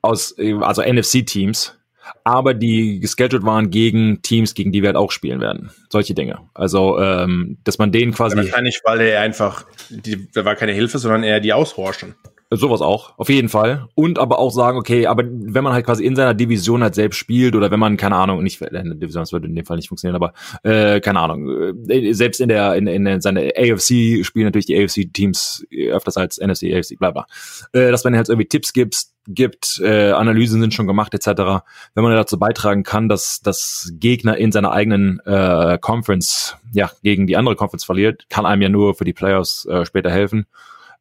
aus, 0.00 0.34
also 0.38 0.82
NFC-Teams, 0.82 1.76
aber 2.24 2.54
die 2.54 3.00
gescheduled 3.00 3.44
waren 3.44 3.70
gegen 3.70 4.22
Teams, 4.22 4.54
gegen 4.54 4.72
die 4.72 4.82
wir 4.82 4.88
halt 4.88 4.96
auch 4.96 5.10
spielen 5.10 5.40
werden. 5.40 5.70
Solche 5.88 6.14
Dinge. 6.14 6.40
Also, 6.54 6.98
ähm, 6.98 7.58
dass 7.64 7.78
man 7.78 7.92
denen 7.92 8.12
quasi. 8.12 8.36
Ja, 8.36 8.44
wahrscheinlich, 8.44 8.80
weil 8.84 9.00
er 9.00 9.20
einfach, 9.20 9.64
die, 9.90 10.28
da 10.32 10.44
war 10.44 10.56
keine 10.56 10.72
Hilfe, 10.72 10.98
sondern 10.98 11.22
eher 11.22 11.40
die 11.40 11.52
Aushorchen. 11.52 12.14
Sowas 12.54 12.82
auch, 12.82 13.18
auf 13.18 13.30
jeden 13.30 13.48
Fall. 13.48 13.88
Und 13.94 14.18
aber 14.18 14.38
auch 14.38 14.50
sagen, 14.50 14.76
okay, 14.76 15.06
aber 15.06 15.24
wenn 15.26 15.64
man 15.64 15.72
halt 15.72 15.86
quasi 15.86 16.04
in 16.04 16.16
seiner 16.16 16.34
Division 16.34 16.82
halt 16.82 16.94
selbst 16.94 17.16
spielt 17.16 17.56
oder 17.56 17.70
wenn 17.70 17.80
man, 17.80 17.96
keine 17.96 18.16
Ahnung, 18.16 18.42
nicht 18.42 18.60
in 18.60 18.72
der 18.72 18.94
Division, 18.94 19.22
das 19.22 19.32
würde 19.32 19.48
in 19.48 19.54
dem 19.54 19.64
Fall 19.64 19.76
nicht 19.76 19.88
funktionieren, 19.88 20.16
aber 20.16 20.34
äh, 20.62 21.00
keine 21.00 21.20
Ahnung, 21.20 21.48
äh, 21.88 22.12
selbst 22.12 22.40
in 22.40 22.48
der, 22.48 22.74
in, 22.74 22.86
in 22.86 23.20
seiner 23.22 23.40
AFC 23.40 24.24
spielen 24.24 24.44
natürlich 24.44 24.66
die 24.66 24.76
AFC-Teams 24.76 25.66
öfters 25.90 26.18
als 26.18 26.38
NFC, 26.38 26.74
AFC, 26.74 26.98
bla 26.98 27.10
bla. 27.10 27.26
Äh, 27.72 27.90
dass 27.90 28.04
man 28.04 28.14
halt 28.14 28.28
irgendwie 28.28 28.48
Tipps 28.48 28.74
gibt, 28.74 28.96
gibt, 29.26 29.80
äh, 29.82 30.10
Analysen 30.10 30.60
sind 30.60 30.74
schon 30.74 30.86
gemacht, 30.86 31.14
etc. 31.14 31.62
Wenn 31.94 32.04
man 32.04 32.14
dazu 32.14 32.38
beitragen 32.38 32.82
kann, 32.82 33.08
dass, 33.08 33.40
dass 33.40 33.92
Gegner 33.94 34.36
in 34.36 34.52
seiner 34.52 34.72
eigenen 34.72 35.20
äh, 35.20 35.78
Conference, 35.80 36.56
ja, 36.72 36.90
gegen 37.02 37.26
die 37.26 37.36
andere 37.36 37.56
Conference 37.56 37.84
verliert, 37.84 38.28
kann 38.28 38.46
einem 38.46 38.62
ja 38.62 38.68
nur 38.68 38.94
für 38.94 39.04
die 39.04 39.12
Playoffs 39.12 39.64
äh, 39.66 39.86
später 39.86 40.10
helfen. 40.10 40.46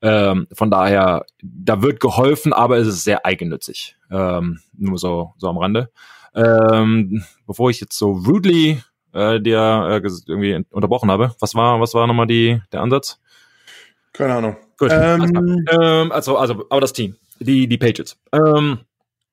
Ähm, 0.02 0.48
von 0.52 0.72
daher, 0.72 1.26
da 1.42 1.82
wird 1.82 2.00
geholfen, 2.00 2.54
aber 2.54 2.78
es 2.78 2.88
ist 2.88 3.04
sehr 3.04 3.26
eigennützig. 3.26 3.96
Ähm, 4.10 4.60
nur 4.78 4.98
so, 4.98 5.34
so 5.38 5.48
am 5.48 5.58
Rande. 5.58 5.92
Ähm, 6.34 7.24
bevor 7.46 7.70
ich 7.70 7.82
jetzt 7.82 7.98
so 7.98 8.12
rudely 8.12 8.82
äh, 9.14 9.40
dir 9.40 10.02
äh, 10.04 10.08
irgendwie 10.28 10.64
unterbrochen 10.72 11.12
habe, 11.12 11.36
was 11.40 11.54
war, 11.56 11.80
was 11.80 11.94
war 11.94 12.08
nochmal 12.08 12.28
die, 12.28 12.62
der 12.72 12.82
Ansatz? 12.82 13.20
Keine 14.14 14.36
Ahnung. 14.36 14.58
Gut. 14.78 14.90
Ähm, 14.92 15.66
ähm, 15.72 16.12
also, 16.12 16.38
also, 16.38 16.66
aber 16.70 16.82
das 16.82 16.94
Team, 16.94 17.16
die, 17.40 17.68
die 17.68 17.78
Patriots. 17.78 18.18
Ähm, 18.32 18.80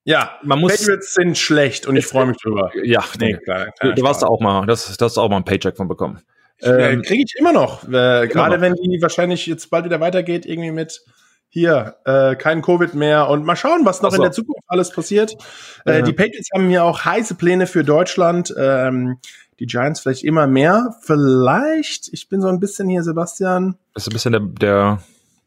ja, 0.05 0.39
man 0.43 0.61
muss. 0.61 0.77
Patriots 0.77 1.15
sind 1.15 1.37
schlecht 1.37 1.87
und 1.87 1.97
ich 1.97 2.07
freue 2.07 2.27
mich 2.27 2.37
drüber. 2.39 2.71
Ja, 2.83 3.05
nee, 3.19 3.35
klar, 3.35 3.71
klar, 3.73 3.91
du, 3.91 3.95
du 3.95 4.03
warst 4.03 4.23
da 4.23 4.27
auch 4.27 4.41
mal, 4.41 4.67
das, 4.67 4.87
das 4.87 4.99
hast 4.99 5.17
du 5.17 5.21
auch 5.21 5.29
mal 5.29 5.37
ein 5.37 5.45
Paycheck 5.45 5.77
von 5.77 5.89
bekommen. 5.89 6.21
Ähm, 6.63 7.03
Kriege 7.03 7.25
ich 7.27 7.35
immer 7.39 7.53
noch. 7.53 7.85
Äh, 7.85 8.29
Gerade 8.29 8.61
wenn 8.61 8.75
die 8.75 9.01
wahrscheinlich 9.01 9.47
jetzt 9.47 9.71
bald 9.71 9.85
wieder 9.85 10.01
weitergeht, 10.01 10.47
irgendwie 10.47 10.73
mit 10.73 11.03
hier, 11.51 11.97
äh, 12.05 12.37
kein 12.37 12.63
Covid 12.63 12.95
mehr 12.95 13.29
und 13.29 13.45
mal 13.45 13.57
schauen, 13.57 13.85
was 13.85 14.03
noch 14.03 14.11
so. 14.11 14.17
in 14.17 14.23
der 14.23 14.33
Zukunft 14.33 14.65
alles 14.67 14.91
passiert. 14.91 15.37
Äh, 15.85 16.03
Die 16.03 16.13
Patriots 16.13 16.51
haben 16.55 16.71
ja 16.71 16.83
auch 16.83 17.05
heiße 17.05 17.37
Pläne 17.37 17.67
für 17.67 17.85
Deutschland. 17.85 18.55
Ähm, 18.59 19.19
die 19.59 19.67
Giants 19.67 20.01
vielleicht 20.01 20.25
immer 20.25 20.47
mehr. 20.47 20.95
Vielleicht, 21.01 22.13
ich 22.13 22.29
bin 22.29 22.41
so 22.41 22.49
ein 22.49 22.61
bisschen 22.61 22.89
hier, 22.89 23.03
Sebastian. 23.03 23.77
Das 23.95 24.05
ist 24.05 24.11
ein 24.11 24.13
bisschen 24.13 24.33
der, 24.33 24.41
der 24.41 25.03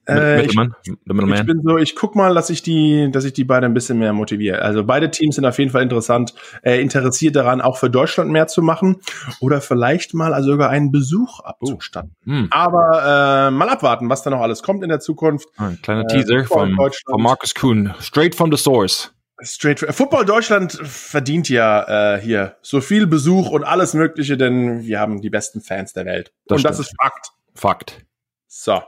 äh, 0.08 0.42
ich, 0.42 0.52
ich, 0.52 1.46
bin 1.46 1.62
so, 1.64 1.78
ich 1.78 1.96
guck 1.96 2.16
mal, 2.16 2.34
dass 2.34 2.50
ich 2.50 2.64
die, 2.64 3.10
dass 3.12 3.24
ich 3.24 3.34
die 3.34 3.44
beide 3.44 3.68
ein 3.68 3.74
bisschen 3.74 4.00
mehr 4.00 4.14
motiviere. 4.14 4.62
Also 4.62 4.84
beide 4.84 5.12
Teams 5.12 5.36
sind 5.36 5.46
auf 5.46 5.60
jeden 5.60 5.72
Fall 5.72 5.84
interessant, 5.84 6.34
äh, 6.64 6.82
interessiert 6.82 7.36
daran, 7.36 7.62
auch 7.62 7.78
für 7.78 7.90
Deutschland 7.90 8.32
mehr 8.32 8.48
zu 8.48 8.62
machen 8.62 8.98
oder 9.40 9.62
vielleicht 9.62 10.14
mal 10.14 10.34
also 10.34 10.52
sogar 10.52 10.70
einen 10.70 10.92
Besuch 10.92 11.40
abzustatten. 11.42 12.16
Oh. 12.26 12.32
Hm. 12.32 12.48
Aber 12.50 13.48
äh, 13.48 13.52
mal 13.52 13.70
abwarten, 13.70 14.10
was 14.10 14.24
da 14.24 14.32
noch 14.32 14.42
alles 14.42 14.64
kommt 14.64 14.84
in 14.84 14.90
der 14.90 15.00
Zukunft. 15.00 15.48
Ein 15.58 15.80
kleiner 15.82 16.08
Teaser 16.08 16.38
äh, 16.38 16.44
von, 16.46 16.76
von 16.76 17.22
Markus 17.22 17.54
Kuhn, 17.54 17.94
straight 18.00 18.36
from 18.36 18.52
the 18.52 18.58
source. 18.58 19.14
Straight 19.44 19.80
Football 19.80 20.26
Deutschland 20.26 20.74
verdient 20.74 21.50
ja 21.50 22.16
äh, 22.16 22.22
hier 22.22 22.58
so 22.62 22.80
viel 22.80 23.08
Besuch 23.08 23.50
und 23.50 23.64
alles 23.64 23.96
Mögliche, 23.96 24.38
denn 24.38 24.84
wir 24.84 25.00
haben 25.00 25.22
die 25.22 25.32
besten 25.32 25.62
Fans 25.62 25.94
der 25.94 26.06
Welt. 26.06 26.32
Das 26.48 26.58
und 26.58 26.60
stimmt. 26.60 26.74
das 26.74 26.80
ist 26.80 26.94
Fakt. 27.02 27.32
Fakt. 27.56 28.06
So. 28.54 28.82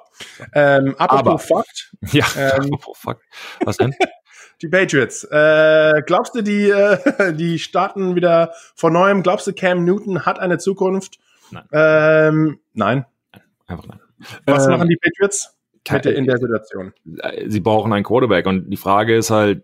Ähm, 0.54 0.94
apropos 0.98 1.20
Aber, 1.20 1.40
Fakt. 1.40 1.96
Ja, 2.12 2.26
ähm, 2.36 2.66
apropos 2.66 2.98
Fakt. 2.98 3.22
Was 3.64 3.78
denn? 3.78 3.96
die 4.62 4.68
Patriots. 4.68 5.24
Äh, 5.24 6.02
glaubst 6.06 6.36
du, 6.36 6.42
die, 6.42 6.70
äh, 6.70 7.34
die 7.34 7.60
starten 7.60 8.16
wieder 8.16 8.52
von 8.76 8.92
neuem? 8.92 9.24
Glaubst 9.24 9.48
du, 9.48 9.54
Cam 9.54 9.86
Newton 9.86 10.26
hat 10.26 10.38
eine 10.38 10.58
Zukunft? 10.58 11.18
Nein. 11.52 11.64
Ähm, 11.72 12.60
nein. 12.74 13.06
Einfach 13.66 13.88
nein. 13.88 14.02
Was 14.46 14.66
ähm, 14.66 14.74
machen 14.74 14.90
die 14.90 14.98
Patriots 14.98 15.58
bitte 15.90 16.12
in 16.12 16.26
der 16.26 16.40
Situation? 16.40 16.94
Äh, 17.20 17.50
sie 17.50 17.62
brauchen 17.62 17.94
einen 17.94 18.04
Quarterback 18.04 18.46
und 18.46 18.70
die 18.70 18.78
Frage 18.78 19.16
ist 19.16 19.30
halt, 19.30 19.64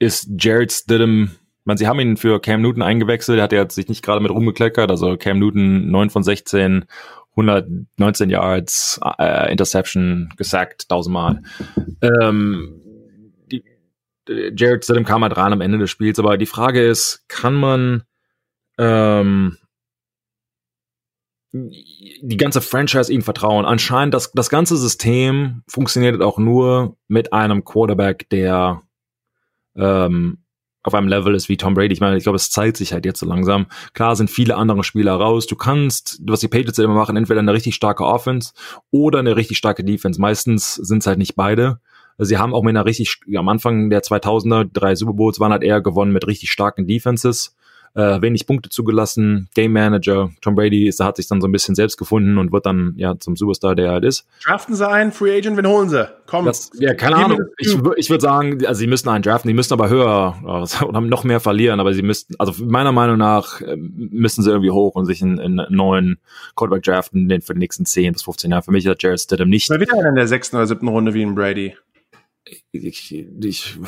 ist 0.00 0.28
Jared 0.38 0.72
Stidham 0.72 1.36
man, 1.68 1.76
sie 1.76 1.86
haben 1.86 2.00
ihn 2.00 2.16
für 2.16 2.40
Cam 2.40 2.62
Newton 2.62 2.82
eingewechselt, 2.82 3.40
hat 3.42 3.52
er 3.52 3.70
sich 3.70 3.88
nicht 3.88 4.02
gerade 4.02 4.20
mit 4.20 4.30
rumgekleckert, 4.30 4.90
also 4.90 5.18
Cam 5.18 5.38
Newton 5.38 5.90
9 5.90 6.08
von 6.08 6.22
16, 6.24 6.86
119 7.38 8.30
Yards, 8.30 9.00
äh, 9.18 9.50
Interception 9.50 10.32
gesackt, 10.36 10.88
tausendmal. 10.88 11.42
Ähm, 12.02 12.82
die, 13.50 13.62
Jared 14.56 14.84
Stidham 14.84 15.04
kam 15.04 15.22
halt 15.22 15.36
rein 15.36 15.52
am 15.52 15.60
Ende 15.60 15.78
des 15.78 15.90
Spiels, 15.90 16.18
aber 16.18 16.36
die 16.36 16.46
Frage 16.46 16.84
ist, 16.84 17.24
kann 17.28 17.54
man 17.54 18.02
ähm, 18.78 19.56
die 21.52 22.36
ganze 22.36 22.60
Franchise 22.60 23.12
ihnen 23.12 23.22
vertrauen? 23.22 23.64
Anscheinend, 23.64 24.14
das, 24.14 24.32
das 24.32 24.50
ganze 24.50 24.76
System 24.76 25.62
funktioniert 25.68 26.20
auch 26.20 26.38
nur 26.38 26.96
mit 27.06 27.32
einem 27.32 27.64
Quarterback, 27.64 28.28
der 28.30 28.82
ähm, 29.76 30.44
auf 30.88 30.94
einem 30.94 31.08
Level 31.08 31.34
ist 31.34 31.48
wie 31.48 31.56
Tom 31.56 31.74
Brady. 31.74 31.92
Ich 31.92 32.00
meine, 32.00 32.16
ich 32.16 32.24
glaube, 32.24 32.36
es 32.36 32.50
zeigt 32.50 32.76
sich 32.76 32.92
halt 32.92 33.04
jetzt 33.04 33.20
so 33.20 33.26
langsam. 33.26 33.66
Klar 33.94 34.16
sind 34.16 34.30
viele 34.30 34.56
andere 34.56 34.82
Spieler 34.82 35.14
raus. 35.14 35.46
Du 35.46 35.54
kannst, 35.54 36.20
was 36.26 36.40
die 36.40 36.48
Patriots 36.48 36.78
immer 36.78 36.94
machen, 36.94 37.16
entweder 37.16 37.40
eine 37.40 37.52
richtig 37.52 37.74
starke 37.74 38.04
Offense 38.04 38.52
oder 38.90 39.20
eine 39.20 39.36
richtig 39.36 39.58
starke 39.58 39.84
Defense. 39.84 40.20
Meistens 40.20 40.74
sind 40.74 40.98
es 40.98 41.06
halt 41.06 41.18
nicht 41.18 41.36
beide. 41.36 41.78
Sie 42.18 42.36
haben 42.36 42.52
auch 42.52 42.64
mit 42.64 42.70
einer 42.70 42.84
richtig, 42.84 43.20
am 43.36 43.48
Anfang 43.48 43.90
der 43.90 44.02
2000er, 44.02 44.68
drei 44.72 44.96
Super 44.96 45.12
Bowls 45.12 45.38
waren 45.38 45.52
halt 45.52 45.62
eher 45.62 45.80
gewonnen 45.80 46.12
mit 46.12 46.26
richtig 46.26 46.50
starken 46.50 46.86
Defenses 46.86 47.54
äh, 47.98 48.22
wenig 48.22 48.46
Punkte 48.46 48.70
zugelassen, 48.70 49.48
Game 49.54 49.72
Manager. 49.72 50.30
Tom 50.40 50.54
Brady 50.54 50.86
ist, 50.86 51.00
hat 51.00 51.16
sich 51.16 51.26
dann 51.26 51.40
so 51.40 51.48
ein 51.48 51.52
bisschen 51.52 51.74
selbst 51.74 51.96
gefunden 51.96 52.38
und 52.38 52.52
wird 52.52 52.64
dann 52.64 52.94
ja 52.96 53.18
zum 53.18 53.34
Superstar, 53.34 53.74
der 53.74 53.86
er 53.86 53.92
halt 53.94 54.04
ist. 54.04 54.24
Draften 54.44 54.76
sie 54.76 54.88
einen, 54.88 55.10
Free 55.10 55.36
Agent, 55.36 55.56
wen 55.56 55.66
holen 55.66 55.88
sie? 55.88 56.08
Komm. 56.26 56.44
Das, 56.44 56.70
ja, 56.78 56.94
keine 56.94 57.16
Ahnung. 57.16 57.40
Ich, 57.58 57.76
ich 57.96 58.10
würde 58.10 58.20
sagen, 58.20 58.64
also 58.64 58.78
sie 58.78 58.86
müssen 58.86 59.08
einen 59.08 59.22
draften, 59.22 59.48
die 59.48 59.54
müssen 59.54 59.72
aber 59.72 59.88
höher 59.88 60.36
äh, 60.44 60.84
oder 60.84 61.00
noch 61.00 61.24
mehr 61.24 61.40
verlieren, 61.40 61.80
aber 61.80 61.92
sie 61.92 62.02
müssten, 62.02 62.34
also 62.38 62.64
meiner 62.64 62.92
Meinung 62.92 63.18
nach 63.18 63.60
äh, 63.62 63.76
müssen 63.76 64.44
sie 64.44 64.50
irgendwie 64.50 64.70
hoch 64.70 64.94
und 64.94 65.06
sich 65.06 65.20
einen, 65.20 65.40
einen 65.40 65.66
neuen 65.68 66.18
Quarterback 66.54 66.84
draften 66.84 67.28
den 67.28 67.40
für 67.42 67.54
die 67.54 67.58
nächsten 67.58 67.84
10 67.84 68.12
bis 68.12 68.22
15 68.22 68.52
Jahre. 68.52 68.62
Für 68.62 68.70
mich 68.70 68.86
hat 68.86 69.02
Jared 69.02 69.20
Stidham 69.20 69.48
nicht. 69.48 69.68
Wer 69.70 69.80
wieder 69.80 70.08
in 70.08 70.14
der 70.14 70.28
sechsten 70.28 70.56
oder 70.56 70.68
siebten 70.68 70.86
Runde 70.86 71.14
wie 71.14 71.22
ein 71.22 71.34
Brady. 71.34 71.74
Ich, 72.70 73.12
ich, 73.12 73.78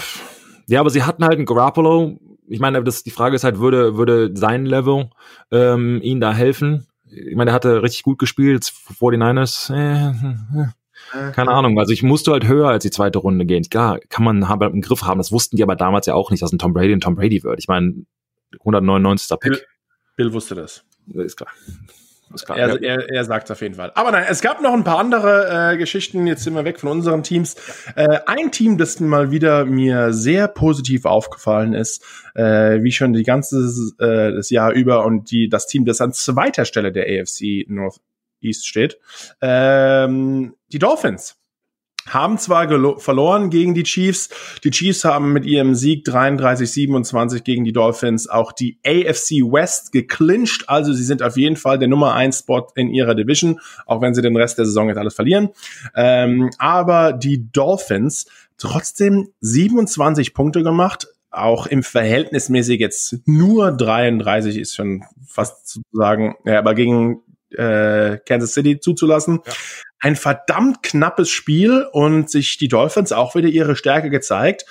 ja, 0.66 0.80
aber 0.80 0.90
sie 0.90 1.04
hatten 1.04 1.24
halt 1.24 1.36
einen 1.36 1.46
Garoppolo, 1.46 2.18
ich 2.50 2.60
meine, 2.60 2.82
das, 2.82 3.02
die 3.02 3.10
Frage 3.10 3.36
ist 3.36 3.44
halt, 3.44 3.58
würde, 3.60 3.96
würde 3.96 4.32
sein 4.34 4.66
Level 4.66 5.10
ähm, 5.52 6.00
ihn 6.02 6.20
da 6.20 6.34
helfen? 6.34 6.86
Ich 7.04 7.36
meine, 7.36 7.52
er 7.52 7.54
hatte 7.54 7.82
richtig 7.82 8.02
gut 8.02 8.18
gespielt 8.18 8.64
vor 8.64 9.12
den 9.12 9.20
Niners. 9.20 9.70
Äh, 9.70 10.08
äh, 10.08 11.32
keine 11.32 11.52
Ahnung. 11.52 11.78
Also 11.78 11.92
ich 11.92 12.02
musste 12.02 12.32
halt 12.32 12.46
höher 12.46 12.68
als 12.68 12.82
die 12.82 12.90
zweite 12.90 13.18
Runde 13.18 13.46
gehen. 13.46 13.62
Klar, 13.64 14.00
kann 14.08 14.24
man 14.24 14.48
haben, 14.48 14.74
im 14.74 14.80
Griff 14.80 15.02
haben. 15.02 15.18
Das 15.18 15.32
wussten 15.32 15.56
die 15.56 15.62
aber 15.62 15.76
damals 15.76 16.06
ja 16.06 16.14
auch 16.14 16.30
nicht, 16.30 16.42
dass 16.42 16.52
ein 16.52 16.58
Tom 16.58 16.72
Brady 16.72 16.92
ein 16.92 17.00
Tom 17.00 17.14
Brady 17.14 17.42
wird. 17.42 17.58
Ich 17.58 17.68
meine, 17.68 18.04
199. 18.58 19.28
Pick. 19.38 19.52
Bill, 19.52 19.60
Bill 20.16 20.32
wusste 20.32 20.54
das. 20.56 20.84
Ist 21.14 21.36
klar. 21.36 21.50
Klar, 22.44 22.58
er, 22.58 22.82
er, 22.82 23.10
er 23.10 23.24
sagt 23.24 23.50
auf 23.50 23.60
jeden 23.60 23.74
Fall. 23.74 23.90
Aber 23.94 24.12
nein, 24.12 24.24
es 24.28 24.40
gab 24.40 24.62
noch 24.62 24.72
ein 24.72 24.84
paar 24.84 24.98
andere 24.98 25.72
äh, 25.72 25.76
Geschichten. 25.76 26.26
Jetzt 26.28 26.44
sind 26.44 26.54
wir 26.54 26.64
weg 26.64 26.78
von 26.78 26.90
unseren 26.90 27.24
Teams. 27.24 27.56
Äh, 27.96 28.20
ein 28.26 28.52
Team, 28.52 28.78
das 28.78 29.00
mal 29.00 29.32
wieder 29.32 29.64
mir 29.64 30.12
sehr 30.12 30.46
positiv 30.46 31.06
aufgefallen 31.06 31.74
ist, 31.74 32.04
äh, 32.34 32.82
wie 32.82 32.92
schon 32.92 33.12
die 33.12 33.24
ganze 33.24 33.58
äh, 33.98 34.32
das 34.32 34.50
Jahr 34.50 34.72
über 34.72 35.04
und 35.04 35.32
die 35.32 35.48
das 35.48 35.66
Team, 35.66 35.84
das 35.84 36.00
an 36.00 36.12
zweiter 36.12 36.64
Stelle 36.64 36.92
der 36.92 37.06
AFC 37.06 37.66
Northeast 37.66 38.66
steht, 38.66 38.98
ähm, 39.40 40.54
die 40.72 40.78
Dolphins 40.78 41.39
haben 42.08 42.38
zwar 42.38 42.68
verloren 42.98 43.50
gegen 43.50 43.74
die 43.74 43.82
Chiefs. 43.82 44.30
Die 44.64 44.70
Chiefs 44.70 45.04
haben 45.04 45.32
mit 45.32 45.44
ihrem 45.44 45.74
Sieg 45.74 46.06
33-27 46.06 47.42
gegen 47.42 47.64
die 47.64 47.72
Dolphins 47.72 48.28
auch 48.28 48.52
die 48.52 48.78
AFC 48.84 49.42
West 49.42 49.92
geclincht. 49.92 50.68
Also 50.68 50.92
sie 50.92 51.04
sind 51.04 51.22
auf 51.22 51.36
jeden 51.36 51.56
Fall 51.56 51.78
der 51.78 51.88
Nummer 51.88 52.14
1 52.14 52.40
Spot 52.40 52.66
in 52.74 52.88
ihrer 52.88 53.14
Division, 53.14 53.60
auch 53.86 54.00
wenn 54.00 54.14
sie 54.14 54.22
den 54.22 54.36
Rest 54.36 54.58
der 54.58 54.64
Saison 54.64 54.88
jetzt 54.88 54.98
alles 54.98 55.14
verlieren. 55.14 55.50
Ähm, 55.94 56.50
aber 56.58 57.12
die 57.12 57.50
Dolphins 57.52 58.26
trotzdem 58.58 59.28
27 59.40 60.34
Punkte 60.34 60.62
gemacht. 60.62 61.08
Auch 61.32 61.66
im 61.66 61.84
Verhältnismäßig 61.84 62.80
jetzt 62.80 63.18
nur 63.24 63.70
33 63.70 64.56
ist 64.56 64.74
schon 64.74 65.04
fast 65.24 65.68
sozusagen, 65.68 66.34
ja, 66.44 66.58
aber 66.58 66.74
gegen 66.74 67.22
äh, 67.56 68.18
Kansas 68.26 68.54
City 68.54 68.80
zuzulassen. 68.80 69.40
Ja 69.46 69.52
ein 70.00 70.16
verdammt 70.16 70.82
knappes 70.82 71.28
Spiel 71.28 71.86
und 71.92 72.30
sich 72.30 72.56
die 72.56 72.68
Dolphins 72.68 73.12
auch 73.12 73.34
wieder 73.34 73.48
ihre 73.48 73.76
Stärke 73.76 74.10
gezeigt. 74.10 74.64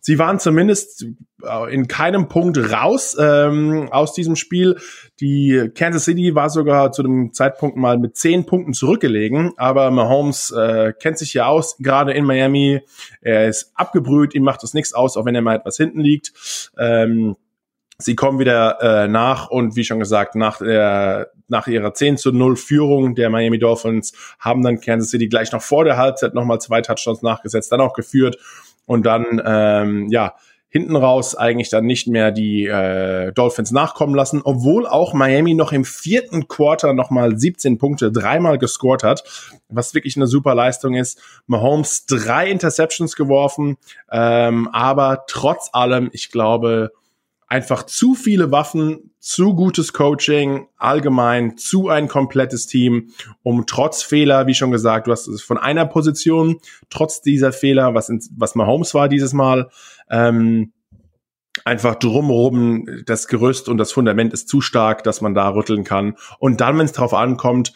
sie 0.00 0.20
waren 0.20 0.38
zumindest 0.38 1.06
äh, 1.42 1.74
in 1.74 1.88
keinem 1.88 2.28
Punkt 2.28 2.58
raus 2.70 3.16
ähm, 3.18 3.88
aus 3.90 4.12
diesem 4.12 4.36
Spiel. 4.36 4.76
Die 5.18 5.72
Kansas 5.74 6.04
City 6.04 6.34
war 6.34 6.48
sogar 6.48 6.92
zu 6.92 7.02
dem 7.02 7.32
Zeitpunkt 7.32 7.76
mal 7.76 7.98
mit 7.98 8.16
zehn 8.16 8.46
Punkten 8.46 8.72
zurückgelegen, 8.72 9.54
aber 9.56 9.90
Mahomes 9.90 10.52
äh, 10.52 10.92
kennt 10.92 11.18
sich 11.18 11.34
ja 11.34 11.46
aus, 11.46 11.76
gerade 11.78 12.12
in 12.12 12.24
Miami. 12.24 12.82
Er 13.20 13.48
ist 13.48 13.72
abgebrüht, 13.74 14.34
ihm 14.34 14.44
macht 14.44 14.62
das 14.62 14.74
nichts 14.74 14.92
aus, 14.92 15.16
auch 15.16 15.24
wenn 15.24 15.34
er 15.34 15.42
mal 15.42 15.56
etwas 15.56 15.78
hinten 15.78 16.00
liegt. 16.00 16.70
Ähm, 16.78 17.34
Sie 17.98 18.14
kommen 18.14 18.38
wieder 18.38 18.78
äh, 18.82 19.08
nach 19.08 19.48
und 19.48 19.74
wie 19.74 19.84
schon 19.84 19.98
gesagt, 19.98 20.34
nach, 20.34 20.58
der, 20.58 21.30
nach 21.48 21.66
ihrer 21.66 21.94
10 21.94 22.18
zu 22.18 22.30
0 22.30 22.56
Führung 22.56 23.14
der 23.14 23.30
Miami 23.30 23.58
Dolphins 23.58 24.12
haben 24.38 24.62
dann 24.62 24.80
Kansas 24.80 25.10
City 25.10 25.28
gleich 25.28 25.50
noch 25.52 25.62
vor 25.62 25.84
der 25.84 25.96
Halbzeit 25.96 26.34
nochmal 26.34 26.60
zwei 26.60 26.82
Touchdowns 26.82 27.22
nachgesetzt, 27.22 27.72
dann 27.72 27.80
auch 27.80 27.94
geführt 27.94 28.36
und 28.84 29.06
dann, 29.06 29.40
ähm, 29.44 30.08
ja, 30.10 30.34
hinten 30.68 30.96
raus 30.96 31.34
eigentlich 31.34 31.70
dann 31.70 31.86
nicht 31.86 32.06
mehr 32.06 32.32
die 32.32 32.66
äh, 32.66 33.32
Dolphins 33.32 33.70
nachkommen 33.70 34.14
lassen, 34.14 34.42
obwohl 34.44 34.86
auch 34.86 35.14
Miami 35.14 35.54
noch 35.54 35.72
im 35.72 35.86
vierten 35.86 36.48
Quarter 36.48 36.92
nochmal 36.92 37.38
17 37.38 37.78
Punkte 37.78 38.12
dreimal 38.12 38.58
gescored 38.58 39.02
hat, 39.02 39.24
was 39.70 39.94
wirklich 39.94 40.16
eine 40.16 40.26
super 40.26 40.54
Leistung 40.54 40.92
ist. 40.94 41.18
Mahomes 41.46 42.04
drei 42.04 42.50
Interceptions 42.50 43.16
geworfen, 43.16 43.78
ähm, 44.12 44.68
aber 44.70 45.24
trotz 45.28 45.70
allem, 45.72 46.10
ich 46.12 46.30
glaube, 46.30 46.90
einfach 47.46 47.84
zu 47.84 48.14
viele 48.14 48.50
Waffen, 48.50 49.12
zu 49.20 49.54
gutes 49.54 49.92
Coaching, 49.92 50.66
allgemein 50.76 51.56
zu 51.56 51.88
ein 51.88 52.08
komplettes 52.08 52.66
Team, 52.66 53.10
um 53.42 53.66
trotz 53.66 54.02
Fehler, 54.02 54.46
wie 54.46 54.54
schon 54.54 54.70
gesagt, 54.70 55.06
du 55.06 55.12
hast 55.12 55.28
es 55.28 55.42
von 55.42 55.58
einer 55.58 55.86
Position, 55.86 56.58
trotz 56.90 57.22
dieser 57.22 57.52
Fehler, 57.52 57.94
was, 57.94 58.08
in, 58.08 58.20
was 58.36 58.54
Mahomes 58.54 58.94
war 58.94 59.08
dieses 59.08 59.32
Mal, 59.32 59.70
ähm, 60.10 60.72
einfach 61.64 61.94
drumherum 61.94 62.86
das 63.06 63.28
Gerüst 63.28 63.68
und 63.68 63.78
das 63.78 63.92
Fundament 63.92 64.32
ist 64.32 64.48
zu 64.48 64.60
stark, 64.60 65.02
dass 65.04 65.20
man 65.20 65.34
da 65.34 65.48
rütteln 65.48 65.84
kann. 65.84 66.16
Und 66.38 66.60
dann, 66.60 66.78
wenn 66.78 66.84
es 66.84 66.92
drauf 66.92 67.14
ankommt, 67.14 67.72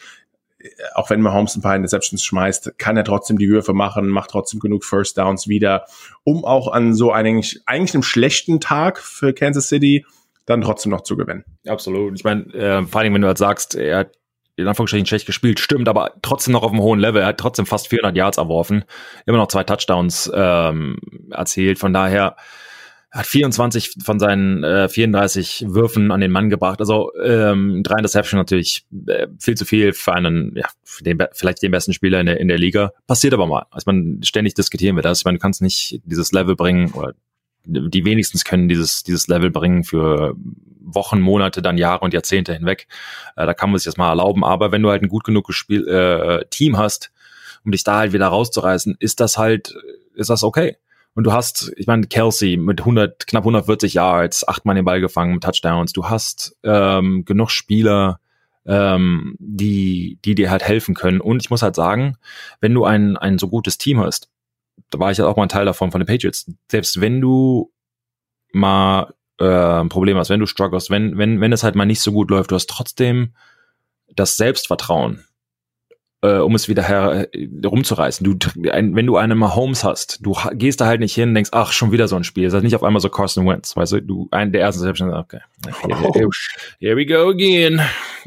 auch 0.95 1.09
wenn 1.09 1.21
Mahomes 1.21 1.55
ein 1.55 1.61
paar 1.61 1.75
Interceptions 1.75 2.23
schmeißt, 2.23 2.77
kann 2.77 2.97
er 2.97 3.03
trotzdem 3.03 3.37
die 3.37 3.49
Würfe 3.49 3.73
machen, 3.73 4.07
macht 4.07 4.31
trotzdem 4.31 4.59
genug 4.59 4.83
First 4.83 5.17
Downs 5.17 5.47
wieder, 5.47 5.85
um 6.23 6.45
auch 6.45 6.71
an 6.71 6.93
so 6.93 7.11
eigentlich, 7.11 7.61
eigentlich 7.65 7.93
einem 7.93 8.03
schlechten 8.03 8.59
Tag 8.59 8.99
für 8.99 9.33
Kansas 9.33 9.67
City 9.67 10.05
dann 10.45 10.61
trotzdem 10.61 10.91
noch 10.91 11.01
zu 11.01 11.17
gewinnen. 11.17 11.45
Absolut. 11.67 12.15
Ich 12.15 12.23
meine, 12.23 12.45
äh, 12.53 12.83
vor 12.83 13.01
allem, 13.01 13.13
wenn 13.13 13.21
du 13.21 13.27
halt 13.27 13.37
sagst, 13.37 13.75
er 13.75 13.99
hat 13.99 14.11
in 14.57 14.67
Anführungsstrichen 14.67 15.05
schlecht 15.05 15.25
gespielt, 15.25 15.59
stimmt, 15.59 15.87
aber 15.87 16.13
trotzdem 16.21 16.53
noch 16.53 16.63
auf 16.63 16.71
einem 16.71 16.81
hohen 16.81 16.99
Level. 16.99 17.21
Er 17.21 17.29
hat 17.29 17.39
trotzdem 17.39 17.65
fast 17.65 17.87
400 17.87 18.15
Yards 18.15 18.37
erworfen, 18.37 18.83
immer 19.25 19.37
noch 19.37 19.47
zwei 19.47 19.63
Touchdowns 19.63 20.31
ähm, 20.33 20.97
erzielt. 21.31 21.79
Von 21.79 21.93
daher, 21.93 22.35
hat 23.11 23.27
24 23.27 23.95
von 24.03 24.19
seinen 24.19 24.63
äh, 24.63 24.87
34 24.87 25.65
Würfen 25.67 26.11
an 26.11 26.21
den 26.21 26.31
Mann 26.31 26.49
gebracht. 26.49 26.79
Also 26.79 27.11
ähm, 27.21 27.83
drei 27.83 27.97
Interception 27.97 28.39
natürlich 28.39 28.85
äh, 29.07 29.27
viel 29.37 29.55
zu 29.55 29.65
viel 29.65 29.91
für 29.91 30.13
einen, 30.13 30.55
ja, 30.55 30.67
für 30.83 31.03
den, 31.03 31.21
vielleicht 31.33 31.61
den 31.61 31.71
besten 31.71 31.91
Spieler 31.91 32.21
in 32.21 32.25
der, 32.25 32.39
in 32.39 32.47
der 32.47 32.57
Liga. 32.57 32.93
Passiert 33.07 33.33
aber 33.33 33.47
mal. 33.47 33.65
Also 33.69 33.83
man 33.91 34.23
ständig 34.23 34.53
diskutieren 34.53 34.95
wir 34.95 35.03
das. 35.03 35.19
Ich 35.19 35.25
meine, 35.25 35.37
du 35.37 35.41
kannst 35.41 35.61
nicht 35.61 35.99
dieses 36.05 36.31
Level 36.31 36.55
bringen 36.55 36.91
oder 36.93 37.13
die 37.65 38.05
wenigstens 38.05 38.45
können 38.45 38.69
dieses, 38.69 39.03
dieses 39.03 39.27
Level 39.27 39.51
bringen 39.51 39.83
für 39.83 40.33
Wochen, 40.79 41.19
Monate, 41.19 41.61
dann 41.61 41.77
Jahre 41.77 42.05
und 42.05 42.13
Jahrzehnte 42.13 42.53
hinweg. 42.53 42.87
Äh, 43.35 43.45
da 43.45 43.53
kann 43.53 43.71
man 43.71 43.77
sich 43.77 43.85
das 43.85 43.97
mal 43.97 44.09
erlauben. 44.09 44.45
Aber 44.45 44.71
wenn 44.71 44.81
du 44.81 44.89
halt 44.89 45.03
ein 45.03 45.09
gut 45.09 45.25
genug 45.25 45.53
Spiel, 45.53 45.85
äh, 45.85 46.45
Team 46.49 46.77
hast, 46.77 47.11
um 47.65 47.73
dich 47.73 47.83
da 47.83 47.97
halt 47.97 48.13
wieder 48.13 48.27
rauszureißen, 48.27 48.95
ist 48.99 49.19
das 49.19 49.37
halt, 49.37 49.75
ist 50.15 50.29
das 50.29 50.43
okay. 50.43 50.77
Und 51.13 51.25
du 51.25 51.33
hast, 51.33 51.73
ich 51.75 51.87
meine, 51.87 52.07
Kelsey 52.07 52.57
mit 52.57 52.79
100, 52.79 53.27
knapp 53.27 53.43
140 53.43 53.95
Yards, 53.95 54.47
achtmal 54.47 54.75
den 54.75 54.85
Ball 54.85 55.01
gefangen, 55.01 55.41
Touchdowns. 55.41 55.91
Du 55.91 56.09
hast 56.09 56.55
ähm, 56.63 57.25
genug 57.25 57.49
Spieler, 57.51 58.19
ähm, 58.65 59.35
die, 59.39 60.19
die 60.23 60.35
dir 60.35 60.49
halt 60.49 60.63
helfen 60.63 60.95
können. 60.95 61.19
Und 61.19 61.41
ich 61.41 61.49
muss 61.49 61.63
halt 61.63 61.75
sagen, 61.75 62.17
wenn 62.61 62.73
du 62.73 62.85
ein, 62.85 63.17
ein 63.17 63.37
so 63.37 63.49
gutes 63.49 63.77
Team 63.77 63.99
hast, 63.99 64.29
da 64.89 64.99
war 64.99 65.11
ich 65.11 65.19
halt 65.19 65.27
auch 65.27 65.35
mal 65.35 65.43
ein 65.43 65.49
Teil 65.49 65.65
davon, 65.65 65.91
von 65.91 65.99
den 65.99 66.07
Patriots, 66.07 66.49
selbst 66.69 67.01
wenn 67.01 67.19
du 67.19 67.71
mal 68.53 69.13
äh, 69.39 69.45
ein 69.45 69.89
Problem 69.89 70.17
hast, 70.17 70.29
wenn 70.29 70.39
du 70.39 70.45
struggles, 70.45 70.89
wenn, 70.89 71.17
wenn, 71.17 71.41
wenn 71.41 71.53
es 71.53 71.63
halt 71.63 71.75
mal 71.75 71.85
nicht 71.85 72.01
so 72.01 72.11
gut 72.11 72.29
läuft, 72.29 72.51
du 72.51 72.55
hast 72.55 72.69
trotzdem 72.69 73.33
das 74.15 74.37
Selbstvertrauen, 74.37 75.25
äh, 76.21 76.37
um 76.37 76.53
es 76.53 76.69
wieder 76.69 76.83
her, 76.83 77.27
äh, 77.33 77.47
rumzureißen. 77.65 78.23
Du, 78.23 78.69
ein, 78.69 78.95
wenn 78.95 79.07
du 79.07 79.17
eine 79.17 79.35
Mahomes 79.35 79.83
hast, 79.83 80.19
du 80.21 80.35
gehst 80.53 80.79
da 80.79 80.85
halt 80.85 80.99
nicht 80.99 81.15
hin 81.15 81.29
und 81.29 81.35
denkst, 81.35 81.49
ach, 81.53 81.71
schon 81.71 81.91
wieder 81.91 82.07
so 82.07 82.15
ein 82.15 82.23
Spiel. 82.23 82.45
Das 82.45 82.53
ist 82.53 82.63
nicht 82.63 82.75
auf 82.75 82.83
einmal 82.83 83.01
so 83.01 83.09
Carson 83.09 83.47
Wentz, 83.47 83.75
weißt 83.75 83.93
du, 83.93 84.01
du, 84.01 84.27
ein 84.31 84.51
der 84.51 84.61
ersten 84.61 84.81
Reception, 84.81 85.13
okay, 85.13 85.39
here, 86.13 86.29
here 86.79 86.95
we 86.95 87.05
go 87.05 87.29
again. 87.29 87.81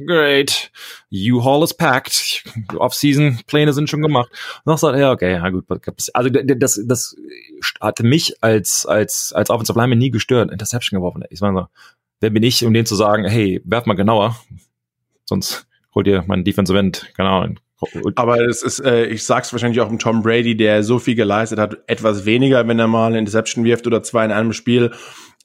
Great. 0.04 0.70
U-Haul 1.12 1.62
is 1.62 1.72
packed. 1.72 2.42
Off-Season-Pläne 2.76 3.72
sind 3.72 3.88
schon 3.88 4.02
gemacht. 4.02 4.30
Und 4.64 4.70
dann 4.70 4.76
sagt, 4.76 4.98
ja, 4.98 5.12
okay, 5.12 5.34
ja 5.34 5.48
gut. 5.50 5.64
Also 6.12 6.30
das, 6.30 6.80
das 6.84 7.16
hatte 7.80 8.02
mich 8.02 8.34
als, 8.42 8.86
als, 8.86 9.32
als 9.32 9.50
Offensive 9.50 9.78
Lineman 9.78 9.98
nie 9.98 10.10
gestört, 10.10 10.50
Interception 10.50 10.98
geworfen. 10.98 11.22
Ich 11.30 11.40
meine 11.40 11.60
so, 11.60 11.66
wer 12.20 12.30
bin 12.30 12.42
ich, 12.42 12.64
um 12.64 12.74
denen 12.74 12.86
zu 12.86 12.96
sagen, 12.96 13.24
hey, 13.24 13.62
werf 13.64 13.86
mal 13.86 13.94
genauer, 13.94 14.36
sonst 15.24 15.66
holt 15.94 16.08
ihr 16.08 16.24
meinen 16.26 16.42
Defensive 16.42 16.78
End, 16.78 17.12
genau, 17.92 18.10
aber 18.16 18.40
es 18.46 18.62
ist, 18.62 18.80
äh, 18.80 19.06
ich 19.06 19.24
sag's 19.24 19.52
wahrscheinlich 19.52 19.80
auch 19.80 19.90
im 19.90 19.98
Tom 19.98 20.22
Brady, 20.22 20.56
der 20.56 20.82
so 20.82 20.98
viel 20.98 21.14
geleistet 21.14 21.58
hat, 21.58 21.78
etwas 21.86 22.24
weniger, 22.24 22.66
wenn 22.68 22.78
er 22.78 22.88
mal 22.88 23.08
eine 23.08 23.18
Interception 23.18 23.64
wirft 23.64 23.86
oder 23.86 24.02
zwei 24.02 24.24
in 24.24 24.32
einem 24.32 24.52
Spiel, 24.52 24.92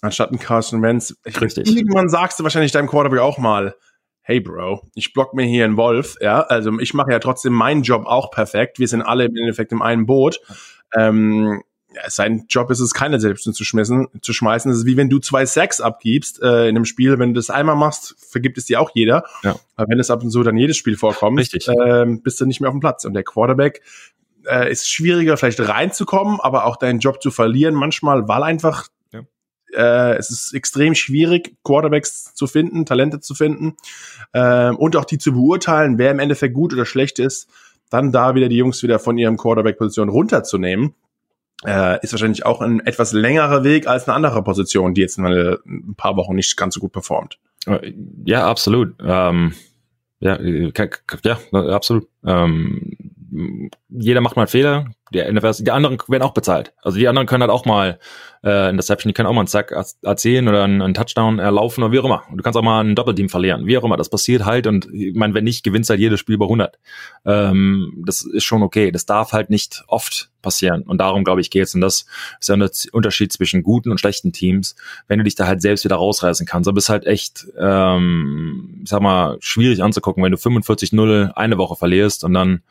anstatt 0.02 0.32
ein 0.32 0.40
Carson 0.40 0.82
Wentz. 0.82 1.16
Ich, 1.26 1.40
Richtig. 1.40 1.68
Irgendwann 1.68 2.10
sagst 2.10 2.40
du 2.40 2.44
wahrscheinlich 2.44 2.72
deinem 2.72 2.88
Quarterback 2.88 3.20
auch 3.20 3.38
mal, 3.38 3.76
hey 4.22 4.40
Bro, 4.40 4.90
ich 4.96 5.14
block 5.14 5.34
mir 5.34 5.46
hier 5.46 5.66
einen 5.66 5.78
Wolf, 5.78 6.16
ja, 6.22 6.42
also 6.42 6.80
ich 6.80 6.94
mache 6.94 7.12
ja 7.12 7.20
trotzdem 7.20 7.54
meinen 7.54 7.84
Job 7.84 8.06
auch 8.06 8.32
perfekt. 8.32 8.80
Wir 8.80 8.88
sind 8.88 9.02
alle 9.02 9.26
im 9.26 9.36
Endeffekt 9.36 9.72
im 9.72 9.82
einen 9.82 10.06
Boot. 10.06 10.40
Ähm, 10.96 11.64
ja, 11.94 12.10
sein 12.10 12.46
Job 12.50 12.70
ist 12.70 12.80
es, 12.80 12.94
keine 12.94 13.20
Selbst 13.20 13.44
zu 13.52 13.64
schmeißen. 13.64 14.08
Zu 14.22 14.34
schmeißen. 14.34 14.70
Das 14.70 14.80
ist 14.80 14.86
wie 14.86 14.98
wenn 14.98 15.10
du 15.10 15.20
zwei 15.20 15.46
Sacks 15.46 15.82
abgibst 15.82 16.42
äh, 16.42 16.68
in 16.68 16.76
einem 16.76 16.86
Spiel. 16.86 17.18
Wenn 17.18 17.34
du 17.34 17.40
das 17.40 17.50
einmal 17.50 17.76
machst, 17.76 18.16
vergibt 18.20 18.58
es 18.58 18.66
dir 18.66 18.80
auch 18.80 18.92
jeder. 18.94 19.24
Ja. 19.44 19.56
Aber 19.76 19.90
wenn 19.90 20.00
es 20.00 20.12
ab 20.12 20.24
und 20.24 20.30
zu 20.30 20.44
dann 20.44 20.58
jedes 20.58 20.78
Spiel 20.78 20.98
vorkommt, 20.98 21.40
Richtig. 21.40 21.68
Äh, 21.68 22.06
bist 22.24 22.40
du 22.40 22.46
nicht 22.46 22.62
mehr 22.62 22.70
auf 22.70 22.76
dem 22.76 22.80
Platz. 22.80 23.06
Und 23.06 23.14
der 23.14 23.24
Quarterback 23.24 23.82
äh, 24.46 24.72
ist 24.72 24.90
schwieriger, 24.90 25.36
vielleicht 25.38 25.60
reinzukommen, 25.68 26.40
aber 26.40 26.66
auch 26.66 26.76
deinen 26.76 27.00
Job 27.00 27.22
zu 27.22 27.32
verlieren 27.32 27.74
manchmal, 27.74 28.28
weil 28.28 28.44
einfach 28.44 28.88
ja. 29.12 29.22
äh, 29.74 30.16
es 30.18 30.30
ist 30.30 30.54
extrem 30.54 30.94
schwierig, 30.94 31.56
Quarterbacks 31.64 32.36
zu 32.36 32.46
finden, 32.46 32.86
Talente 32.86 33.20
zu 33.20 33.34
finden 33.34 33.78
äh, 34.34 34.70
und 34.70 34.96
auch 34.96 35.06
die 35.06 35.18
zu 35.18 35.34
beurteilen, 35.34 35.98
wer 35.98 36.12
im 36.12 36.20
Endeffekt 36.20 36.54
gut 36.54 36.74
oder 36.74 36.86
schlecht 36.86 37.18
ist. 37.18 37.50
Dann 37.90 38.12
da 38.12 38.36
wieder 38.36 38.50
die 38.50 38.58
Jungs 38.58 38.84
wieder 38.84 39.00
von 39.00 39.18
ihrem 39.18 39.38
Quarterback-Position 39.38 40.10
runterzunehmen 40.10 40.94
äh, 41.66 42.02
ist 42.02 42.14
wahrscheinlich 42.14 42.46
auch 42.46 42.62
ein 42.62 42.80
etwas 42.86 43.12
längerer 43.12 43.64
Weg 43.64 43.88
als 43.88 44.08
eine 44.08 44.16
andere 44.16 44.44
Position, 44.44 44.94
die 44.94 45.02
jetzt 45.02 45.18
mal 45.18 45.60
ein 45.66 45.96
paar 45.96 46.16
Wochen 46.16 46.36
nicht 46.36 46.56
ganz 46.58 46.76
so 46.76 46.80
gut 46.80 46.92
performt. 46.92 47.38
Äh, 47.66 47.94
ja, 48.26 48.48
absolut. 48.48 48.96
Ähm, 49.04 49.54
ja, 50.20 50.36
äh, 50.36 50.72
ja, 51.24 51.38
absolut. 51.52 52.08
Ähm, 52.26 52.98
jeder 53.90 54.22
macht 54.22 54.36
mal 54.36 54.48
Fehler. 54.48 54.86
Die, 55.14 55.20
die 55.20 55.72
anderen 55.72 55.98
werden 56.08 56.24
auch 56.24 56.34
bezahlt. 56.34 56.74
Also 56.82 56.98
die 56.98 57.08
anderen 57.08 57.28
können 57.28 57.42
halt 57.42 57.52
auch 57.52 57.66
mal 57.66 58.00
äh, 58.44 58.70
Interception, 58.70 59.10
die 59.10 59.14
können 59.14 59.28
auch 59.28 59.34
mal 59.34 59.42
einen 59.42 59.48
Zack 59.48 59.74
erzählen 60.02 60.48
oder 60.48 60.64
einen, 60.64 60.82
einen 60.82 60.94
Touchdown 60.94 61.40
erlaufen 61.40 61.84
oder 61.84 61.94
wie 61.94 62.00
auch 62.00 62.06
immer. 62.06 62.24
Und 62.30 62.38
du 62.38 62.44
kannst 62.44 62.58
auch 62.58 62.64
mal 62.64 62.84
ein 62.84 62.96
Doppelteam 62.96 63.30
verlieren, 63.30 63.66
wie 63.66 63.78
auch 63.78 63.84
immer. 63.84 63.98
Das 63.98 64.10
passiert 64.10 64.46
halt 64.46 64.68
und 64.68 64.88
ich 64.94 65.16
meine, 65.16 65.34
wenn 65.34 65.44
nicht, 65.44 65.64
gewinnst 65.64 65.90
halt 65.90 66.00
jedes 66.00 66.20
Spiel 66.20 66.36
über 66.36 66.46
100. 66.46 66.78
Ähm, 67.26 68.04
das 68.06 68.22
ist 68.22 68.44
schon 68.44 68.62
okay. 68.62 68.92
Das 68.92 69.06
darf 69.06 69.32
halt 69.32 69.50
nicht 69.50 69.84
oft 69.88 70.29
passieren 70.42 70.84
und 70.84 71.00
darum, 71.00 71.24
glaube 71.24 71.42
ich, 71.42 71.50
geht's. 71.50 71.76
Und 71.76 71.82
das 71.82 72.06
ist 72.40 72.50
ja 72.50 72.56
ein 72.56 72.70
Unterschied 72.92 73.32
zwischen 73.32 73.64
guten 73.64 73.92
und 73.92 74.00
schlechten 74.00 74.32
Teams. 74.32 74.76
Wenn 75.08 75.20
du 75.20 75.24
dich 75.24 75.36
da 75.36 75.48
halt 75.48 75.62
selbst 75.62 75.86
wieder 75.86 75.98
rausreißen 75.98 76.46
kannst, 76.46 76.68
aber 76.68 76.78
ist 76.78 76.90
halt 76.90 77.06
echt, 77.06 77.48
ähm, 77.60 78.82
ich 78.84 78.90
sag 78.90 79.02
mal, 79.02 79.38
schwierig 79.40 79.84
anzugucken, 79.84 80.24
wenn 80.24 80.32
du 80.32 80.38
45-0 80.38 81.34
eine 81.34 81.58
Woche 81.58 81.76
verlierst 81.76 82.24
und 82.24 82.34
dann 82.34 82.62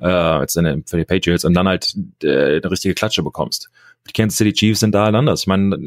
äh, 0.00 0.40
jetzt 0.40 0.56
in, 0.56 0.84
für 0.86 0.96
die 0.96 1.04
Patriots 1.04 1.44
und 1.44 1.54
dann 1.54 1.68
halt 1.68 1.94
äh, 2.22 2.56
eine 2.56 2.70
richtige 2.70 2.94
Klatsche 2.94 3.22
bekommst 3.22 3.70
die 4.06 4.12
Kansas 4.12 4.36
City 4.36 4.52
Chiefs 4.52 4.80
sind 4.80 4.94
da 4.94 5.04
halt 5.04 5.14
anders. 5.14 5.42
Ich 5.42 5.46
meine, 5.46 5.78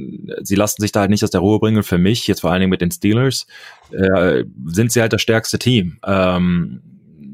sie 0.42 0.56
lassen 0.56 0.82
sich 0.82 0.92
da 0.92 1.02
halt 1.02 1.12
nicht 1.12 1.24
aus 1.24 1.30
der 1.30 1.42
Ruhe 1.42 1.60
bringen. 1.60 1.84
für 1.84 1.98
mich, 1.98 2.28
jetzt 2.28 2.42
vor 2.42 2.52
allen 2.52 2.62
Dingen 2.62 2.72
mit 2.72 2.82
den 2.82 2.92
Steelers, 2.92 3.46
äh, 3.92 4.44
sind 4.66 4.92
sie 4.92 5.02
halt 5.02 5.14
das 5.14 5.22
stärkste 5.22 5.60
Team. 5.60 6.00
Ähm, 6.06 6.82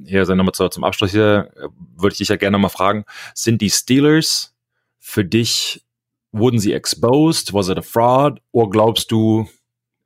hier 0.05 0.25
sind 0.25 0.37
nochmal 0.37 0.53
zum 0.53 0.83
Abschluss 0.83 1.11
hier, 1.11 1.51
würde 1.95 2.13
ich 2.13 2.17
dich 2.19 2.29
ja 2.29 2.35
gerne 2.35 2.55
nochmal 2.55 2.69
fragen, 2.69 3.05
sind 3.33 3.61
die 3.61 3.69
Steelers 3.69 4.55
für 4.99 5.25
dich, 5.25 5.83
wurden 6.31 6.59
sie 6.59 6.73
exposed? 6.73 7.53
Was 7.53 7.69
it 7.69 7.77
a 7.77 7.81
fraud? 7.81 8.39
Oder 8.51 8.69
glaubst 8.69 9.11
du, 9.11 9.47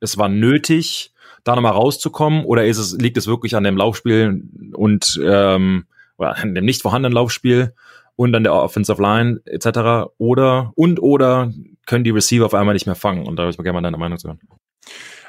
es 0.00 0.18
war 0.18 0.28
nötig, 0.28 1.12
da 1.44 1.54
nochmal 1.54 1.72
rauszukommen? 1.72 2.44
Oder 2.44 2.66
ist 2.66 2.78
es, 2.78 2.96
liegt 2.98 3.16
es 3.16 3.26
wirklich 3.26 3.56
an 3.56 3.64
dem 3.64 3.76
Laufspiel 3.76 4.42
und 4.74 5.20
ähm, 5.24 5.86
oder 6.16 6.36
an 6.36 6.54
dem 6.54 6.64
nicht 6.64 6.82
vorhandenen 6.82 7.14
Laufspiel? 7.14 7.74
und 8.18 8.34
an 8.34 8.42
der 8.42 8.52
Offensive 8.52 9.00
Line 9.00 9.40
etc. 9.44 10.10
Oder 10.18 10.72
und 10.74 11.00
oder 11.00 11.52
können 11.86 12.02
die 12.02 12.10
Receiver 12.10 12.44
auf 12.44 12.52
einmal 12.52 12.74
nicht 12.74 12.86
mehr 12.86 12.96
fangen. 12.96 13.24
Und 13.24 13.36
da 13.36 13.44
würde 13.44 13.52
ich 13.52 13.58
mal 13.58 13.62
gerne 13.62 13.76
mal 13.76 13.82
deine 13.82 13.96
Meinung 13.96 14.18
zu 14.18 14.26
hören. 14.26 14.40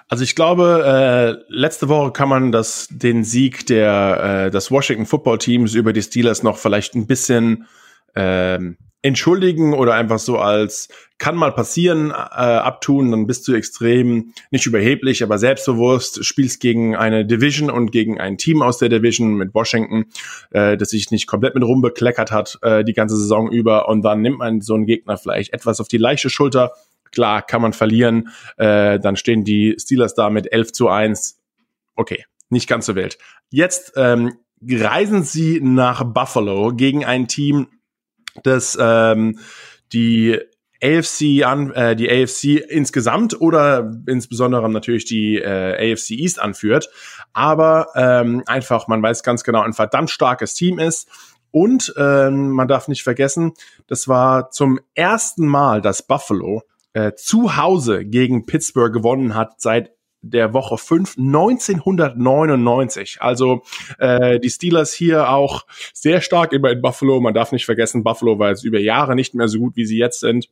Also 0.10 0.24
ich 0.24 0.36
glaube, 0.36 1.38
äh, 1.48 1.54
letzte 1.54 1.88
Woche 1.88 2.12
kann 2.12 2.30
man 2.30 2.52
das 2.52 2.88
den 2.90 3.24
Sieg 3.24 3.68
der 3.68 4.48
äh, 4.48 4.52
des 4.52 4.72
Washington 4.72 5.06
Football 5.06 5.38
Teams 5.38 5.76
über 5.76 5.94
die 5.94 6.02
Steelers 6.02 6.42
noch 6.42 6.58
vielleicht 6.58 6.96
ein 6.96 7.06
bisschen 7.06 7.68
ähm, 8.16 8.78
entschuldigen 9.04 9.74
oder 9.74 9.94
einfach 9.94 10.18
so 10.18 10.40
als 10.40 10.90
kann 11.20 11.36
mal 11.36 11.52
passieren 11.52 12.10
äh, 12.10 12.14
abtun, 12.14 13.12
dann 13.12 13.28
bist 13.28 13.48
du 13.48 13.54
extrem 13.54 14.34
nicht 14.52 14.66
überheblich, 14.66 15.22
aber 15.22 15.38
selbstbewusst, 15.38 16.26
spielst 16.26 16.60
gegen 16.60 16.96
eine 16.96 17.26
Division 17.26 17.70
und 17.70 17.92
gegen 17.92 18.20
ein 18.20 18.38
Team 18.38 18.62
aus 18.62 18.78
der 18.78 18.90
Division 18.90 19.36
mit 19.36 19.54
Washington, 19.54 20.06
äh, 20.52 20.76
das 20.76 20.90
sich 20.90 21.12
nicht 21.12 21.28
komplett 21.28 21.56
mit 21.56 21.64
rumbekleckert 21.64 22.32
hat 22.32 22.58
äh, 22.62 22.84
die 22.84 22.94
ganze 22.94 23.16
Saison 23.16 23.52
über 23.52 23.88
und 23.88 24.02
dann 24.02 24.22
nimmt 24.22 24.40
man 24.40 24.62
so 24.62 24.74
einen 24.74 24.86
Gegner 24.86 25.18
vielleicht 25.18 25.54
etwas 25.54 25.80
auf 25.80 25.88
die 25.88 25.98
leichte 25.98 26.30
Schulter. 26.30 26.72
Klar, 27.12 27.42
kann 27.42 27.62
man 27.62 27.74
verlieren, 27.74 28.30
äh, 28.58 29.00
dann 29.00 29.16
stehen 29.16 29.44
die 29.44 29.76
Steelers 29.80 30.14
da 30.14 30.30
mit 30.30 30.52
11 30.52 30.72
zu 30.74 30.90
1. 30.90 31.40
Okay, 31.96 32.26
nicht 32.50 32.68
ganz 32.68 32.86
so 32.86 32.96
wild. 32.96 33.18
Jetzt 33.50 33.94
ähm, 33.96 34.34
reisen 34.62 35.24
sie 35.24 35.60
nach 35.62 36.04
Buffalo 36.04 36.74
gegen 36.74 37.06
ein 37.06 37.28
Team, 37.28 37.68
dass 38.44 38.78
ähm, 38.80 39.40
die 39.92 40.40
AFC 40.82 41.44
an, 41.44 41.72
äh, 41.72 41.96
die 41.96 42.10
AFC 42.10 42.66
insgesamt 42.70 43.40
oder 43.40 43.92
insbesondere 44.08 44.70
natürlich 44.70 45.06
die 45.06 45.38
äh, 45.38 45.94
AFC 45.94 46.12
East 46.12 46.40
anführt, 46.40 46.90
aber 47.34 47.90
ähm, 47.96 48.44
einfach 48.46 48.88
man 48.88 49.04
weiß 49.04 49.24
ganz 49.24 49.44
genau 49.44 49.62
ein 49.62 49.74
verdammt 49.74 50.10
starkes 50.10 50.54
Team 50.54 50.80
ist 50.80 51.10
und 51.52 51.94
ähm, 51.98 52.52
man 52.52 52.68
darf 52.68 52.88
nicht 52.88 53.04
vergessen, 53.04 53.54
das 53.88 54.08
war 54.08 54.52
zum 54.52 54.80
ersten 54.94 55.48
Mal, 55.48 55.82
dass 55.82 56.06
Buffalo 56.06 56.64
äh, 56.94 57.14
zu 57.14 57.58
Hause 57.58 58.06
gegen 58.06 58.46
Pittsburgh 58.46 58.94
gewonnen 58.94 59.36
hat 59.36 59.62
seit 59.62 59.92
der 60.22 60.54
Woche 60.54 60.78
5 60.78 61.18
1999. 61.18 63.18
Also 63.22 63.64
äh, 64.00 64.40
die 64.40 64.50
Steelers 64.50 64.94
hier 64.94 65.30
auch 65.30 65.66
sehr 65.94 66.22
stark 66.22 66.54
immer 66.54 66.72
in 66.72 66.82
Buffalo. 66.82 67.20
Man 67.22 67.34
darf 67.34 67.52
nicht 67.52 67.66
vergessen, 67.66 68.04
Buffalo 68.04 68.38
war 68.40 68.50
jetzt 68.50 68.64
über 68.64 68.80
Jahre 68.80 69.16
nicht 69.16 69.34
mehr 69.34 69.48
so 69.48 69.58
gut, 69.60 69.76
wie 69.76 69.86
sie 69.86 69.98
jetzt 69.98 70.20
sind. 70.20 70.50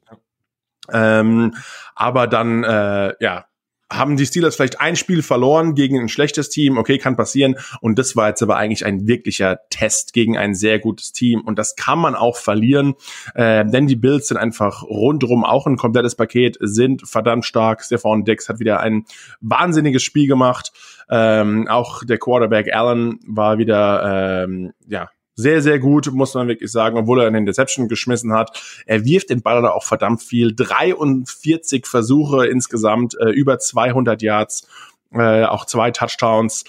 Ähm, 0.90 1.54
aber 1.96 2.28
dann, 2.28 2.64
äh, 2.64 3.14
ja, 3.20 3.47
haben 3.92 4.18
die 4.18 4.26
Steelers 4.26 4.56
vielleicht 4.56 4.82
ein 4.82 4.96
Spiel 4.96 5.22
verloren 5.22 5.74
gegen 5.74 6.00
ein 6.00 6.10
schlechtes 6.10 6.50
Team, 6.50 6.78
okay, 6.78 6.98
kann 6.98 7.16
passieren. 7.16 7.56
Und 7.82 7.98
das 7.98 8.16
war 8.16 8.30
jetzt 8.30 8.42
aber 8.42 8.58
eigentlich 8.58 8.86
ein 8.86 9.08
wirklicher 9.08 9.60
Test 9.70 10.14
gegen 10.14 10.38
ein 10.38 10.56
sehr 10.56 10.80
gutes 10.80 11.14
Team. 11.14 11.42
Und 11.42 11.58
das 11.58 11.76
kann 11.76 12.00
man 12.00 12.16
auch 12.16 12.38
verlieren, 12.38 12.96
äh, 13.34 13.66
denn 13.66 13.88
die 13.88 13.96
Bills 13.96 14.28
sind 14.28 14.38
einfach 14.38 14.84
rundrum 14.84 15.46
auch 15.46 15.68
ein 15.68 15.78
komplettes 15.78 16.16
Paket, 16.16 16.58
sind 16.60 17.08
verdammt 17.08 17.46
stark. 17.46 17.84
Stefan 17.84 18.26
Dix 18.26 18.50
hat 18.50 18.60
wieder 18.60 18.82
ein 18.82 19.06
wahnsinniges 19.40 20.04
Spiel 20.04 20.28
gemacht. 20.28 20.72
Ähm, 21.10 21.68
auch 21.70 22.04
der 22.04 22.18
Quarterback 22.18 22.74
Allen 22.74 23.20
war 23.26 23.58
wieder, 23.58 24.44
ähm, 24.44 24.74
ja, 24.88 25.10
sehr, 25.38 25.62
sehr 25.62 25.78
gut, 25.78 26.12
muss 26.12 26.34
man 26.34 26.48
wirklich 26.48 26.72
sagen, 26.72 26.98
obwohl 26.98 27.22
er 27.22 27.28
einen 27.28 27.46
Deception 27.46 27.88
geschmissen 27.88 28.34
hat. 28.34 28.60
Er 28.88 29.06
wirft 29.06 29.30
den 29.30 29.44
Ball 29.44 29.66
auch 29.68 29.84
verdammt 29.84 30.24
viel. 30.24 30.56
43 30.56 31.86
Versuche 31.86 32.48
insgesamt, 32.48 33.16
äh, 33.20 33.30
über 33.30 33.60
200 33.60 34.22
Yards, 34.24 34.68
äh, 35.14 35.44
auch 35.46 35.66
zwei 35.66 35.92
Touchdowns. 35.92 36.64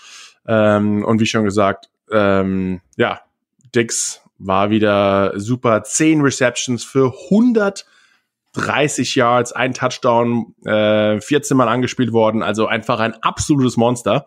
Ähm, 0.46 1.02
und 1.02 1.18
wie 1.18 1.26
schon 1.26 1.44
gesagt, 1.44 1.88
ähm, 2.12 2.82
ja, 2.96 3.22
Dix 3.74 4.20
war 4.36 4.68
wieder 4.68 5.32
super. 5.36 5.82
10 5.82 6.20
Receptions 6.20 6.84
für 6.84 7.14
130 7.30 9.14
Yards, 9.14 9.52
ein 9.52 9.72
Touchdown, 9.72 10.54
äh, 10.66 11.22
14 11.22 11.56
Mal 11.56 11.68
angespielt 11.68 12.12
worden. 12.12 12.42
Also 12.42 12.66
einfach 12.66 13.00
ein 13.00 13.14
absolutes 13.22 13.78
Monster. 13.78 14.26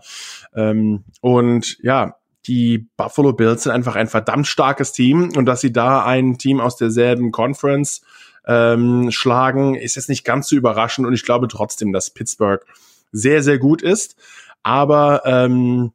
Ähm, 0.56 1.04
und 1.22 1.78
ja, 1.84 2.16
die 2.48 2.90
Buffalo 2.98 3.34
Bills 3.34 3.64
sind 3.64 3.72
einfach 3.72 3.96
ein 3.96 4.08
verdammt 4.08 4.48
starkes 4.48 4.92
Team 4.94 5.32
und 5.36 5.46
dass 5.46 5.62
sie 5.62 5.72
da 5.72 6.04
ein 6.04 6.38
Team 6.38 6.60
aus 6.60 6.76
derselben 6.76 7.32
Conference 7.32 8.02
ähm, 8.46 9.12
schlagen, 9.12 9.76
ist 9.76 9.96
jetzt 9.96 10.10
nicht 10.10 10.24
ganz 10.24 10.50
so 10.50 10.56
überraschend 10.56 11.08
und 11.08 11.14
ich 11.14 11.24
glaube 11.24 11.48
trotzdem, 11.48 11.94
dass 11.94 12.10
Pittsburgh 12.10 12.66
sehr, 13.12 13.44
sehr 13.44 13.60
gut 13.60 13.82
ist. 13.82 14.16
Aber 14.64 15.24
ähm, 15.26 15.92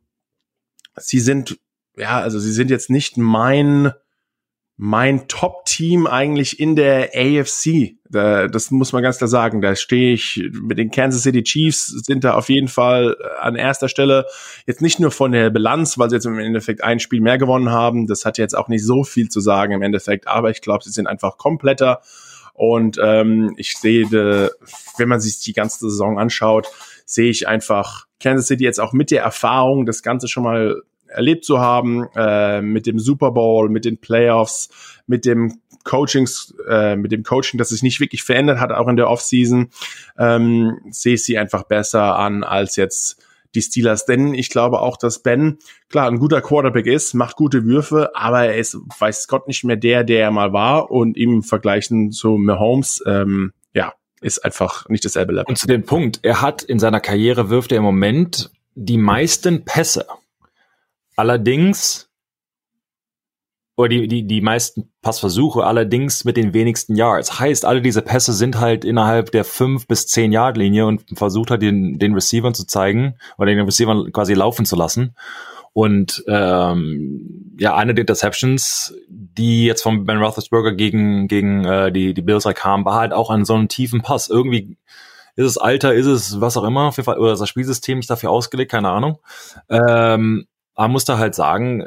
sie 0.97 1.21
sind, 1.21 1.59
ja, 1.97 2.21
also 2.21 2.39
sie 2.39 2.53
sind 2.53 2.71
jetzt 2.71 2.91
nicht 2.91 3.17
mein 3.17 3.93
mein 4.77 5.27
Top-Team 5.27 6.07
eigentlich 6.07 6.61
in 6.61 6.77
der 6.77 7.13
AFC. 7.15 7.96
Da, 8.11 8.49
das 8.49 8.71
muss 8.71 8.93
man 8.93 9.03
ganz 9.03 9.19
klar 9.19 9.29
sagen. 9.29 9.61
Da 9.61 9.75
stehe 9.75 10.15
ich 10.15 10.49
mit 10.53 10.79
den 10.79 10.91
Kansas 10.91 11.23
City 11.23 11.43
Chiefs 11.43 11.87
sind 11.87 12.25
da 12.25 12.35
auf 12.35 12.49
jeden 12.49 12.69
Fall 12.69 13.17
äh, 13.19 13.41
an 13.41 13.57
erster 13.57 13.89
Stelle. 13.89 14.27
Jetzt 14.67 14.83
nicht 14.83 15.01
nur 15.01 15.11
von 15.11 15.33
der 15.33 15.51
Bilanz, 15.51 15.99
weil 15.99 16.11
sie 16.11 16.17
jetzt 16.17 16.27
im 16.27 16.39
Endeffekt 16.39 16.83
ein 16.83 17.01
Spiel 17.01 17.21
mehr 17.21 17.39
gewonnen 17.39 17.71
haben. 17.71 18.07
Das 18.07 18.25
hat 18.25 18.39
jetzt 18.39 18.57
auch 18.57 18.69
nicht 18.69 18.85
so 18.85 19.05
viel 19.05 19.29
zu 19.29 19.41
sagen 19.41 19.73
im 19.73 19.83
Endeffekt. 19.83 20.29
Aber 20.29 20.51
ich 20.51 20.61
glaube, 20.61 20.85
sie 20.85 20.91
sind 20.91 21.07
einfach 21.07 21.37
kompletter. 21.39 22.01
Und 22.53 22.99
ähm, 23.03 23.53
ich 23.57 23.77
sehe, 23.77 24.11
wenn 24.11 25.09
man 25.09 25.21
sich 25.21 25.41
die 25.41 25.53
ganze 25.53 25.91
Saison 25.91 26.19
anschaut, 26.19 26.69
sehe 27.05 27.31
ich 27.31 27.47
einfach 27.47 28.07
Kansas 28.19 28.47
City 28.47 28.65
jetzt 28.65 28.81
auch 28.81 28.93
mit 28.93 29.11
der 29.11 29.23
Erfahrung, 29.23 29.85
das 29.85 30.03
Ganze 30.03 30.27
schon 30.27 30.43
mal 30.43 30.83
erlebt 31.09 31.45
zu 31.45 31.61
haben, 31.61 32.09
äh, 32.17 32.61
mit 32.63 32.87
dem 32.87 32.99
Super 32.99 33.31
Bowl, 33.31 33.69
mit 33.69 33.85
den 33.85 33.99
Playoffs, 33.99 34.69
mit 35.07 35.25
dem 35.25 35.61
Coachings, 35.87 36.55
äh, 36.69 36.97
mit 36.97 37.13
dem 37.13 37.23
Coaching, 37.23 37.57
das 37.57 37.71
sich 37.71 37.83
nicht 37.83 38.01
wirklich 38.01 38.23
verändert 38.23 38.61
hat, 38.61 38.73
auch 38.73 38.89
in 38.89 38.97
der 38.97 39.09
Offseason, 39.09 39.71
ähm, 40.19 40.79
sehe 40.91 41.15
ich 41.15 41.25
sie 41.25 41.39
einfach 41.39 41.63
besser 41.63 42.19
an 42.19 42.45
als 42.45 42.77
jetzt 42.77 43.23
die 43.55 43.63
Steelers. 43.63 44.05
Denn 44.05 44.35
ich 44.35 44.51
glaube 44.51 44.81
auch, 44.81 44.99
dass 44.99 45.23
Ben, 45.23 45.59
klar, 45.89 46.09
ein 46.09 46.19
guter 46.19 46.43
Quarterback 46.43 46.87
ist, 46.87 47.15
macht 47.15 47.37
gute 47.37 47.65
Würfe, 47.65 48.11
aber 48.15 48.45
er 48.45 48.57
ist, 48.57 48.77
weiß 48.99 49.29
Gott, 49.29 49.49
nicht 49.49 49.65
mehr 49.65 49.77
der, 49.77 50.05
der 50.05 50.21
er 50.21 50.31
mal 50.31 50.53
war. 50.53 50.91
Und 50.91 51.17
im 51.17 51.43
Vergleichen 51.43 52.13
zu 52.13 52.37
Mahomes, 52.37 53.03
ähm, 53.07 53.53
ja, 53.73 53.95
ist 54.21 54.45
einfach 54.45 54.89
nicht 54.89 55.05
dasselbe 55.05 55.33
Level. 55.33 55.47
Und 55.49 55.59
zu 55.59 55.67
dem 55.67 55.85
Punkt, 55.85 56.21
er 56.23 56.43
hat 56.43 56.63
in 56.63 56.79
seiner 56.79 57.01
Karriere 57.01 57.49
wirft 57.49 57.73
er 57.73 57.79
im 57.79 57.85
Moment 57.85 58.51
die 58.75 58.99
meisten 58.99 59.65
Pässe 59.65 60.07
Allerdings, 61.17 62.11
oder 63.77 63.91
die, 63.91 64.09
die, 64.09 64.27
die 64.27 64.41
meisten 64.41 64.91
Passversuche, 65.03 65.65
allerdings 65.65 66.25
mit 66.25 66.37
den 66.37 66.55
wenigsten 66.55 66.97
Yards. 66.97 67.39
Heißt, 67.39 67.65
alle 67.67 67.83
diese 67.83 68.03
Pässe 68.03 68.33
sind 68.33 68.59
halt 68.59 68.85
innerhalb 68.85 69.31
der 69.33 69.45
fünf 69.45 69.87
bis 69.87 70.07
zehn 70.07 70.33
Yard 70.33 70.57
Linie 70.57 70.87
und 70.87 71.05
versucht 71.15 71.51
halt 71.51 71.63
den, 71.63 71.99
den 71.99 72.15
Receivern 72.15 72.55
zu 72.55 72.67
zeigen 72.67 73.17
oder 73.37 73.49
den 73.49 73.61
Receivern 73.61 74.11
quasi 74.13 74.33
laufen 74.33 74.65
zu 74.65 74.77
lassen. 74.77 75.15
Und 75.75 76.25
ähm, 76.27 77.55
ja, 77.59 77.77
eine 77.77 77.93
der 77.93 78.05
Interceptions, 78.05 78.95
die 79.11 79.67
jetzt 79.67 79.83
von 79.83 80.07
Ben 80.07 80.17
Roethlisberger 80.17 80.73
gegen 80.73 81.29
gegen 81.29 81.67
äh, 81.67 81.93
die 81.93 82.15
die 82.15 82.23
Bills 82.23 82.47
halt 82.47 82.57
kam, 82.57 82.87
war 82.87 82.95
halt 82.95 83.13
auch 83.13 83.29
an 83.29 83.45
so 83.45 83.53
einem 83.53 83.69
tiefen 83.69 84.01
Pass. 84.01 84.31
Irgendwie 84.31 84.79
ist 85.35 85.45
es 85.45 85.59
Alter, 85.59 85.93
ist 85.93 86.07
es 86.07 86.41
was 86.41 86.57
auch 86.57 86.65
immer, 86.65 86.85
auf 86.85 86.97
jeden 86.97 87.05
Fall, 87.05 87.19
oder 87.19 87.37
das 87.37 87.47
Spielsystem 87.47 87.99
nicht 87.99 88.09
dafür 88.09 88.31
ausgelegt, 88.31 88.71
keine 88.71 88.89
Ahnung. 88.89 89.19
Ähm, 89.69 90.47
man 90.75 90.91
muss 90.91 91.05
da 91.05 91.19
halt 91.19 91.35
sagen, 91.35 91.87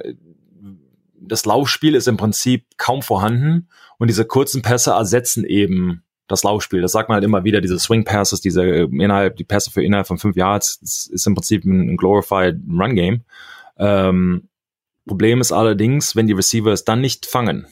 das 1.29 1.45
Laufspiel 1.45 1.95
ist 1.95 2.07
im 2.07 2.17
Prinzip 2.17 2.65
kaum 2.77 3.01
vorhanden 3.01 3.69
und 3.97 4.09
diese 4.09 4.25
kurzen 4.25 4.61
Pässe 4.61 4.91
ersetzen 4.91 5.45
eben 5.45 6.03
das 6.27 6.43
Laufspiel. 6.43 6.81
Das 6.81 6.91
sagt 6.91 7.09
man 7.09 7.15
halt 7.15 7.23
immer 7.23 7.43
wieder, 7.43 7.61
diese 7.61 7.79
Swing 7.79 8.05
Passes, 8.05 8.41
diese 8.41 8.63
äh, 8.63 8.83
innerhalb, 8.83 9.37
die 9.37 9.43
Pässe 9.43 9.71
für 9.71 9.83
innerhalb 9.83 10.07
von 10.07 10.17
fünf 10.17 10.35
Yards, 10.35 11.09
ist 11.11 11.25
im 11.27 11.35
Prinzip 11.35 11.65
ein, 11.65 11.97
glorified 11.97 12.57
Run 12.69 12.95
Game. 12.95 13.21
Ähm, 13.77 14.49
Problem 15.07 15.41
ist 15.41 15.51
allerdings, 15.51 16.15
wenn 16.15 16.27
die 16.27 16.33
Receiver 16.33 16.71
es 16.71 16.85
dann 16.85 17.01
nicht 17.01 17.25
fangen, 17.25 17.65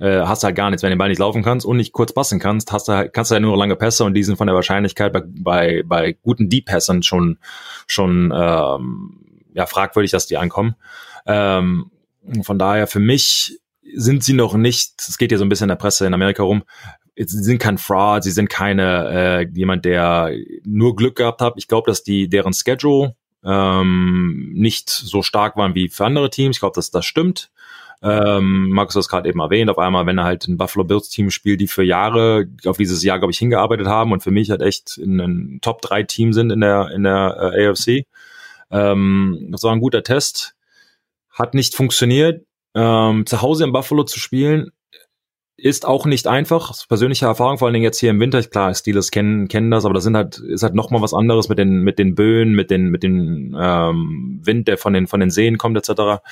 äh, 0.00 0.22
hast 0.22 0.42
du 0.42 0.46
halt 0.46 0.56
gar 0.56 0.70
nichts. 0.70 0.82
Wenn 0.82 0.88
du 0.88 0.94
den 0.94 0.98
Ball 0.98 1.10
nicht 1.10 1.18
laufen 1.18 1.42
kannst 1.42 1.66
und 1.66 1.76
nicht 1.76 1.92
kurz 1.92 2.12
passen 2.12 2.38
kannst, 2.38 2.72
hast 2.72 2.88
du 2.88 2.92
halt, 2.92 3.12
kannst 3.12 3.30
du 3.30 3.34
halt 3.34 3.42
nur 3.42 3.56
lange 3.56 3.76
Pässe 3.76 4.04
und 4.04 4.14
die 4.14 4.22
sind 4.22 4.36
von 4.36 4.46
der 4.46 4.56
Wahrscheinlichkeit 4.56 5.12
bei, 5.12 5.22
bei, 5.26 5.82
bei 5.84 6.12
guten 6.12 6.48
Deep-Passern 6.48 7.02
schon, 7.02 7.38
schon 7.86 8.32
ähm, 8.34 9.20
ja, 9.52 9.66
fragwürdig, 9.66 10.10
dass 10.12 10.26
die 10.26 10.38
ankommen. 10.38 10.76
Ähm, 11.26 11.90
von 12.42 12.58
daher, 12.58 12.86
für 12.86 13.00
mich 13.00 13.58
sind 13.94 14.22
sie 14.22 14.34
noch 14.34 14.54
nicht, 14.54 14.94
es 14.98 15.18
geht 15.18 15.32
ja 15.32 15.38
so 15.38 15.44
ein 15.44 15.48
bisschen 15.48 15.66
in 15.66 15.70
der 15.70 15.76
Presse 15.76 16.06
in 16.06 16.14
Amerika 16.14 16.42
rum, 16.42 16.62
sie 17.16 17.42
sind 17.42 17.58
kein 17.58 17.78
Fraud, 17.78 18.22
sie 18.22 18.30
sind 18.30 18.48
keine 18.48 19.08
äh, 19.08 19.48
jemand, 19.52 19.84
der 19.84 20.32
nur 20.64 20.94
Glück 20.94 21.16
gehabt 21.16 21.40
hat. 21.40 21.54
Ich 21.56 21.68
glaube, 21.68 21.90
dass 21.90 22.02
die 22.02 22.28
deren 22.28 22.52
Schedule 22.52 23.16
ähm, 23.44 24.52
nicht 24.54 24.88
so 24.90 25.22
stark 25.22 25.56
waren 25.56 25.74
wie 25.74 25.88
für 25.88 26.04
andere 26.04 26.30
Teams. 26.30 26.56
Ich 26.56 26.60
glaube, 26.60 26.74
dass 26.74 26.90
das 26.90 27.04
stimmt. 27.04 27.50
Ähm, 28.00 28.68
Markus 28.70 28.94
hat 28.94 29.00
es 29.00 29.08
gerade 29.08 29.28
eben 29.28 29.40
erwähnt, 29.40 29.70
auf 29.70 29.78
einmal, 29.78 30.06
wenn 30.06 30.18
er 30.18 30.24
halt 30.24 30.46
ein 30.46 30.56
Buffalo 30.56 30.84
Bills 30.84 31.08
Team 31.08 31.30
spielt, 31.30 31.60
die 31.60 31.66
für 31.66 31.82
Jahre 31.82 32.46
auf 32.64 32.76
dieses 32.76 33.02
Jahr, 33.02 33.18
glaube 33.18 33.32
ich, 33.32 33.38
hingearbeitet 33.38 33.88
haben 33.88 34.12
und 34.12 34.22
für 34.22 34.30
mich 34.30 34.50
halt 34.50 34.62
echt 34.62 34.98
in 34.98 35.20
ein 35.20 35.58
Top 35.62 35.82
3 35.82 36.04
Team 36.04 36.32
sind 36.32 36.50
in 36.50 36.60
der, 36.60 36.90
in 36.94 37.02
der 37.02 37.52
äh, 37.54 37.66
AFC. 37.66 38.06
Ähm, 38.70 39.48
das 39.50 39.64
war 39.64 39.72
ein 39.72 39.80
guter 39.80 40.04
Test. 40.04 40.54
Hat 41.38 41.54
nicht 41.54 41.74
funktioniert. 41.74 42.44
Ähm, 42.74 43.26
zu 43.26 43.40
Hause 43.42 43.64
in 43.64 43.72
Buffalo 43.72 44.04
zu 44.04 44.18
spielen, 44.18 44.70
ist 45.58 45.86
auch 45.86 46.06
nicht 46.06 46.28
einfach. 46.28 46.72
Persönliche 46.86 47.26
Erfahrung, 47.26 47.58
vor 47.58 47.66
allen 47.66 47.74
Dingen 47.74 47.84
jetzt 47.84 47.98
hier 47.98 48.10
im 48.10 48.20
Winter. 48.20 48.40
Klar, 48.44 48.72
Steelers 48.74 49.10
kennen, 49.10 49.48
kennen 49.48 49.72
das, 49.72 49.84
aber 49.84 49.94
das 49.94 50.04
sind 50.04 50.16
halt, 50.16 50.38
ist 50.38 50.62
halt 50.62 50.74
noch 50.74 50.90
mal 50.90 51.02
was 51.02 51.12
anderes 51.12 51.48
mit 51.48 51.58
den, 51.58 51.82
mit 51.82 51.98
den 51.98 52.14
Böen, 52.14 52.52
mit 52.54 52.70
den, 52.70 52.90
mit 52.90 53.02
den 53.02 53.56
ähm, 53.58 54.40
Wind, 54.44 54.68
der 54.68 54.78
von 54.78 54.92
den, 54.92 55.08
von 55.08 55.18
den 55.18 55.30
Seen 55.30 55.58
kommt, 55.58 55.76
etc. 55.76 56.22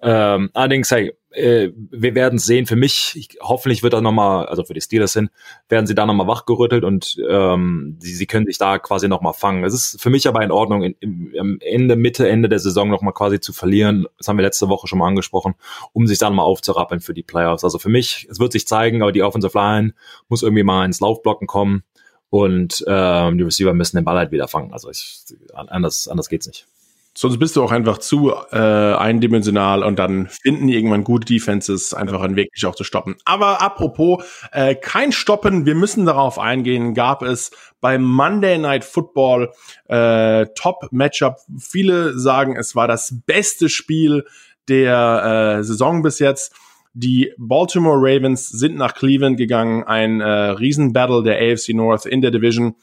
Ähm, 0.00 0.50
allerdings, 0.52 0.90
hey, 0.90 1.12
äh, 1.32 1.70
wir 1.90 2.14
werden 2.14 2.38
sehen. 2.38 2.66
Für 2.66 2.76
mich, 2.76 3.12
ich, 3.16 3.38
hoffentlich 3.40 3.82
wird 3.82 3.94
er 3.94 4.00
nochmal, 4.00 4.46
also 4.46 4.64
für 4.64 4.74
die 4.74 4.80
Steelers 4.80 5.12
hin, 5.12 5.30
werden 5.68 5.86
sie 5.86 5.94
da 5.94 6.06
nochmal 6.06 6.26
wachgerüttelt 6.26 6.84
und 6.84 7.16
ähm, 7.28 7.96
sie, 8.00 8.14
sie 8.14 8.26
können 8.26 8.46
sich 8.46 8.58
da 8.58 8.78
quasi 8.78 9.08
nochmal 9.08 9.32
fangen. 9.32 9.64
Es 9.64 9.74
ist 9.74 10.00
für 10.00 10.10
mich 10.10 10.28
aber 10.28 10.42
in 10.42 10.50
Ordnung, 10.50 10.82
in, 10.82 11.32
am 11.38 11.58
Ende, 11.60 11.96
Mitte, 11.96 12.28
Ende 12.28 12.48
der 12.48 12.58
Saison 12.58 12.90
nochmal 12.90 13.14
quasi 13.14 13.40
zu 13.40 13.52
verlieren. 13.52 14.06
Das 14.18 14.28
haben 14.28 14.36
wir 14.36 14.44
letzte 14.44 14.68
Woche 14.68 14.86
schon 14.86 14.98
mal 14.98 15.08
angesprochen, 15.08 15.54
um 15.92 16.06
sich 16.06 16.18
dann 16.18 16.34
mal 16.34 16.42
aufzurappeln 16.42 17.00
für 17.00 17.14
die 17.14 17.22
Playoffs. 17.22 17.64
Also 17.64 17.78
für 17.78 17.90
mich, 17.90 18.26
es 18.30 18.38
wird 18.38 18.52
sich 18.52 18.66
zeigen, 18.66 19.02
aber 19.02 19.12
die 19.12 19.22
Offensive 19.22 19.56
Line 19.56 19.94
muss 20.28 20.42
irgendwie 20.42 20.64
mal 20.64 20.84
ins 20.84 21.00
Laufblocken 21.00 21.46
kommen 21.46 21.82
und 22.30 22.84
ähm, 22.86 23.36
die 23.36 23.44
Receiver 23.44 23.74
müssen 23.74 23.96
den 23.96 24.04
Ball 24.04 24.16
halt 24.16 24.32
wieder 24.32 24.48
fangen. 24.48 24.72
Also 24.72 24.90
ich, 24.90 25.22
anders, 25.54 26.08
anders 26.08 26.28
geht's 26.28 26.46
nicht. 26.46 26.66
Sonst 27.14 27.38
bist 27.38 27.56
du 27.56 27.62
auch 27.62 27.70
einfach 27.70 27.98
zu 27.98 28.32
äh, 28.52 28.56
eindimensional 28.56 29.82
und 29.82 29.98
dann 29.98 30.28
finden 30.28 30.68
irgendwann 30.68 31.04
gute 31.04 31.26
Defenses 31.26 31.92
einfach 31.92 32.22
einen 32.22 32.36
Weg, 32.36 32.52
dich 32.54 32.64
auch 32.64 32.74
zu 32.74 32.84
stoppen. 32.84 33.16
Aber 33.26 33.60
apropos, 33.60 34.24
äh, 34.50 34.74
kein 34.74 35.12
Stoppen, 35.12 35.66
wir 35.66 35.74
müssen 35.74 36.06
darauf 36.06 36.38
eingehen, 36.38 36.94
gab 36.94 37.22
es 37.22 37.50
beim 37.82 38.02
Monday 38.02 38.56
Night 38.56 38.84
Football 38.84 39.52
äh, 39.88 40.46
Top-Matchup. 40.54 41.36
Viele 41.58 42.18
sagen, 42.18 42.56
es 42.56 42.74
war 42.74 42.88
das 42.88 43.14
beste 43.26 43.68
Spiel 43.68 44.24
der 44.68 45.58
äh, 45.58 45.64
Saison 45.64 46.00
bis 46.00 46.18
jetzt. 46.18 46.54
Die 46.94 47.32
Baltimore 47.36 47.98
Ravens 47.98 48.48
sind 48.48 48.76
nach 48.76 48.94
Cleveland 48.94 49.36
gegangen, 49.36 49.84
ein 49.84 50.22
äh, 50.22 50.26
Riesenbattle 50.26 51.22
der 51.22 51.36
AFC 51.36 51.74
North 51.74 52.06
in 52.06 52.22
der 52.22 52.30
Division. 52.30 52.74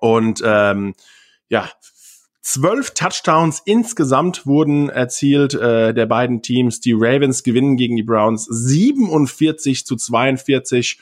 Und 0.00 0.42
ähm, 0.44 0.94
ja, 1.48 1.70
Zwölf 2.50 2.92
Touchdowns 2.92 3.60
insgesamt 3.66 4.46
wurden 4.46 4.88
erzielt 4.88 5.52
äh, 5.52 5.92
der 5.92 6.06
beiden 6.06 6.40
Teams. 6.40 6.80
Die 6.80 6.94
Ravens 6.94 7.42
gewinnen 7.42 7.76
gegen 7.76 7.94
die 7.94 8.02
Browns 8.02 8.46
47 8.46 9.84
zu 9.84 9.96
42 9.96 10.98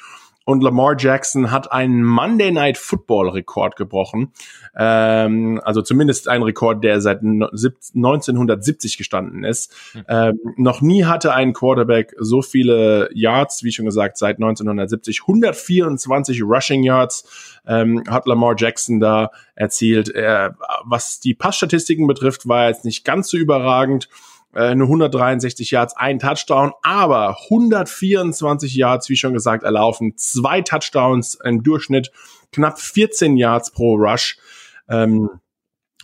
und 0.46 0.62
Lamar 0.62 0.94
Jackson 0.96 1.50
hat 1.50 1.72
einen 1.72 2.04
Monday 2.04 2.52
Night 2.52 2.78
Football 2.78 3.30
Rekord 3.30 3.74
gebrochen. 3.74 4.32
Ähm, 4.76 5.60
also 5.64 5.82
zumindest 5.82 6.28
ein 6.28 6.44
Rekord, 6.44 6.84
der 6.84 7.00
seit 7.00 7.20
1970 7.22 8.96
gestanden 8.96 9.42
ist. 9.42 9.74
Mhm. 9.92 10.04
Ähm, 10.08 10.38
noch 10.56 10.80
nie 10.80 11.04
hatte 11.04 11.34
ein 11.34 11.52
Quarterback 11.52 12.14
so 12.18 12.42
viele 12.42 13.10
Yards, 13.12 13.64
wie 13.64 13.72
schon 13.72 13.86
gesagt, 13.86 14.18
seit 14.18 14.36
1970. 14.36 15.22
124 15.22 16.40
Rushing 16.44 16.84
Yards 16.84 17.58
ähm, 17.66 18.04
hat 18.08 18.28
Lamar 18.28 18.54
Jackson 18.56 19.00
da 19.00 19.32
erzielt. 19.56 20.14
Äh, 20.14 20.50
was 20.84 21.18
die 21.18 21.34
Passstatistiken 21.34 22.06
betrifft, 22.06 22.46
war 22.46 22.62
er 22.62 22.68
jetzt 22.68 22.84
nicht 22.84 23.04
ganz 23.04 23.28
so 23.30 23.36
überragend 23.36 24.08
äh, 24.54 24.74
nur 24.74 24.86
163 24.86 25.70
Yards, 25.70 25.96
ein 25.96 26.18
Touchdown, 26.18 26.72
aber 26.82 27.36
124 27.50 28.74
Yards, 28.74 29.08
wie 29.08 29.16
schon 29.16 29.34
gesagt, 29.34 29.64
erlaufen, 29.64 30.16
zwei 30.16 30.62
Touchdowns 30.62 31.38
im 31.44 31.62
Durchschnitt, 31.62 32.10
knapp 32.52 32.80
14 32.80 33.36
Yards 33.36 33.70
pro 33.70 33.96
Rush. 33.96 34.38
Ähm, 34.88 35.28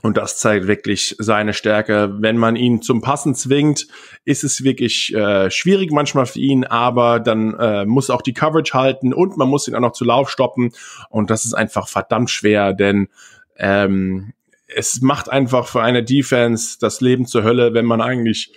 und 0.03 0.16
das 0.16 0.38
zeigt 0.38 0.66
wirklich 0.66 1.14
seine 1.20 1.55
Stärke. 1.55 2.16
Wenn 2.18 2.36
man 2.36 2.57
ihn 2.57 2.82
zum 2.82 3.01
Passen 3.01 3.36
zwingt, 3.36 3.86
ist 4.24 4.43
es 4.43 4.64
wirklich 4.64 5.14
äh, 5.14 5.49
schwierig 5.49 5.93
manchmal 5.93 6.26
für 6.26 6.40
ihn, 6.40 6.64
aber 6.64 7.20
dann 7.20 7.55
äh, 7.55 7.84
muss 7.86 8.11
auch 8.11 8.22
die 8.22 8.34
Coverage 8.34 8.74
halten 8.74 9.14
und 9.14 9.36
man 9.36 9.49
muss 9.49 9.68
ihn 9.68 9.76
auch 9.76 9.80
noch 9.80 9.93
zu 9.93 10.05
Lauf 10.05 10.28
stoppen. 10.28 10.72
Und 11.09 11.30
das 11.30 11.45
ist 11.45 11.55
einfach 11.55 11.88
verdammt 11.88 12.30
schwer, 12.30 12.72
denn 12.72 13.09
ähm, 13.57 14.32
es 14.74 15.00
macht 15.00 15.30
einfach 15.30 15.66
für 15.66 15.82
eine 15.82 16.02
Defense 16.02 16.76
das 16.80 17.00
Leben 17.00 17.26
zur 17.26 17.44
Hölle, 17.44 17.74
wenn 17.74 17.84
man 17.84 18.00
eigentlich 18.00 18.52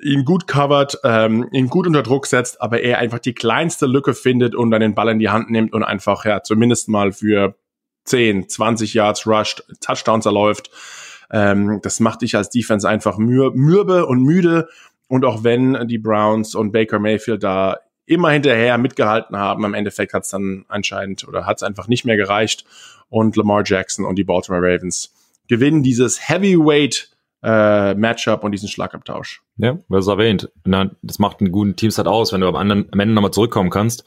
ihn 0.00 0.24
gut 0.24 0.46
covert, 0.46 0.98
ähm, 1.04 1.48
ihn 1.52 1.68
gut 1.68 1.86
unter 1.86 2.02
Druck 2.02 2.26
setzt, 2.26 2.62
aber 2.62 2.80
er 2.80 2.98
einfach 2.98 3.18
die 3.18 3.34
kleinste 3.34 3.86
Lücke 3.86 4.14
findet 4.14 4.54
und 4.54 4.70
dann 4.70 4.80
den 4.80 4.94
Ball 4.94 5.08
in 5.08 5.18
die 5.18 5.28
Hand 5.28 5.50
nimmt 5.50 5.72
und 5.72 5.82
einfach 5.82 6.24
ja 6.24 6.42
zumindest 6.42 6.88
mal 6.88 7.12
für 7.12 7.56
10, 8.04 8.48
20 8.48 8.94
Yards 8.94 9.26
rusht, 9.26 9.64
Touchdowns 9.80 10.26
erläuft. 10.26 10.70
Ähm, 11.30 11.80
das 11.82 12.00
macht 12.00 12.22
dich 12.22 12.36
als 12.36 12.50
Defense 12.50 12.88
einfach 12.88 13.18
mür 13.18 13.52
mürbe 13.54 14.06
und 14.06 14.22
müde. 14.22 14.68
Und 15.08 15.24
auch 15.24 15.42
wenn 15.42 15.88
die 15.88 15.98
Browns 15.98 16.54
und 16.54 16.72
Baker 16.72 16.98
Mayfield 16.98 17.42
da 17.42 17.78
immer 18.06 18.30
hinterher 18.30 18.78
mitgehalten 18.78 19.36
haben, 19.36 19.64
im 19.64 19.74
Endeffekt 19.74 20.14
hat 20.14 20.24
es 20.24 20.30
dann 20.30 20.64
anscheinend 20.68 21.26
oder 21.26 21.44
hat 21.44 21.58
es 21.58 21.62
einfach 21.62 21.88
nicht 21.88 22.04
mehr 22.04 22.16
gereicht. 22.16 22.64
Und 23.10 23.36
Lamar 23.36 23.62
Jackson 23.64 24.04
und 24.04 24.16
die 24.16 24.24
Baltimore 24.24 24.62
Ravens 24.62 25.14
gewinnen 25.48 25.82
dieses 25.82 26.28
Heavyweight 26.28 27.10
äh, 27.42 27.94
Matchup 27.94 28.44
und 28.44 28.52
diesen 28.52 28.68
Schlagabtausch. 28.68 29.42
Ja, 29.56 29.78
was 29.88 30.08
erwähnt. 30.08 30.50
Na, 30.64 30.90
das 31.02 31.18
macht 31.18 31.40
einen 31.40 31.52
guten 31.52 31.76
Teamset 31.76 32.06
aus, 32.06 32.32
wenn 32.32 32.40
du 32.40 32.48
am, 32.48 32.56
anderen, 32.56 32.88
am 32.92 33.00
Ende 33.00 33.14
nochmal 33.14 33.30
zurückkommen 33.30 33.70
kannst. 33.70 34.04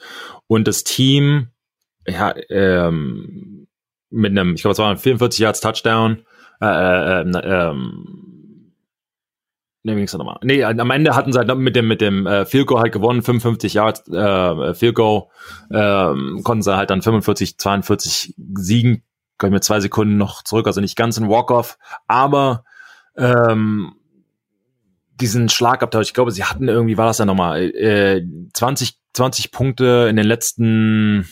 Und 0.48 0.68
das 0.68 0.84
Team, 0.84 1.48
ja, 2.08 2.34
ähm, 2.50 3.68
mit 4.10 4.32
einem, 4.32 4.56
ich 4.56 4.62
glaube, 4.62 4.74
es 4.74 4.80
war 4.80 4.92
ein 4.92 4.98
44 4.98 5.40
Yards 5.40 5.62
Touchdown, 5.62 6.26
äh, 6.62 6.66
äh, 6.66 7.22
äh, 7.22 7.70
ähm, 7.70 8.22
Nee, 9.84 9.96
nochmal? 9.96 10.38
Nee, 10.44 10.64
am 10.64 10.92
Ende 10.92 11.16
hatten 11.16 11.34
sie 11.34 11.40
halt 11.40 11.58
mit 11.58 11.76
dem, 11.76 11.88
mit 11.88 12.02
dem 12.02 12.28
äh, 12.28 12.46
Field 12.46 12.68
Goal 12.68 12.82
halt 12.82 12.94
gewonnen, 12.94 13.24
55 13.24 13.74
Yards 13.74 14.08
äh, 14.10 14.76
Field 14.76 14.94
Goal, 14.94 15.24
ähm, 15.72 16.42
konnten 16.44 16.62
sie 16.62 16.78
halt 16.78 16.92
dann 16.92 17.02
45, 17.02 17.58
42 17.58 18.36
siegen, 18.38 19.04
ich 19.50 19.54
mir 19.54 19.62
zwei 19.62 19.80
Sekunden 19.80 20.18
noch 20.18 20.44
zurück, 20.44 20.68
also 20.68 20.82
nicht 20.82 20.96
ganz 20.96 21.18
ein 21.18 21.30
Walk-Off, 21.30 21.78
aber 22.08 22.64
ähm, 23.18 23.94
diesen 25.22 25.50
Schlagabtausch, 25.50 26.08
ich 26.08 26.14
glaube, 26.14 26.32
sie 26.32 26.44
hatten 26.44 26.68
irgendwie, 26.68 26.98
war 26.98 27.06
das 27.06 27.20
ja 27.20 27.26
nochmal, 27.26 27.70
äh, 27.76 28.26
20, 28.54 28.98
20 29.14 29.52
Punkte 29.52 30.08
in 30.10 30.16
den 30.16 30.26
letzten, 30.26 31.28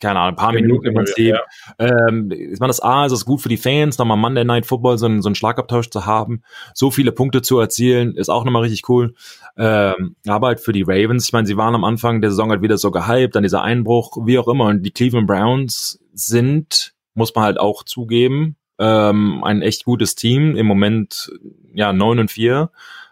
keine 0.00 0.20
Ahnung, 0.20 0.34
ein 0.34 0.36
paar 0.36 0.52
Minuten 0.52 0.86
im 0.86 0.94
Prinzip. 0.94 1.34
Ja. 1.34 1.40
Ähm, 1.78 2.30
ich 2.30 2.60
meine, 2.60 2.70
das 2.70 2.80
A, 2.80 3.04
ist 3.06 3.12
es 3.12 3.24
gut 3.24 3.40
für 3.40 3.48
die 3.48 3.56
Fans, 3.56 3.98
nochmal 3.98 4.16
Monday 4.16 4.44
Night 4.44 4.66
Football, 4.66 4.96
so 4.96 5.06
einen, 5.06 5.22
so 5.22 5.28
einen 5.28 5.34
Schlagabtausch 5.34 5.90
zu 5.90 6.06
haben, 6.06 6.42
so 6.72 6.90
viele 6.90 7.12
Punkte 7.12 7.42
zu 7.42 7.58
erzielen, 7.58 8.14
ist 8.14 8.28
auch 8.28 8.44
nochmal 8.44 8.62
richtig 8.62 8.88
cool. 8.88 9.14
Ähm, 9.56 10.16
aber 10.26 10.48
halt 10.48 10.60
für 10.60 10.72
die 10.72 10.84
Ravens, 10.86 11.26
ich 11.26 11.32
meine, 11.32 11.46
sie 11.46 11.56
waren 11.56 11.74
am 11.74 11.84
Anfang 11.84 12.20
der 12.20 12.30
Saison 12.30 12.50
halt 12.50 12.62
wieder 12.62 12.78
so 12.78 12.90
gehypt, 12.90 13.34
dann 13.34 13.42
dieser 13.42 13.62
Einbruch, 13.62 14.18
wie 14.24 14.38
auch 14.38 14.48
immer, 14.48 14.66
und 14.66 14.82
die 14.82 14.92
Cleveland 14.92 15.26
Browns 15.26 16.00
sind, 16.18 16.94
muss 17.14 17.34
man 17.34 17.44
halt 17.44 17.58
auch 17.58 17.82
zugeben, 17.82 18.56
ähm, 18.78 19.42
ein 19.44 19.62
echt 19.62 19.84
gutes 19.84 20.14
Team. 20.14 20.56
Im 20.56 20.66
Moment 20.66 21.30
ja 21.74 21.92
neun 21.92 22.18
und 22.18 22.30
vier. 22.30 22.70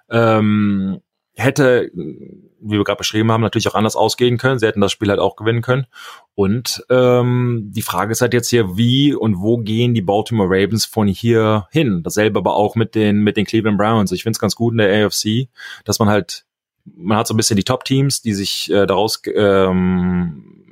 Ähm, 0.08 1.00
hätte, 1.34 1.90
wie 1.94 2.76
wir 2.76 2.84
gerade 2.84 2.98
beschrieben 2.98 3.30
haben, 3.30 3.42
natürlich 3.42 3.68
auch 3.68 3.74
anders 3.74 3.96
ausgehen 3.96 4.38
können. 4.38 4.58
Sie 4.58 4.66
hätten 4.66 4.80
das 4.80 4.92
Spiel 4.92 5.10
halt 5.10 5.20
auch 5.20 5.36
gewinnen 5.36 5.62
können. 5.62 5.86
Und 6.34 6.84
ähm, 6.88 7.70
die 7.74 7.82
Frage 7.82 8.12
ist 8.12 8.22
halt 8.22 8.32
jetzt 8.32 8.48
hier, 8.48 8.76
wie 8.76 9.14
und 9.14 9.40
wo 9.40 9.58
gehen 9.58 9.92
die 9.92 10.02
Baltimore 10.02 10.48
Ravens 10.48 10.86
von 10.86 11.08
hier 11.08 11.66
hin? 11.70 12.02
Dasselbe 12.02 12.38
aber 12.38 12.56
auch 12.56 12.74
mit 12.74 12.94
den 12.94 13.22
mit 13.22 13.36
den 13.36 13.44
Cleveland 13.44 13.78
Browns. 13.78 14.12
Ich 14.12 14.22
finde 14.22 14.36
es 14.36 14.40
ganz 14.40 14.54
gut 14.54 14.72
in 14.72 14.78
der 14.78 15.06
AFC, 15.06 15.48
dass 15.84 15.98
man 15.98 16.08
halt 16.08 16.44
man 16.94 17.18
hat 17.18 17.26
so 17.26 17.34
ein 17.34 17.36
bisschen 17.36 17.56
die 17.56 17.64
Top-Teams, 17.64 18.22
die 18.22 18.32
sich 18.32 18.70
äh, 18.70 18.86
daraus 18.86 19.20
ähm, 19.34 20.65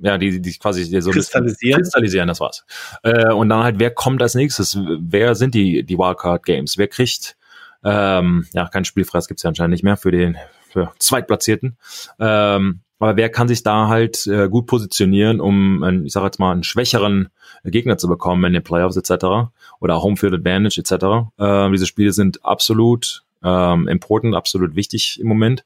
ja, 0.00 0.18
die, 0.18 0.40
die 0.40 0.52
quasi 0.54 0.84
so 1.00 1.10
kristallisieren. 1.10 1.80
kristallisieren, 1.80 2.28
das 2.28 2.40
war's. 2.40 2.64
Äh, 3.02 3.32
und 3.32 3.48
dann 3.48 3.62
halt, 3.62 3.78
wer 3.78 3.90
kommt 3.90 4.22
als 4.22 4.34
nächstes? 4.34 4.78
Wer 4.78 5.34
sind 5.34 5.54
die, 5.54 5.84
die 5.84 5.98
Wildcard-Games? 5.98 6.78
Wer 6.78 6.88
kriegt, 6.88 7.36
ähm, 7.84 8.46
ja, 8.52 8.68
kein 8.68 8.84
Spielfress 8.84 9.28
gibt's 9.28 9.42
ja 9.42 9.48
anscheinend 9.48 9.72
nicht 9.72 9.84
mehr 9.84 9.96
für 9.96 10.10
den, 10.10 10.36
für 10.68 10.92
Zweitplatzierten. 10.98 11.76
Ähm, 12.18 12.80
aber 12.98 13.16
wer 13.16 13.28
kann 13.28 13.48
sich 13.48 13.62
da 13.62 13.88
halt 13.88 14.26
äh, 14.26 14.48
gut 14.48 14.66
positionieren, 14.66 15.40
um, 15.40 15.82
einen, 15.82 16.06
ich 16.06 16.12
sage 16.12 16.26
jetzt 16.26 16.38
mal, 16.38 16.52
einen 16.52 16.62
schwächeren 16.62 17.28
Gegner 17.64 17.98
zu 17.98 18.08
bekommen 18.08 18.44
in 18.44 18.54
den 18.54 18.62
Playoffs 18.62 18.96
etc. 18.96 19.50
oder 19.80 20.02
Homefield 20.02 20.32
Advantage 20.32 20.80
etc. 20.80 21.28
Äh, 21.38 21.70
diese 21.72 21.86
Spiele 21.86 22.12
sind 22.12 22.44
absolut 22.44 23.24
ähm, 23.42 23.86
important, 23.86 24.34
absolut 24.34 24.76
wichtig 24.76 25.20
im 25.20 25.28
Moment 25.28 25.64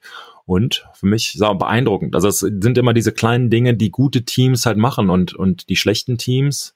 und 0.51 0.85
für 0.95 1.07
mich 1.07 1.41
auch 1.41 1.57
beeindruckend. 1.57 2.17
Also 2.17 2.27
es 2.27 2.41
sind 2.41 2.77
immer 2.77 2.93
diese 2.93 3.13
kleinen 3.13 3.51
Dinge, 3.51 3.75
die 3.75 3.93
gute 3.93 4.25
Teams 4.25 4.67
halt 4.67 4.79
machen 4.79 5.09
und, 5.09 5.33
und 5.33 5.69
die 5.69 5.77
schlechten 5.77 6.19
Teams 6.19 6.75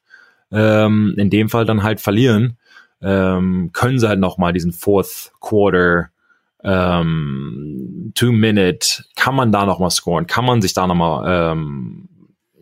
ähm, 0.52 1.14
in 1.18 1.28
dem 1.28 1.48
Fall 1.48 1.64
dann 1.64 1.82
halt 1.82 2.00
verlieren, 2.00 2.56
ähm, 3.02 3.70
können 3.72 3.98
sie 3.98 4.08
halt 4.08 4.20
nochmal 4.20 4.52
diesen 4.52 4.70
Fourth 4.70 5.32
Quarter 5.40 6.10
ähm, 6.62 8.12
Two-Minute, 8.14 9.06
kann 9.16 9.34
man 9.34 9.50
da 9.50 9.66
nochmal 9.66 9.90
scoren, 9.90 10.28
kann 10.28 10.44
man 10.44 10.62
sich 10.62 10.72
da 10.72 10.86
nochmal, 10.86 11.52
ähm, 11.52 12.08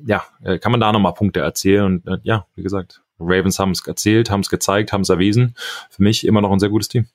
ja, 0.07 0.25
äh, 0.43 0.59
kann 0.59 0.73
man 0.73 0.81
da 0.81 0.93
nochmal 0.93 1.13
Punkte 1.13 1.41
erzielen 1.41 1.85
und 1.85 2.07
äh, 2.07 2.21
ja, 2.23 2.47
wie 2.55 2.63
gesagt, 2.63 3.03
Ravens 3.21 3.59
haben 3.59 3.73
es 3.73 3.87
erzählt, 3.87 4.31
haben 4.31 4.41
es 4.41 4.49
gezeigt, 4.49 4.95
haben 4.95 5.03
es 5.03 5.11
erwiesen. 5.11 5.55
Für 5.91 6.03
mich 6.03 6.27
immer 6.27 6.41
noch 6.41 6.51
ein 6.51 6.59
sehr 6.59 6.71
gutes 6.71 6.89
Team. 6.89 7.07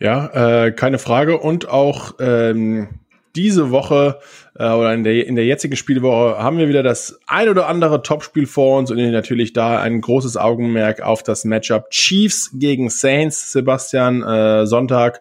Ja, 0.00 0.64
äh, 0.64 0.72
keine 0.72 0.98
Frage. 0.98 1.38
Und 1.38 1.68
auch 1.68 2.14
ähm, 2.20 2.88
diese 3.36 3.70
Woche 3.70 4.18
äh, 4.54 4.70
oder 4.70 4.94
in 4.94 5.04
der, 5.04 5.26
in 5.26 5.36
der 5.36 5.44
jetzigen 5.44 5.76
Spielwoche 5.76 6.42
haben 6.42 6.56
wir 6.56 6.68
wieder 6.68 6.82
das 6.82 7.20
ein 7.26 7.50
oder 7.50 7.68
andere 7.68 8.02
Topspiel 8.02 8.46
vor 8.46 8.78
uns 8.78 8.90
und 8.90 8.96
natürlich 8.96 9.52
da 9.52 9.78
ein 9.78 10.00
großes 10.00 10.38
Augenmerk 10.38 11.02
auf 11.02 11.22
das 11.22 11.44
Matchup 11.44 11.90
Chiefs 11.90 12.50
gegen 12.54 12.88
Saints, 12.88 13.52
Sebastian, 13.52 14.22
äh, 14.22 14.66
Sonntag. 14.66 15.20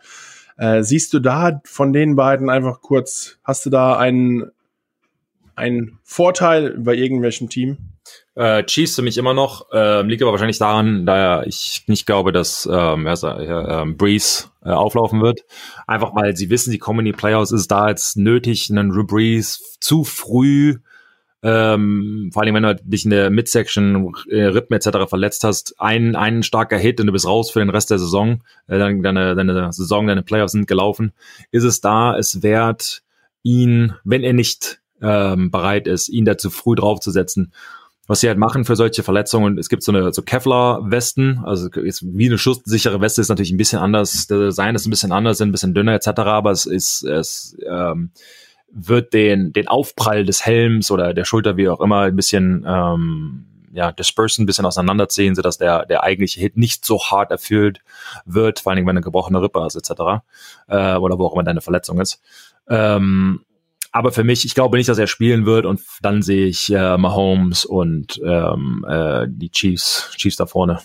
Äh, 0.58 0.82
siehst 0.82 1.14
du 1.14 1.20
da 1.20 1.62
von 1.66 1.92
den 1.92 2.16
beiden 2.16 2.50
einfach 2.50 2.82
kurz, 2.82 3.38
hast 3.44 3.66
du 3.66 3.70
da 3.70 3.98
einen, 3.98 4.50
einen 5.56 6.00
Vorteil 6.04 6.78
bei 6.80 6.96
irgendwelchem 6.96 7.50
Team? 7.50 7.78
Äh, 8.40 8.64
Chiefs 8.64 8.96
für 8.96 9.02
mich 9.02 9.18
immer 9.18 9.34
noch, 9.34 9.70
äh, 9.74 10.02
liegt 10.04 10.22
aber 10.22 10.32
wahrscheinlich 10.32 10.60
daran, 10.60 11.06
da 11.06 11.44
ich 11.44 11.84
nicht 11.88 12.06
glaube, 12.06 12.32
dass 12.32 12.66
ähm, 12.72 13.06
äh, 13.06 13.12
äh, 13.12 13.86
Breeze 13.86 14.46
äh, 14.64 14.70
auflaufen 14.70 15.22
wird. 15.22 15.42
Einfach 15.88 16.16
weil 16.16 16.38
sie 16.38 16.50
wissen, 16.50 16.72
die 16.72 16.78
kommen 16.78 17.00
in 17.00 17.08
die 17.08 17.12
Playoffs, 17.12 17.52
ist 17.52 17.70
da 17.70 17.90
jetzt 17.90 18.16
nötig, 18.16 18.70
einen 18.70 18.94
Breeze 19.08 19.60
zu 19.82 20.06
früh, 20.06 20.78
ähm, 21.44 22.30
vor 22.32 22.44
allem 22.44 22.56
wenn 22.56 22.64
du 22.64 22.76
dich 22.76 23.04
in 23.04 23.12
der 23.12 23.30
Midsection, 23.30 24.14
äh, 24.30 24.46
Rippen 24.46 24.74
etc. 24.74 25.10
verletzt 25.10 25.44
hast, 25.44 25.76
ein, 25.78 26.16
ein 26.16 26.42
starker 26.42 26.78
Hit 26.78 27.02
und 27.02 27.08
du 27.08 27.12
bist 27.12 27.28
raus 27.28 27.52
für 27.52 27.60
den 27.60 27.70
Rest 27.70 27.92
der 27.92 28.00
Saison, 28.00 28.42
äh, 28.68 28.80
deine, 28.80 29.36
deine 29.36 29.74
Saison, 29.74 30.08
deine 30.08 30.24
Playoffs 30.24 30.54
sind 30.54 30.66
gelaufen, 30.66 31.12
ist 31.52 31.66
es 31.66 31.82
da 31.82 32.18
es 32.18 32.42
wert, 32.42 33.02
ihn, 33.44 33.96
wenn 34.06 34.24
er 34.24 34.32
nicht 34.32 34.80
ähm, 35.02 35.52
bereit 35.52 35.88
ist, 35.88 36.08
ihn 36.08 36.24
da 36.24 36.38
zu 36.38 36.50
früh 36.50 36.76
draufzusetzen 36.76 37.52
was 38.10 38.22
sie 38.22 38.28
halt 38.28 38.40
machen 38.40 38.66
für 38.66 38.76
solche 38.76 39.04
Verletzungen. 39.04 39.60
Es 39.60 39.70
gibt 39.70 39.84
so 39.84 39.92
eine 39.92 40.12
so 40.12 40.24
Kevlar-Westen, 40.24 41.42
also 41.46 41.70
ist 41.70 42.04
wie 42.04 42.26
eine 42.26 42.40
schusssichere 42.40 43.00
Weste 43.02 43.22
ist 43.22 43.30
natürlich 43.30 43.52
ein 43.52 43.58
bisschen 43.58 43.78
anders. 43.78 44.26
Der 44.26 44.40
Design 44.40 44.74
ist 44.74 44.88
ein 44.88 44.90
bisschen 44.90 45.12
anders, 45.12 45.40
ein 45.42 45.52
bisschen 45.52 45.76
dünner 45.76 45.94
etc. 45.94 46.08
Aber 46.22 46.50
es 46.50 46.66
ist 46.66 47.04
es 47.04 47.56
ähm, 47.70 48.10
wird 48.72 49.14
den 49.14 49.54
den 49.54 49.68
Aufprall 49.68 50.26
des 50.26 50.44
Helms 50.44 50.90
oder 50.90 51.14
der 51.14 51.24
Schulter 51.24 51.56
wie 51.56 51.70
auch 51.70 51.82
immer 51.82 52.02
ein 52.02 52.16
bisschen 52.16 52.66
ähm, 52.68 53.46
ja, 53.74 53.92
dispersen, 53.92 54.42
ein 54.42 54.46
bisschen 54.48 54.66
auseinanderziehen, 54.66 55.36
sodass 55.36 55.60
der, 55.60 55.86
der 55.86 56.02
eigentliche 56.02 56.40
Hit 56.40 56.58
nicht 56.58 56.86
so 56.86 57.00
hart 57.00 57.30
erfüllt 57.30 57.82
wird, 58.26 58.60
vor 58.60 58.72
allem 58.72 58.88
wenn 58.88 58.98
eine 58.98 59.02
gebrochene 59.02 59.40
Rippe 59.40 59.62
hast, 59.62 59.76
etc. 59.76 60.24
Äh, 60.68 60.96
oder 60.96 61.20
wo 61.20 61.28
auch 61.28 61.34
immer 61.34 61.44
deine 61.44 61.62
Verletzung 61.62 62.02
ist. 62.02 62.20
Ähm, 62.68 63.42
aber 63.92 64.12
für 64.12 64.24
mich, 64.24 64.46
ich 64.46 64.54
glaube 64.54 64.78
nicht, 64.78 64.90
dass 64.90 64.98
er 64.98 65.08
spielen 65.08 65.46
wird 65.46 65.66
und 65.66 65.82
dann 66.02 66.22
sehe 66.22 66.46
ich 66.48 66.72
äh, 66.72 66.98
Mahomes 66.98 67.66
und 67.66 68.20
ähm, 68.26 68.86
äh, 68.88 69.26
die 69.28 69.50
Chiefs, 69.50 70.12
Chiefs 70.16 70.36
da 70.36 70.46
vorne. 70.46 70.80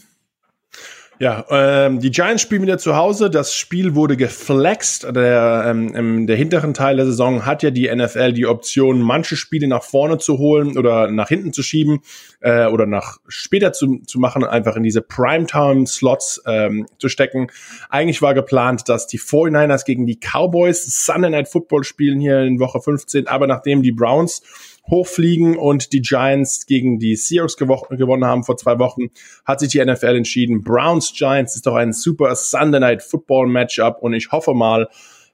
Ja, 1.21 1.45
ähm, 1.49 2.01
die 2.01 2.11
Giants 2.11 2.43
spielen 2.43 2.63
wieder 2.63 2.79
zu 2.79 2.97
Hause. 2.97 3.31
Das 3.31 3.55
Spiel 3.55 3.95
wurde 3.95 4.17
geflext. 4.17 5.05
Der, 5.15 5.65
ähm, 5.67 6.27
der 6.27 6.37
hinteren 6.37 6.75
Teil 6.75 6.97
der 6.97 7.07
Saison 7.07 7.47
hat 7.47 7.63
ja 7.63 7.71
die 7.71 7.95
NFL 7.95 8.33
die 8.33 8.47
Option, 8.47 9.01
manche 9.01 9.37
Spiele 9.37 9.69
nach 9.69 9.85
vorne 9.85 10.19
zu 10.19 10.39
holen 10.39 10.77
oder 10.77 11.11
nach 11.13 11.29
hinten 11.29 11.53
zu 11.53 11.63
schieben 11.63 12.01
äh, 12.41 12.67
oder 12.67 12.87
nach 12.87 13.19
später 13.29 13.73
zu, 13.73 14.01
zu 14.07 14.19
machen, 14.19 14.43
einfach 14.43 14.75
in 14.75 14.83
diese 14.83 15.03
Primetime-Slots 15.03 16.43
ähm, 16.47 16.89
zu 16.99 17.09
stecken. 17.09 17.47
Eigentlich 17.91 18.21
war 18.21 18.35
geplant, 18.35 18.89
dass 18.89 19.07
die 19.07 19.21
49ers 19.21 19.85
gegen 19.85 20.07
die 20.07 20.19
Cowboys 20.19 21.05
Sunday 21.07 21.31
Night 21.31 21.49
Football 21.49 21.85
spielen 21.85 22.19
hier 22.19 22.41
in 22.41 22.59
Woche 22.59 22.81
15, 22.81 23.29
aber 23.29 23.47
nachdem 23.47 23.83
die 23.85 23.93
Browns 23.93 24.43
hochfliegen 24.89 25.57
und 25.57 25.93
die 25.93 26.03
Giants 26.03 26.67
gegen 26.67 26.99
die 26.99 27.17
Seahawks 27.17 27.57
gewonnen 27.57 28.25
haben 28.25 28.45
vor 28.45 28.57
zwei 28.57 28.79
Wochen, 28.79 29.09
hat 29.45 29.61
sich 29.61 29.71
die 29.71 29.85
NFL 29.85 30.17
entschieden. 30.17 30.63
Browns 30.63 31.13
Giants 31.15 31.57
ist 31.57 31.67
doch 31.67 31.75
ein 31.75 31.93
super 31.93 32.35
Sunday 32.37 32.81
Night 32.81 33.03
Football 33.03 33.47
Matchup 33.47 33.99
und 34.01 34.13
ich 34.13 34.31
hoffe 34.33 34.55
mal, 34.55 34.89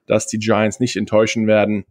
dass 0.07 0.26
die 0.26 0.38
Giants 0.38 0.80
nicht 0.80 0.96
enttäuschen 0.96 1.46
werden. 1.46 1.84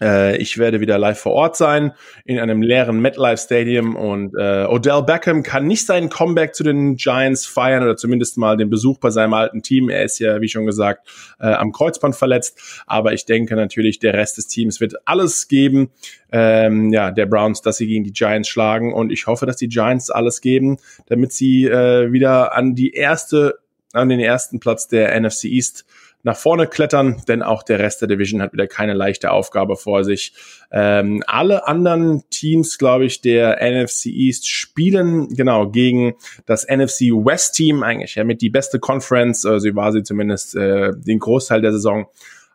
Äh, 0.00 0.36
ich 0.36 0.58
werde 0.58 0.80
wieder 0.80 0.98
live 0.98 1.18
vor 1.18 1.32
Ort 1.32 1.56
sein 1.56 1.92
in 2.24 2.38
einem 2.38 2.60
leeren 2.60 3.00
MetLife 3.00 3.38
Stadium 3.38 3.96
und 3.96 4.34
äh, 4.38 4.66
Odell 4.66 5.02
Beckham 5.02 5.42
kann 5.42 5.66
nicht 5.66 5.86
seinen 5.86 6.10
Comeback 6.10 6.54
zu 6.54 6.64
den 6.64 6.96
Giants 6.96 7.46
feiern 7.46 7.82
oder 7.82 7.96
zumindest 7.96 8.36
mal 8.36 8.56
den 8.56 8.68
Besuch 8.68 8.98
bei 8.98 9.10
seinem 9.10 9.32
alten 9.32 9.62
Team. 9.62 9.88
Er 9.88 10.04
ist 10.04 10.18
ja, 10.18 10.40
wie 10.40 10.48
schon 10.48 10.66
gesagt, 10.66 11.08
äh, 11.40 11.46
am 11.46 11.72
Kreuzband 11.72 12.14
verletzt. 12.14 12.82
Aber 12.86 13.14
ich 13.14 13.24
denke 13.24 13.56
natürlich, 13.56 13.98
der 13.98 14.14
Rest 14.14 14.36
des 14.36 14.48
Teams 14.48 14.80
wird 14.80 14.94
alles 15.06 15.48
geben, 15.48 15.90
ähm, 16.30 16.92
ja, 16.92 17.10
der 17.10 17.26
Browns, 17.26 17.62
dass 17.62 17.78
sie 17.78 17.86
gegen 17.86 18.04
die 18.04 18.12
Giants 18.12 18.48
schlagen. 18.48 18.92
Und 18.92 19.12
ich 19.12 19.26
hoffe, 19.26 19.46
dass 19.46 19.56
die 19.56 19.68
Giants 19.68 20.10
alles 20.10 20.42
geben, 20.42 20.76
damit 21.06 21.32
sie 21.32 21.64
äh, 21.64 22.12
wieder 22.12 22.54
an 22.54 22.74
die 22.74 22.92
erste, 22.92 23.58
an 23.92 24.10
den 24.10 24.20
ersten 24.20 24.60
Platz 24.60 24.88
der 24.88 25.18
NFC 25.18 25.44
East 25.44 25.86
nach 26.26 26.36
vorne 26.36 26.66
klettern, 26.66 27.22
denn 27.28 27.40
auch 27.40 27.62
der 27.62 27.78
Rest 27.78 28.00
der 28.00 28.08
Division 28.08 28.42
hat 28.42 28.52
wieder 28.52 28.66
keine 28.66 28.94
leichte 28.94 29.30
Aufgabe 29.30 29.76
vor 29.76 30.02
sich. 30.02 30.32
Ähm, 30.72 31.22
alle 31.28 31.68
anderen 31.68 32.24
Teams, 32.30 32.78
glaube 32.78 33.04
ich, 33.04 33.20
der 33.20 33.58
NFC 33.62 34.06
East 34.06 34.48
spielen 34.48 35.28
genau 35.28 35.70
gegen 35.70 36.14
das 36.44 36.66
NFC 36.66 37.12
West 37.12 37.54
Team 37.54 37.84
eigentlich 37.84 38.16
ja 38.16 38.24
mit 38.24 38.42
die 38.42 38.50
beste 38.50 38.80
Conference. 38.80 39.44
Äh, 39.44 39.60
sie 39.60 39.76
war 39.76 39.92
sie 39.92 40.02
zumindest 40.02 40.56
äh, 40.56 40.94
den 40.96 41.20
Großteil 41.20 41.60
der 41.60 41.70
Saison. 41.70 42.08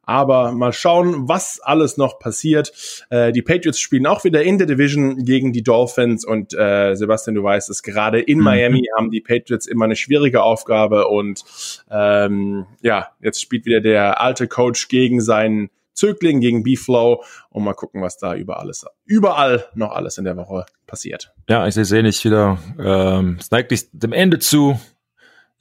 Aber 0.04 0.52
mal 0.52 0.74
schauen, 0.74 1.28
was 1.28 1.60
alles 1.60 1.98
noch 1.98 2.20
passiert. 2.20 2.72
Äh, 3.10 3.32
die 3.32 3.42
Patriots 3.42 3.80
spielen 3.80 4.08
auch 4.08 4.24
wieder 4.24 4.44
in 4.44 4.58
der 4.58 4.68
Division 4.68 5.24
gegen 5.24 5.54
die 5.54 5.64
Dolphins 5.64 6.26
und 6.26 6.54
äh, 6.54 6.96
Sebastian, 6.96 7.36
du 7.36 7.44
weißt 7.44 7.70
es, 7.70 7.84
gerade 7.84 8.20
in 8.20 8.40
mhm. 8.40 8.44
Miami 8.44 8.88
haben 8.98 9.12
die 9.12 9.22
Patriots 9.22 9.68
immer 9.68 9.86
eine 9.86 9.96
schwierige 9.96 10.44
Aufgabe 10.44 11.08
und 11.08 11.44
ähm, 11.90 12.66
ja, 12.82 13.10
jetzt 13.22 13.42
spielt 13.42 13.66
wieder 13.66 13.82
der 13.82 14.22
alte 14.22 14.48
Coach 14.48 14.88
gegen 14.88 15.22
seinen 15.22 15.70
Zögling, 15.94 16.40
gegen 16.42 16.64
B-Flow 16.64 17.24
und 17.50 17.64
mal 17.64 17.74
gucken, 17.74 18.02
was 18.02 18.18
da 18.18 18.34
über 18.36 18.60
alles, 18.60 18.86
überall 19.06 19.66
noch 19.76 19.92
alles 19.92 20.18
in 20.18 20.24
der 20.24 20.38
Woche 20.38 20.66
passiert. 20.88 21.34
Ja, 21.48 21.68
ich 21.68 21.76
sehe 21.76 22.04
nicht 22.04 22.24
wieder, 22.26 22.58
ähm, 22.80 23.38
es 23.40 23.52
neigt 23.52 23.70
sich 23.70 23.90
dem 23.92 24.14
Ende 24.14 24.40
zu 24.40 24.80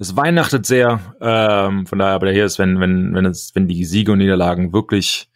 es 0.01 0.17
weihnachtet 0.17 0.67
sehr. 0.67 0.99
Ähm, 1.21 1.87
von 1.87 1.99
daher, 1.99 2.15
aber 2.15 2.31
hier 2.33 2.47
ist, 2.47 2.59
wenn, 2.59 2.81
wenn, 2.81 3.15
wenn 3.15 3.27
es, 3.27 3.55
wenn 3.55 3.69
die 3.69 3.85
Siege 3.85 4.13
und 4.13 4.19
Niederlagen 4.19 4.73
wirklich 4.73 5.31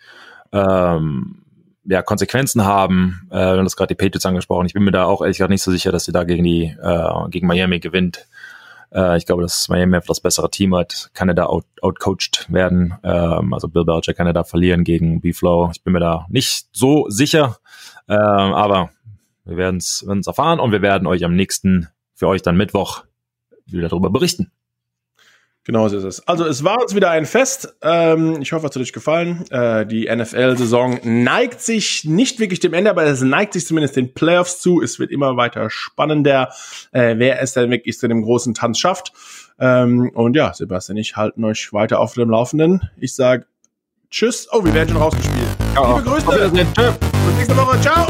ähm, 0.53 1.43
ja, 1.85 2.01
Konsequenzen 2.03 2.65
haben, 2.65 3.29
äh, 3.31 3.37
haben 3.37 3.65
das 3.65 3.77
gerade 3.77 3.95
die 3.95 4.03
Patriots 4.03 4.25
angesprochen. 4.25 4.67
Ich 4.67 4.73
bin 4.73 4.83
mir 4.83 4.91
da 4.91 5.05
auch 5.05 5.21
ehrlich 5.21 5.37
gesagt 5.37 5.51
nicht 5.51 5.63
so 5.63 5.71
sicher, 5.71 5.93
dass 5.93 6.07
sie 6.07 6.13
da 6.13 6.25
gegen 6.25 6.45
die 6.45 6.75
äh, 6.83 7.29
gegen 7.29 7.47
Miami 7.47 7.79
gewinnt. 7.79 8.27
Äh, 8.91 9.19
ich 9.19 9.27
glaube, 9.27 9.43
dass 9.43 9.69
Miami 9.69 9.97
einfach 9.97 10.09
das 10.09 10.21
bessere 10.21 10.51
Team 10.51 10.75
hat, 10.75 11.11
kann 11.13 11.29
er 11.29 11.35
da 11.35 11.45
out, 11.45 11.67
outcoached 11.83 12.47
werden. 12.51 12.95
Ähm, 13.03 13.53
also 13.53 13.69
Bill 13.69 13.85
Belichick 13.85 14.17
kann 14.17 14.27
er 14.27 14.33
da 14.33 14.45
verlieren 14.45 14.85
gegen 14.85 15.21
B-Flow. 15.21 15.73
Ich 15.75 15.83
bin 15.85 15.93
mir 15.93 16.01
da 16.01 16.25
nicht 16.31 16.69
so 16.73 17.05
sicher, 17.11 17.59
ähm, 18.09 18.17
aber 18.17 18.89
wir 19.45 19.59
werden 19.59 19.77
es 19.77 20.07
erfahren 20.27 20.59
und 20.59 20.73
wir 20.73 20.81
werden 20.81 21.07
euch 21.07 21.23
am 21.23 21.37
nächsten 21.37 21.89
für 22.15 22.29
euch 22.29 22.41
dann 22.41 22.57
Mittwoch 22.57 23.03
wieder 23.67 23.89
darüber 23.89 24.11
berichten. 24.11 24.51
Genau 25.67 25.89
so 25.89 25.97
ist 25.97 26.05
es. 26.05 26.29
Also 26.29 26.45
es 26.45 26.63
war 26.63 26.83
uns 26.83 26.95
wieder 26.95 27.11
ein 27.11 27.25
Fest. 27.25 27.75
Ähm, 27.81 28.43
ich 28.43 28.53
hoffe, 28.53 28.67
es 28.67 28.75
hat 28.75 28.83
euch 28.83 28.93
gefallen. 28.93 29.47
Äh, 29.51 29.87
die 29.87 30.15
NFL-Saison 30.15 31.01
neigt 31.05 31.63
sich 31.63 32.05
nicht 32.05 32.39
wirklich 32.39 32.61
dem 32.61 32.75
Ende, 32.75 32.91
aber 32.91 33.05
es 33.05 33.23
neigt 33.23 33.55
sich 33.55 33.67
zumindest 33.67 33.97
den 33.97 34.13
Playoffs 34.13 34.61
zu. 34.61 34.83
Es 34.83 34.99
wird 34.99 35.11
immer 35.11 35.39
weiter 35.39 35.71
spannender, 35.71 36.53
äh, 36.93 37.15
wer 37.17 37.41
es 37.41 37.55
denn 37.55 37.71
wirklich 37.71 37.99
zu 37.99 38.09
dem 38.09 38.23
großen 38.23 38.53
Tanz 38.53 38.79
schafft. 38.79 39.13
Ähm, 39.59 40.11
und 40.13 40.37
ja, 40.37 40.53
Sebastian, 40.53 40.99
ich 40.99 41.17
halten 41.17 41.43
euch 41.45 41.73
weiter 41.73 41.99
auf 41.99 42.13
dem 42.13 42.29
Laufenden. 42.29 42.91
Ich 42.99 43.15
sage 43.15 43.47
Tschüss. 44.11 44.47
Oh, 44.53 44.63
wir 44.63 44.75
werden 44.75 44.91
schon 44.91 44.99
rausgespielt. 44.99 45.49
Ja, 45.75 45.97
Liebe 45.97 46.11
Grüße. 46.11 46.51
Bis 46.51 47.37
nächste 47.37 47.57
Woche. 47.57 47.81
Ciao. 47.81 48.07